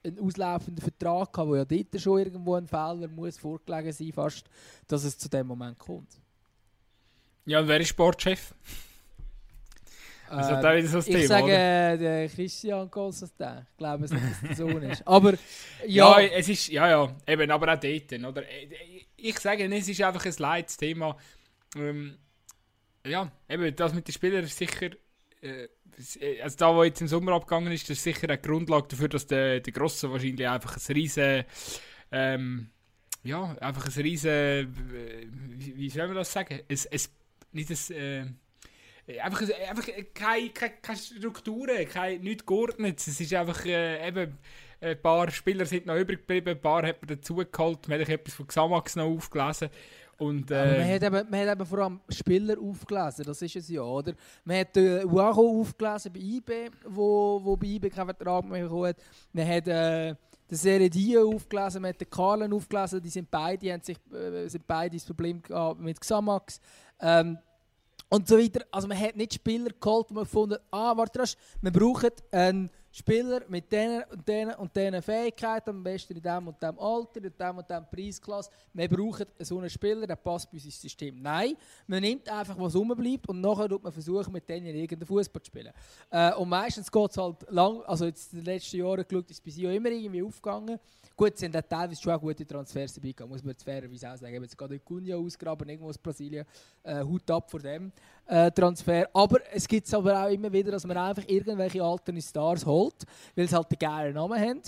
[0.04, 4.44] einen auslaufenden Vertrag gehabt, wo ja dort schon irgendwo ein Fehler muss vorgelegen sein, fast,
[4.86, 6.08] dass es zu dem Moment kommt.
[7.46, 8.54] Ja, und wer ist Sportchef?
[10.30, 11.96] Ist äh, wieder so das ich Thema, sage, oder?
[11.98, 13.66] der Christian Golsestein.
[13.70, 15.06] Ich glaube, dass das der Sohn ist.
[15.06, 15.32] Aber
[15.86, 16.20] ja.
[16.20, 16.28] ja.
[16.28, 18.42] es ist, ja, ja, eben, aber auch dort, oder?
[19.16, 21.16] Ich sage, es ist einfach ein Leitsthema.
[21.76, 22.16] Ähm,
[23.06, 24.90] ja, eben, das mit den Spielern ist sicher.
[25.40, 25.68] Äh,
[26.42, 29.26] also da, wo jetzt im Sommer abgegangen ist, das ist sicher eine Grundlage dafür, dass
[29.26, 31.44] der, der Grosse wahrscheinlich einfach ein riesen.
[32.10, 32.70] Ähm,
[33.22, 34.30] ja, einfach ein riesen.
[34.30, 34.66] Äh,
[35.56, 36.60] wie, wie soll man das sagen?
[36.68, 37.10] Es, es,
[37.52, 38.38] nicht ein.
[39.06, 42.98] Äh, einfach, einfach keine, keine, keine Strukturen, kein, nichts geordnet.
[43.06, 44.38] Es ist einfach äh, eben
[44.80, 47.86] Ein paar Spieler sind noch übrig geblieben, ein paar hat man dazu geholt.
[47.88, 49.70] Man hat etwas von Xamax noch aufgelesen.
[50.18, 53.68] Und, äh, man, hat eben, man hat eben vor allem Spieler aufgelesen, das ist es
[53.68, 54.12] ja, oder?
[54.44, 58.88] Man hat äh, Uacho aufgelesen bei IB, wo, wo bei IB keinen Vertrag mehr bekommen
[58.88, 58.96] hat.
[59.32, 60.14] Man hat äh,
[60.50, 64.66] den Seredio aufgelesen, man hat den Karlen aufgelesen, die sind beide, haben sich, äh, sind
[64.66, 65.42] beide das Problem
[65.78, 66.60] mit Xamax.
[67.00, 67.38] Ähm,
[68.08, 68.64] und so weiter.
[68.70, 71.24] Also man hat nicht Spieler geholt, wo man gefunden ah, warte,
[71.60, 76.46] wir brauchen einen Spieler mit diesen und diesen und diesen Fähigkeiten, am besten in diesem
[76.46, 78.50] und diesem Alter, in diesem und diesem Preisklasse.
[78.72, 81.20] Wir brauchen so einen Spieler, der passt bei unserem System.
[81.20, 81.56] Nein,
[81.88, 85.48] man nimmt einfach, was rumbleibt und nachher versucht man versuchen, mit denen irgendeinen Fußball zu
[85.48, 85.72] spielen.
[86.08, 89.44] Äh, und meistens geht es halt lang, also jetzt in den letzten Jahren geschaut, ist
[89.44, 90.78] es bei auch immer irgendwie aufgegangen.
[91.16, 94.32] Gut, sind auch teilweise schon auch gute Transfers dabei gegangen, muss man fairerweise auch sagen.
[94.32, 96.46] Ich habe jetzt gerade Cunha ausgraben, irgendwo aus Brasilien.
[96.84, 97.90] Äh, Hut ab vor dem
[98.26, 99.08] äh, Transfer.
[99.12, 103.04] Aber es gibt es aber auch immer wieder, dass man einfach irgendwelche alten Stars holt,
[103.34, 104.62] weil sie halt einen geilen Namen haben.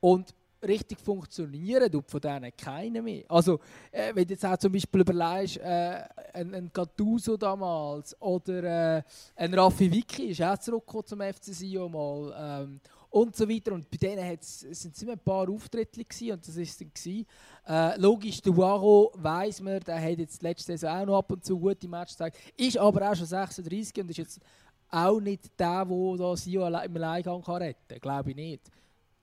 [0.00, 0.34] Und
[0.66, 3.24] richtig funktionieren tut von denen keiner mehr.
[3.28, 3.60] Also,
[3.90, 6.02] äh, wenn du jetzt auch zum Beispiel überlegst, äh,
[6.34, 9.02] ein, ein Gattuso damals oder äh,
[9.36, 12.62] ein Raffi Vicky ist auch zurückgekommen zum FC Sion mal.
[12.62, 12.80] Ähm,
[13.10, 13.72] und so weiter.
[13.72, 17.26] Und bei denen sind es immer ein paar Auftritte gewesen, und das war es dann.
[17.66, 21.44] Äh, logisch, der Waro weiss man, der hat jetzt letzte Saison auch noch ab und
[21.44, 24.40] zu gute Matches gezeigt, ist aber auch schon 36 und ist jetzt
[24.88, 28.00] auch nicht der, der da Sio im Alleingang kann retten kann.
[28.00, 28.70] Glaube ich nicht.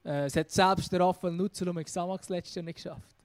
[0.06, 3.16] Äh, es hat selbst der Raphael Nutzelo mit Xamax letztes Jahr nicht geschafft.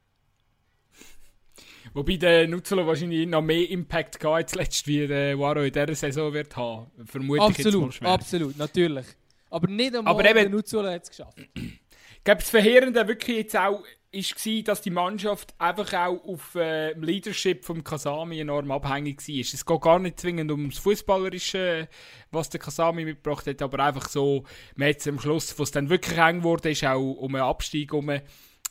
[1.95, 5.95] Wobei der Nutzelo wahrscheinlich noch mehr Impact gehabt jetzt letzt, wie der Waro in dieser
[5.95, 6.91] Saison wird haben.
[7.05, 8.09] Vermute absolut, ich jetzt mal schwer.
[8.09, 9.07] Absolut, natürlich.
[9.53, 11.39] Aber nicht einmal Aber eben, Nutzula hat es geschafft.
[11.55, 13.83] Ich glaube, das Verheerende wirklich jetzt auch
[14.13, 19.41] war, dass die Mannschaft einfach auch auf äh, dem Leadership vom Kasami enorm abhängig war.
[19.41, 21.89] Es geht gar nicht zwingend ums Fußballerische,
[22.31, 24.45] was der Kasami mitgebracht hat, aber einfach so,
[24.77, 27.93] man hat am Schluss, wo es dann wirklich eng wurde, ist auch um einen Abstieg
[27.93, 28.21] herum, äh,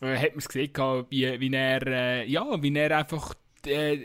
[0.01, 0.71] hat man es gesehen,
[1.09, 3.33] wie, wie, er, äh, ja, wie er einfach
[3.65, 3.99] äh,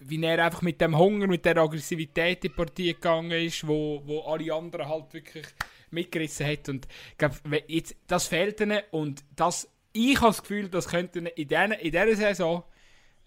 [0.00, 4.02] wie er einfach mit dem Hunger, mit der Aggressivität in die Partie gegangen ist, wo,
[4.04, 5.46] wo alle anderen halt wirklich
[5.90, 6.68] mitgerissen hat.
[6.68, 7.36] Und ich glaube,
[7.66, 11.90] jetzt, das fehlt ihnen und das, ich habe das Gefühl, das könnte in dieser, in
[11.90, 12.64] dieser Saison,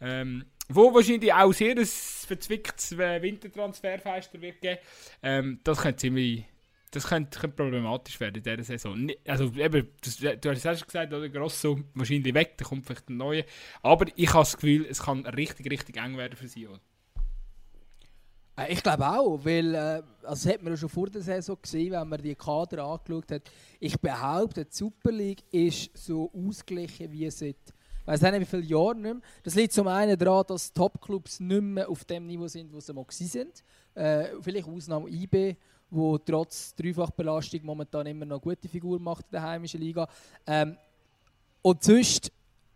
[0.01, 4.79] ähm, wo wahrscheinlich auch sehr ein verzwicktes Wintertransferfenster wird geben,
[5.21, 6.45] ähm, das könnte ziemlich
[6.93, 9.11] das könnte, könnte, problematisch werden in dieser Saison.
[9.25, 13.09] Also eben, das, du hast es schon gesagt, oder Grosso wahrscheinlich weg, da kommt vielleicht
[13.09, 13.43] ein neuer.
[13.81, 16.67] Aber ich habe das Gefühl, es kann richtig, richtig eng werden für sie.
[18.55, 21.91] Äh, ich glaube auch, weil äh, also das hat man schon vor der Saison gesehen,
[21.91, 23.51] wenn man die Kader angeschaut hat.
[23.79, 27.57] Ich behaupte, die Super League ist so ausgeglichen wie seit
[28.05, 29.21] weiß nicht, wie viele Jahre nicht mehr.
[29.43, 32.93] Das liegt zum einen daran, dass Top-Clubs nicht mehr auf dem Niveau sind, wo sie
[32.93, 33.51] mal waren.
[33.95, 35.55] Äh, vielleicht Ausnahme IB
[35.93, 40.07] wo trotz Dreifachbelastung momentan immer noch gute Figur macht in der heimischen Liga.
[40.45, 40.77] Ähm,
[41.61, 42.31] und sonst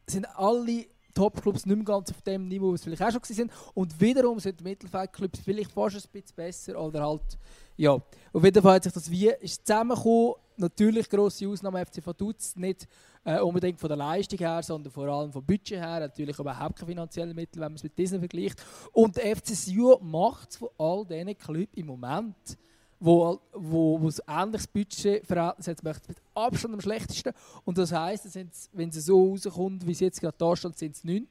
[0.05, 3.51] sind alle Top-Clubs nicht mehr ganz auf dem Niveau, was vielleicht auch schon sind.
[3.73, 7.39] Und wiederum sind die Mittelfeldclubs vielleicht fast ein bisschen besser oder halt,
[7.75, 7.99] ja.
[8.31, 10.35] Auf jeden Fall hat sich das wie ist zusammengekommen.
[10.57, 12.87] Natürlich grosse Ausnahme FC Vaduz, nicht
[13.23, 15.99] äh, unbedingt von der Leistung her, sondern vor allem vom Budget her.
[15.99, 18.63] Natürlich überhaupt keine finanziellen Mittel, wenn man es mit diesen vergleicht.
[18.91, 22.57] Und der FC Sion macht es von all diesen Clubs im Moment
[22.99, 27.33] wo, wo, wo ein ähnliches Budgetverhältnis hat, mit Abstand am schlechtesten.
[27.65, 28.27] Und das heisst,
[28.73, 31.27] wenn es so rauskommt, wie es jetzt gerade da steht, sind es 9.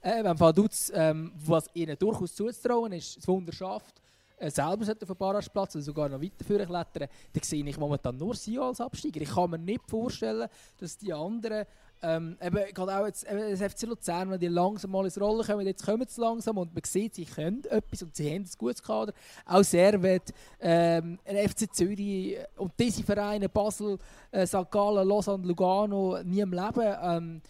[0.00, 4.00] Äh, wenn Vaduz, ähm, was ihnen durchaus zuzutrauen ist, das Wunder schafft,
[4.38, 8.34] äh, selber auf den Barrageplatz oder sogar noch weiter klettern, dann sehe ich momentan nur
[8.34, 9.20] sie als Absteiger.
[9.20, 10.48] Ich kann mir nicht vorstellen,
[10.78, 11.66] dass die anderen
[12.02, 15.44] ähm, eben, gerade auch jetzt, eben das FC Luzern, wenn die langsam mal ins Rollen
[15.44, 18.50] kommen, jetzt kommen sie langsam und man sieht, sie können etwas und sie haben ein
[18.58, 19.12] gutes Kader.
[19.44, 23.98] Auch Servet, ähm, FC Zürich und diese Vereine, Basel,
[24.30, 24.70] äh, St.
[24.70, 26.96] Gallen, Lausanne, Lugano, nie im Leben.
[27.02, 27.42] Ähm,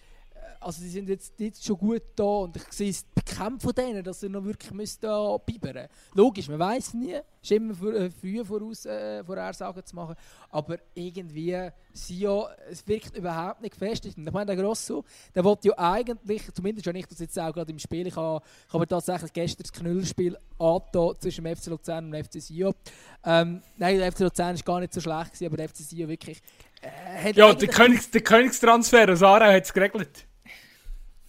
[0.61, 4.05] also die sind jetzt, jetzt schon gut da und ich sehe es bekämpft von denen,
[4.05, 5.89] dass sie noch wirklich müsst da bibern.
[6.15, 10.15] Logisch, man weiß nie, ist immer für, äh, früh voraus äh, Vorhersagen zu machen,
[10.51, 14.05] aber irgendwie Sio, es wirkt überhaupt nicht fest.
[14.05, 15.05] Ich meine, der Grosso,
[15.35, 18.45] der wollte ja eigentlich, zumindest wenn ich das jetzt auch gerade im Spiel, ich habe,
[18.69, 22.75] ich habe tatsächlich gestern das Knüllspiel angetan zwischen dem FC Luzern und dem FC Sio.
[23.25, 26.07] Ähm, nein, der FC Luzern war gar nicht so schlecht, gewesen, aber der FC Sio
[26.07, 26.41] wirklich...
[26.83, 30.27] Äh, ja, der, Königs, der Königstransfer aus Aarau hat es geregelt.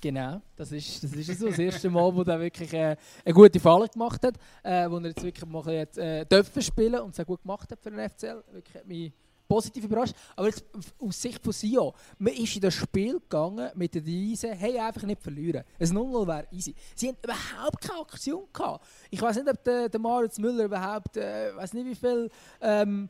[0.02, 3.60] Genau, das ist, das ist so das erste Mal, wo er wirklich äh, eine gute
[3.60, 7.24] Falle gemacht hat, äh, wo er jetzt wirklich mal jetzt, äh, dürfen spielen und es
[7.24, 8.44] gut gemacht hat für den FCL.
[8.52, 9.14] Wirklich hat mich
[9.48, 10.16] positiv überrascht.
[10.36, 10.66] Aber jetzt
[10.98, 15.04] aus Sicht von Sion, man ist in das Spiel gegangen mit der Devise, hey, einfach
[15.04, 15.64] nicht verlieren.
[15.80, 16.74] Ein 0 wäre easy.
[16.96, 18.84] Sie haben überhaupt keine Aktion gehabt.
[19.12, 22.30] Ich weiß nicht, ob der, der Maritz Müller überhaupt, äh, weiß nicht wie viel...
[22.60, 23.10] Ähm,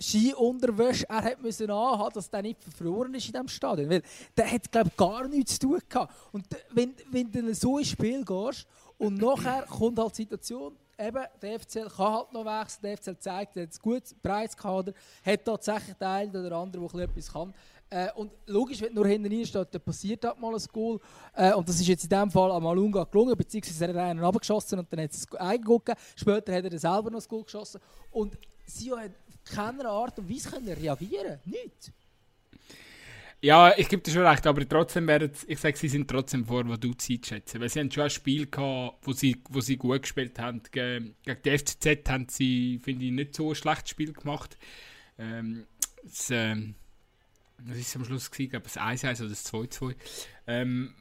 [0.00, 3.90] Skiunterwäsche er hat müssen anhaben, dass der nicht verloren ist in diesem Stadion.
[3.90, 4.02] Weil
[4.36, 6.12] der hat, glaube gar nichts zu tun gehabt.
[6.32, 8.66] Und wenn, wenn du so ins Spiel gehst
[8.98, 13.18] und nachher kommt halt die Situation, eben, der FCL kann halt noch wechseln, der FCL
[13.18, 14.92] zeigt, er hat ein gutes, breites Kader,
[15.24, 17.54] hat tatsächlich den einen oder anderen, der etwas kann.
[17.90, 21.00] Äh, und logisch, wenn du nur hinten rein steht, dann passiert halt mal ein Goal.
[21.34, 24.24] Äh, und das ist jetzt in diesem Fall am Malunga gelungen, beziehungsweise er hat einen
[24.24, 25.64] abgeschossen und dann hat es ein.
[26.14, 27.80] Später hat er selber noch ein Goal geschossen.
[28.10, 29.12] Und Sio hat
[29.48, 31.92] keiner Art und Weise können reagieren Nicht.
[33.40, 36.66] Ja, ich gebe dir schon recht, aber trotzdem werden ich sage, sie sind trotzdem vor,
[36.66, 37.60] wo du Zeit schätzen.
[37.60, 40.60] Weil sie haben schon ein Spiel gehabt, wo sie, wo sie gut gespielt haben.
[40.72, 44.58] Gegen die FCZ haben sie, finde ich, nicht so ein schlechtes Spiel gemacht.
[45.18, 45.66] Ähm,
[46.02, 46.74] das, ähm,
[47.58, 48.44] was ist am Schluss gewesen?
[48.46, 49.94] Ich glaube, das 1-1 oder das 2-2.
[50.48, 50.94] Ähm,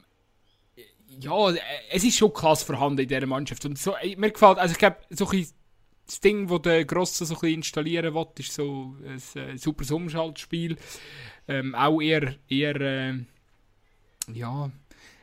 [1.19, 1.49] ja,
[1.89, 3.65] es ist schon krass vorhanden in dieser Mannschaft.
[3.65, 5.47] Und so, mir gefällt, also ich glaube, so ein
[6.07, 10.77] das Ding, das der Grosse so ein installieren will, ist so ein, ein super Umschaltspiel.
[11.47, 13.13] Ähm, auch eher, eher äh,
[14.33, 14.71] ja,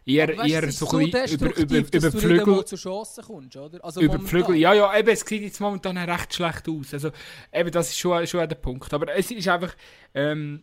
[0.04, 2.64] eher, weißt, eher so, ein bisschen über, über, über Flügel.
[2.64, 3.84] zu Chancen kommst, oder?
[3.84, 6.92] Also über Flügel, ja, ja, eben, es sieht jetzt momentan recht schlecht aus.
[6.92, 7.10] Also,
[7.52, 8.92] eben, das ist schon, schon der Punkt.
[8.92, 9.74] Aber es ist einfach,
[10.14, 10.62] ähm,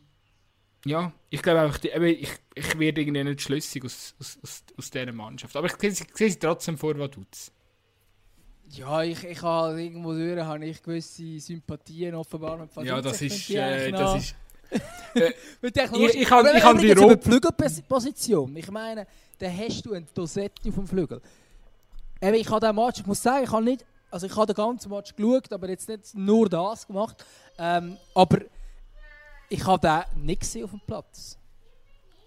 [0.86, 5.12] ja, ich glaube einfach, ich, ich werde irgendwie nicht schlüssig aus, aus, aus, aus dieser
[5.12, 5.56] Mannschaft.
[5.56, 7.52] Aber ich sehe, sie trotzdem vor, was tut
[8.74, 12.96] Ja, ich, ich habe irgendwo durch, habe ich gewisse Sympathien offenbar mit Fadizek.
[12.96, 14.36] Ja, das ist, äh, das ist...
[15.16, 18.56] äh, ich, ich, habe ich die Ro Flügelposition.
[18.56, 19.06] Ich meine,
[19.40, 21.22] da hast du ein Dosette vom Flügel.
[22.22, 24.56] Eben, ich habe den Match, ich muss sagen, ich habe nicht, also ich habe den
[24.56, 27.26] ganzen Match geschaut, aber jetzt nicht nur das gemacht.
[27.58, 28.40] Ähm, aber
[29.50, 31.38] ich habe den nicht gesehen auf dem Platz.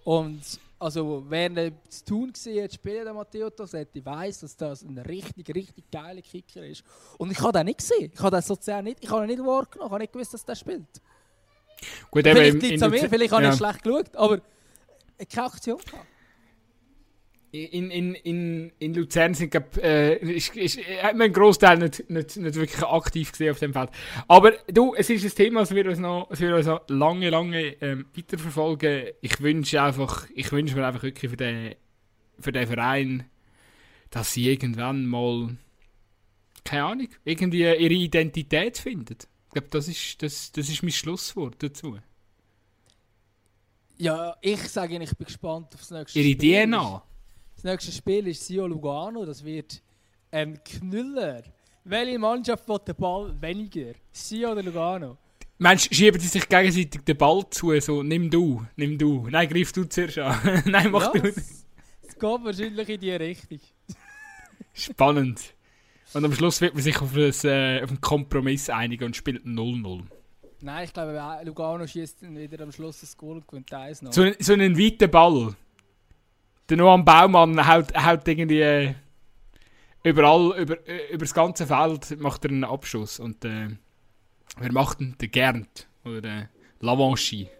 [0.04, 0.42] Und
[0.78, 4.98] also, wer nicht zu tun gesehen hat, spielen der Matteo Tosetti, weiß, dass das ein
[4.98, 6.84] richtig, richtig geiler Kicker ist.
[7.18, 8.10] Und ich habe den nicht gesehen.
[8.12, 9.88] Ich habe den sozial nicht, ich habe ihn nicht wahrgenommen.
[9.88, 10.86] Ich habe nicht gewusst, dass der spielt.
[12.10, 14.40] Gut, vielleicht liegt es an mir, vielleicht habe ich schlecht geschaut, aber
[15.32, 16.06] keine Aktion gehabt.
[17.54, 22.10] In, in, in, in Luzern sind, glaub, äh, ist, ist, hat man einen Großteil nicht,
[22.10, 23.90] nicht, nicht wirklich aktiv gesehen auf dem Feld.
[24.26, 27.30] Aber du, es ist ein Thema, das wir uns noch, das wir uns noch lange,
[27.30, 29.10] lange ähm, weiterverfolgen.
[29.20, 31.76] Ich wünsche einfach, ich wünsche mir einfach wirklich für den,
[32.40, 33.30] für den Verein,
[34.10, 35.56] dass sie irgendwann mal,
[36.64, 39.18] keine Ahnung, irgendwie ihre Identität finden.
[39.46, 41.98] Ich glaube, das ist, das, das ist mein Schlusswort dazu.
[43.96, 46.64] Ja, ich sage Ihnen, ich bin gespannt auf das nächste Ihre Spiel.
[46.66, 47.02] DNA?
[47.64, 49.24] Das nächste Spiel ist Sio Lugano.
[49.24, 49.80] Das wird
[50.30, 51.44] ein Knüller.
[51.84, 53.94] Welche Mannschaft will den Ball weniger?
[54.12, 55.16] Sio oder Lugano?
[55.56, 59.28] Mensch, schieben sie sich gegenseitig den Ball zu, so nimm du, nimm du.
[59.30, 60.62] Nein, greif du zuerst an.
[60.66, 61.28] Nein, mach ja, du.
[61.28, 61.64] Es
[62.02, 63.60] geht wahrscheinlich in die Richtung.
[64.74, 65.54] Spannend.
[66.12, 69.42] Und am Schluss wird man sich auf, das, äh, auf einen Kompromiss einigen und spielt
[69.46, 70.02] 0-0.
[70.60, 74.12] Nein, ich glaube, Lugano schießt wieder am Schluss das Goal und gewinnt 1 noch.
[74.12, 75.56] So, so einen weiten Ball.
[76.68, 78.94] Der Noam Baumann haut, haut irgendwie äh,
[80.02, 83.20] überall, über, äh, über das ganze Feld macht er einen Abschuss.
[83.20, 83.68] Und äh,
[84.58, 85.14] wer macht denn?
[85.20, 86.48] Der Gernt oder der
[86.80, 87.50] Lavanchy.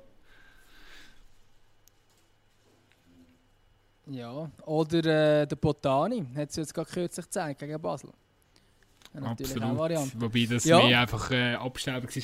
[4.07, 8.11] Ja, oder äh, der Botani hat es jetzt gerade kürzlich gezeigt gegen Basel.
[9.15, 9.79] natürlich Absolut.
[9.79, 10.21] Variante.
[10.21, 10.83] Wobei das ja.
[10.83, 12.23] mehr einfach äh, Abstauber war.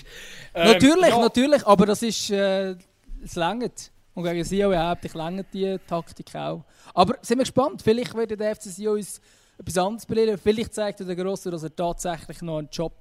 [0.54, 1.20] Ähm, natürlich, ja.
[1.20, 2.76] natürlich, aber das ist äh,
[3.22, 3.90] es längert.
[4.14, 4.72] Und gegen Sio
[5.02, 6.64] ich länger die Taktik auch.
[6.94, 7.82] Aber sind wir gespannt.
[7.82, 9.20] Vielleicht wird der FC Sio uns
[9.58, 10.38] etwas anderes belehren.
[10.38, 12.94] Vielleicht zeigt der Grosse, dass er tatsächlich noch einen Job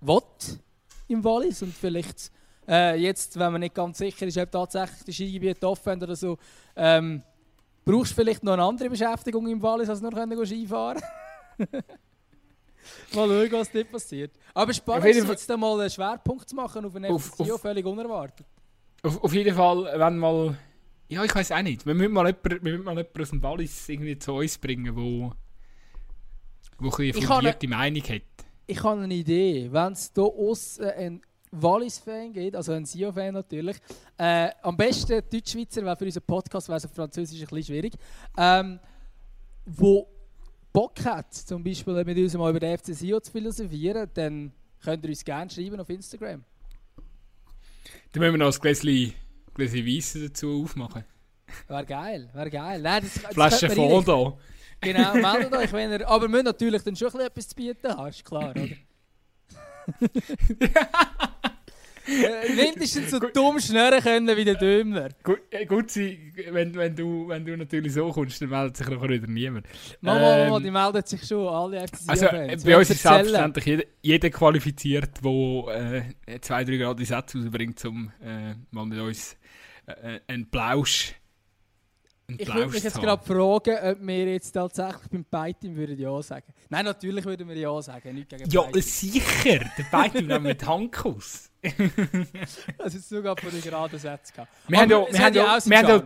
[0.00, 0.22] will
[1.08, 1.62] im Wallis.
[1.62, 2.30] Und vielleicht
[2.68, 6.38] äh, jetzt, wenn man nicht ganz sicher ist, ob tatsächlich die Skigebiete offen oder so,
[6.76, 7.22] ähm,
[7.84, 11.00] brauchst du vielleicht noch eine andere Beschäftigung im Wallis, als nur können Skifahren
[13.14, 14.32] Mal schauen, was dort passiert.
[14.54, 18.46] Aber spannend ist jetzt mal einen Schwerpunkt zu machen auf einen FC Sio, völlig unerwartet.
[19.02, 20.58] Auf, auf jeden Fall, wenn mal.
[21.08, 21.84] Ja, ich weiß auch nicht.
[21.86, 24.94] Wir müssen mal jemanden, wir müssen mal jemanden aus dem Wallis irgendwie zu uns bringen,
[24.94, 25.32] wo,
[26.78, 28.22] wo ein eine fundierte Meinung hat.
[28.66, 29.68] Ich habe eine Idee.
[29.72, 33.76] Wenn es hier aus äh, ein Wallis-Fan geht, also ein Sio-Fan natürlich,
[34.16, 37.94] äh, am besten Deutschschweizer, weil für unseren Podcast wäre es auf Französisch ein bisschen schwierig,
[38.36, 38.78] ähm,
[39.66, 40.06] wo
[40.72, 44.52] Bock hat, zum Beispiel mit uns mal über den FC Sio zu philosophieren, dann
[44.82, 46.44] könnt ihr uns gerne schreiben auf Instagram.
[48.12, 49.14] Dann müssen wir noch ein Gläschen,
[49.54, 51.04] Gläschen Weisse dazu aufmachen.
[51.68, 52.80] Wäre geil, wäre geil.
[52.80, 54.38] Nein, das, das Flasche da.
[54.82, 56.08] Genau, meldet euch, wenn ihr...
[56.08, 58.68] Aber wir müssen natürlich dann schon etwas zu bieten haben, ist klar, oder?
[62.10, 65.10] Äh, mindestens so dumm schnurren können wie der Dömler.
[65.22, 68.88] Gut, äh, gut sein, wenn, wenn, du, wenn du natürlich so kommst, dann meldet sich
[68.88, 69.66] nachher wieder niemand.
[70.00, 73.84] Mama, Ähm, die meldet sich schon, alle FCC Also äh, bei uns ist selbstverständlich jeder,
[74.02, 79.36] jeder qualifiziert, der äh, zwei, drei Grad Sätze rausbringt, um äh, mal mit uns
[79.86, 81.14] äh, einen Plausch
[82.38, 86.52] Ich würde mich jetzt gerade fragen, ob wir jetzt tatsächlich beim Beitim würden Ja sagen.
[86.68, 89.58] Nein, natürlich würden wir Ja sagen, nicht gegen Ja, sicher!
[89.78, 91.49] Der Beitim nehmen mit Handkuss.
[92.78, 94.52] Also sogar von den geraden Sätzen gehabt.
[94.68, 96.02] Wir haben ja, wir haben ja, wir haben ja,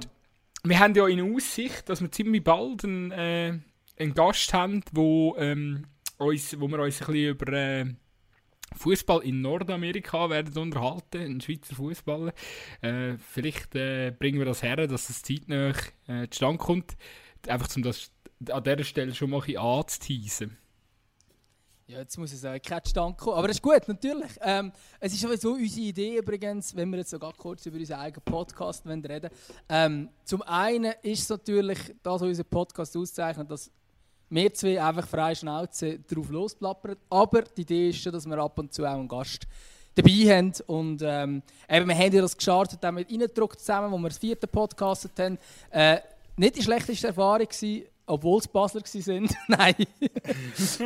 [0.64, 3.58] wir haben ja in Aussicht, dass wir ziemlich bald einen, äh,
[3.98, 5.86] einen Gast haben, wo, ähm,
[6.18, 7.86] uns, wo wir uns ein bisschen über äh,
[8.76, 12.32] Fußball in Nordamerika werden unterhalten, ein Schweizer Fußballer.
[12.80, 15.72] Äh, vielleicht äh, bringen wir das her, dass das zeitnah
[16.08, 16.96] äh, zustande kommt.
[17.46, 18.10] Einfach um das
[18.50, 20.56] an dieser Stelle schon mal ein bisschen anzuteasen.
[21.86, 23.36] Ja, jetzt muss es auch kein Stand kommen.
[23.36, 24.30] Aber das ist gut, natürlich.
[24.40, 28.22] Ähm, es ist sowieso unsere Idee übrigens, wenn wir jetzt sogar kurz über unseren eigenen
[28.24, 29.28] Podcast reden
[29.68, 33.70] ähm, Zum einen ist es natürlich, das, was unser Podcast auszeichnet, dass
[34.30, 36.96] wir zwei einfach frei Schnauze drauf losplappern.
[37.10, 39.46] Aber die Idee ist schon, dass wir ab und zu auch einen Gast
[39.94, 40.54] dabei haben.
[40.66, 44.16] Und ähm, eben, wir haben ja das gestartet, auch mit Eindruck zusammen, wo wir das
[44.18, 45.38] vierte Podcast haben.
[45.70, 45.98] Äh,
[46.36, 49.28] nicht die schlechteste Erfahrung gewesen, obwohl es Basler waren.
[49.48, 49.74] Nein.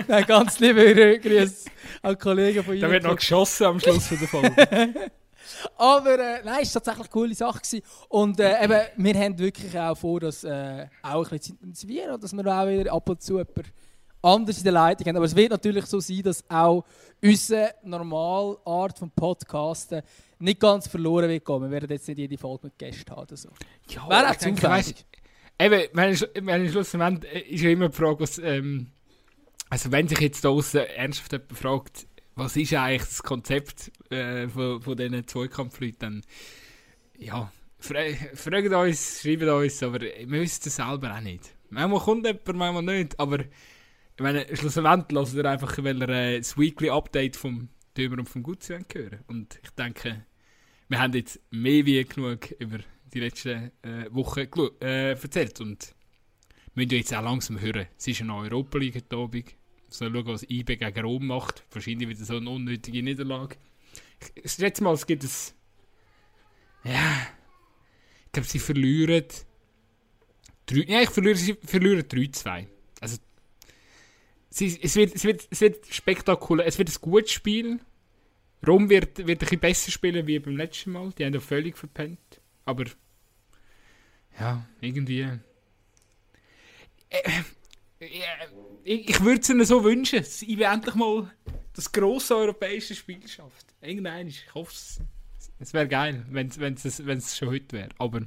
[0.06, 1.70] Nein, ganz liebe Grüße
[2.02, 5.10] an Kollegen von Da wird noch geschossen am Schluss von der Folge.
[5.76, 7.58] Aber äh, nein, es war tatsächlich eine coole Sache.
[7.58, 7.82] Gewesen.
[8.08, 12.20] Und äh, eben, wir haben wirklich auch vor, das äh, auch ein bisschen zu intensivieren
[12.20, 13.72] dass wir auch wieder ab und zu jemand
[14.22, 15.16] anders in der Leitung haben.
[15.16, 16.84] Aber es wird natürlich so sein, dass auch
[17.22, 20.02] unsere normale Art von Podcasten
[20.38, 21.62] nicht ganz verloren wird gehen.
[21.62, 23.48] Wir werden jetzt nicht jede Folge mit Gästen haben oder so.
[23.88, 25.06] Ja, Wäre auch zufällig.
[25.60, 28.88] Eben, wenn ich schlussendlich äh, ist ja immer die Frage, was, ähm,
[29.70, 32.06] also wenn sich jetzt da draussen ernsthaft jemand fragt,
[32.36, 36.22] was ist eigentlich das Konzept äh, von, von diesen Zweikampfleuten, dann
[37.18, 37.98] ja, fra
[38.34, 41.52] fragt uns, schreibt uns, aber wir wissen es selber auch nicht.
[41.70, 46.38] Manchmal kommt jemand, manchmal nicht, aber ich meine, schlussendlich lasst ihr einfach, weil ihr äh,
[46.38, 50.24] das Weekly Update vom Dömer und vom Gutzi hören Und ich denke,
[50.88, 52.78] wir haben jetzt mehr wie genug über
[53.12, 54.46] die letzten äh, Wochen
[54.80, 55.94] äh, erzählt und
[56.74, 57.86] müssen ja jetzt auch langsam hören.
[57.96, 59.54] Es ist eine Europa League heute Abend.
[59.88, 61.64] So schauen, was IB gegen Rom macht.
[61.72, 63.56] Wahrscheinlich wieder so eine unnötige Niederlage.
[64.34, 65.54] Ich, schätze mal, es gibt es.
[66.84, 67.26] Ja.
[68.26, 69.24] Ich glaube, sie verlieren.
[70.66, 72.66] Drei, ja, ich verliere, sie verlieren 3-2.
[73.00, 73.16] Also.
[74.50, 76.66] Sie, es, wird, es, wird, es wird spektakulär.
[76.66, 77.80] Es wird ein gutes Spiel.
[78.66, 81.12] Rom wird, wird ein bisschen besser spielen wie beim letzten Mal.
[81.12, 82.37] Die haben ja völlig verpennt.
[82.68, 82.84] Aber.
[84.38, 85.22] Ja, irgendwie.
[87.08, 87.40] Äh,
[87.98, 88.06] äh,
[88.84, 91.30] ich würde es ihnen so wünschen, dass IB endlich mal
[91.74, 93.66] das grosse europäische Spiel schafft.
[93.80, 95.00] Irgendein, ich hoffe es.
[95.58, 97.88] Es wäre geil, wenn es schon heute wäre.
[97.98, 98.20] Aber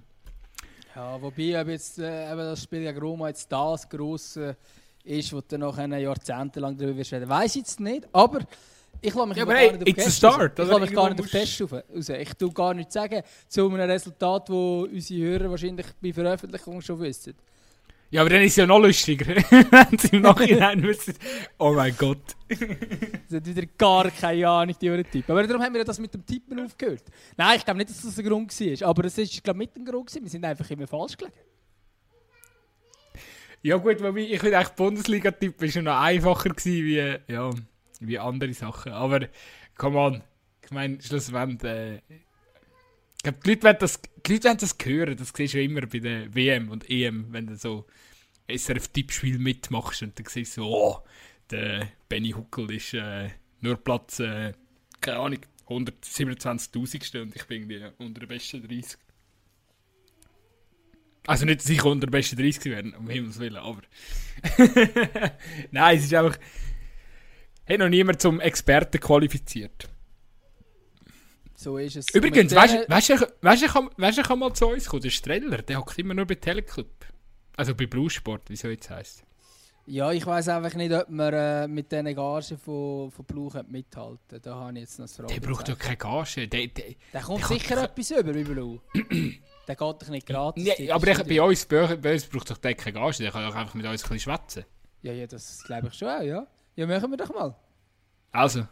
[0.96, 4.58] Ja, wobei ob jetzt, äh, eben das Spiel gegen Roma jetzt das grosse
[5.04, 8.08] ist, wo du noch jahrzehntelang darüber reden, weiß jetzt nicht.
[8.12, 8.40] Aber
[9.02, 10.60] ich lasse mich Ja, aber gar hey, nicht auf it's a Gäste start.
[10.60, 12.10] Ich lasse mich gar nicht auf Gäste raus.
[12.10, 17.00] Ich tue gar nichts sagen zu einem Resultat, wo unsere Hörer wahrscheinlich bei Veröffentlichung schon
[17.00, 17.34] wissen.
[18.12, 21.16] Ja, aber dann ist es ja noch lustiger, wenn sie im Nachhinein wissen,
[21.58, 22.36] oh mein Gott.
[23.30, 25.30] Sie hat wieder gar keine Ahnung, die Euren Typ.
[25.30, 27.04] Aber darum haben wir ja das mit dem Tippen aufgehört.
[27.38, 28.88] Nein, ich glaube nicht, dass das der Grund war.
[28.90, 30.24] Aber es ist, glaube mit dem Grund gewesen.
[30.24, 31.38] Wir sind einfach immer falsch gelegen.
[33.64, 37.50] Ja gut, wobei ich finde eigentlich Bundesliga-Tipp schon noch einfacher gewesen wie, ja,
[38.02, 38.92] wie andere Sachen.
[38.92, 39.28] Aber,
[39.78, 40.24] come on,
[40.64, 45.18] ich meine, schlussendlich, äh, ich glaube, die Leute wollen das, die Leute wollen das hören,
[45.18, 47.86] das siehst du ja immer bei der WM und EM, wenn du so
[48.48, 51.00] SRF-Tippspiel mitmachst und dann siehst du so, oh,
[51.50, 53.30] der Benny Huckel ist äh,
[53.62, 54.54] nur Platz, äh,
[55.00, 57.22] keine Ahnung, 127.000.
[57.22, 58.98] und ich bin irgendwie unter den besten 30.
[61.28, 63.82] Also nicht, dass ich unter den besten 30 werden, um Himmels Willen, aber.
[65.72, 66.38] Nein, es ist einfach.
[67.72, 69.88] Hat noch niemand zum Experten qualifiziert.
[71.56, 72.10] So ist es.
[72.14, 75.04] Übrigens, weißt du, kann, du, kann mal zu uns kommen?
[75.04, 76.90] Der Streller, der hockt immer nur bei Teleclub.
[77.56, 79.24] Also bei Blue Sport, wie es jetzt heisst.
[79.86, 84.42] Ja, ich weiß einfach nicht, ob wir äh, mit diesen Gagen von, von Blue mithalten
[84.42, 85.34] Da habe ich jetzt noch Frage.
[85.34, 86.48] Der braucht ja keine Gage.
[86.48, 86.84] Der, der,
[87.14, 88.80] Der kommt der kann- sicher etwas über bei Blue.
[88.94, 90.64] der geht doch nicht gratis.
[90.78, 93.18] nee, aber ich, bei uns, bei, bei uns braucht doch der keine Gage.
[93.20, 94.66] Der kann doch einfach mit uns ein bisschen schwätzen.
[95.02, 96.48] Ja, ja, das glaube ich schon auch, ja.
[96.82, 97.56] Ja, machen wir doch mal.
[98.32, 98.68] Also,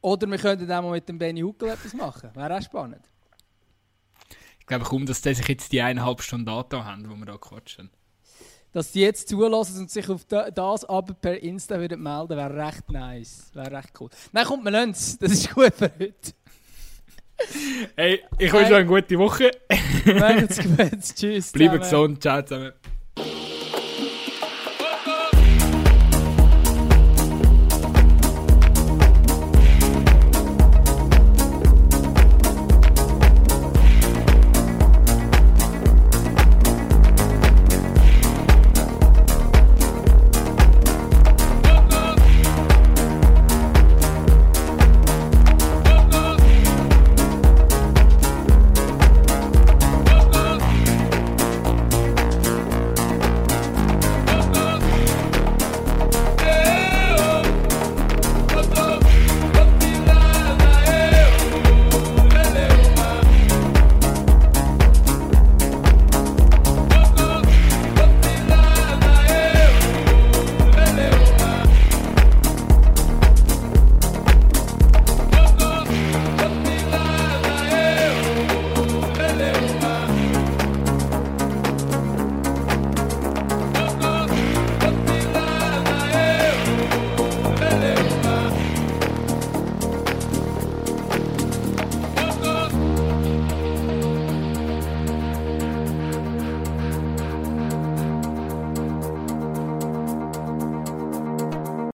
[0.00, 2.30] Oder wir könnten auch mal mit dem Benny Huckel etwas machen.
[2.34, 3.04] Wäre auch spannend.
[4.58, 7.36] ich glaube kaum, dass die sich jetzt die eineinhalb Stunden Data haben, die wir da
[7.38, 7.90] quatschen.
[8.72, 12.56] Dass die jetzt zulassen und sich auf da- das aber per Insta würden melden, wäre
[12.56, 13.50] recht nice.
[13.52, 14.10] Wäre recht cool.
[14.32, 15.18] Nein, kommt, wir lassen es.
[15.18, 16.32] Das ist gut für heute.
[17.96, 19.50] Hey, ich wünsche euch eine gute Woche.
[20.04, 21.14] Macht's gut.
[21.16, 21.52] Tschüss.
[21.52, 22.22] Bleibt gesund.
[22.22, 22.72] Ciao zusammen.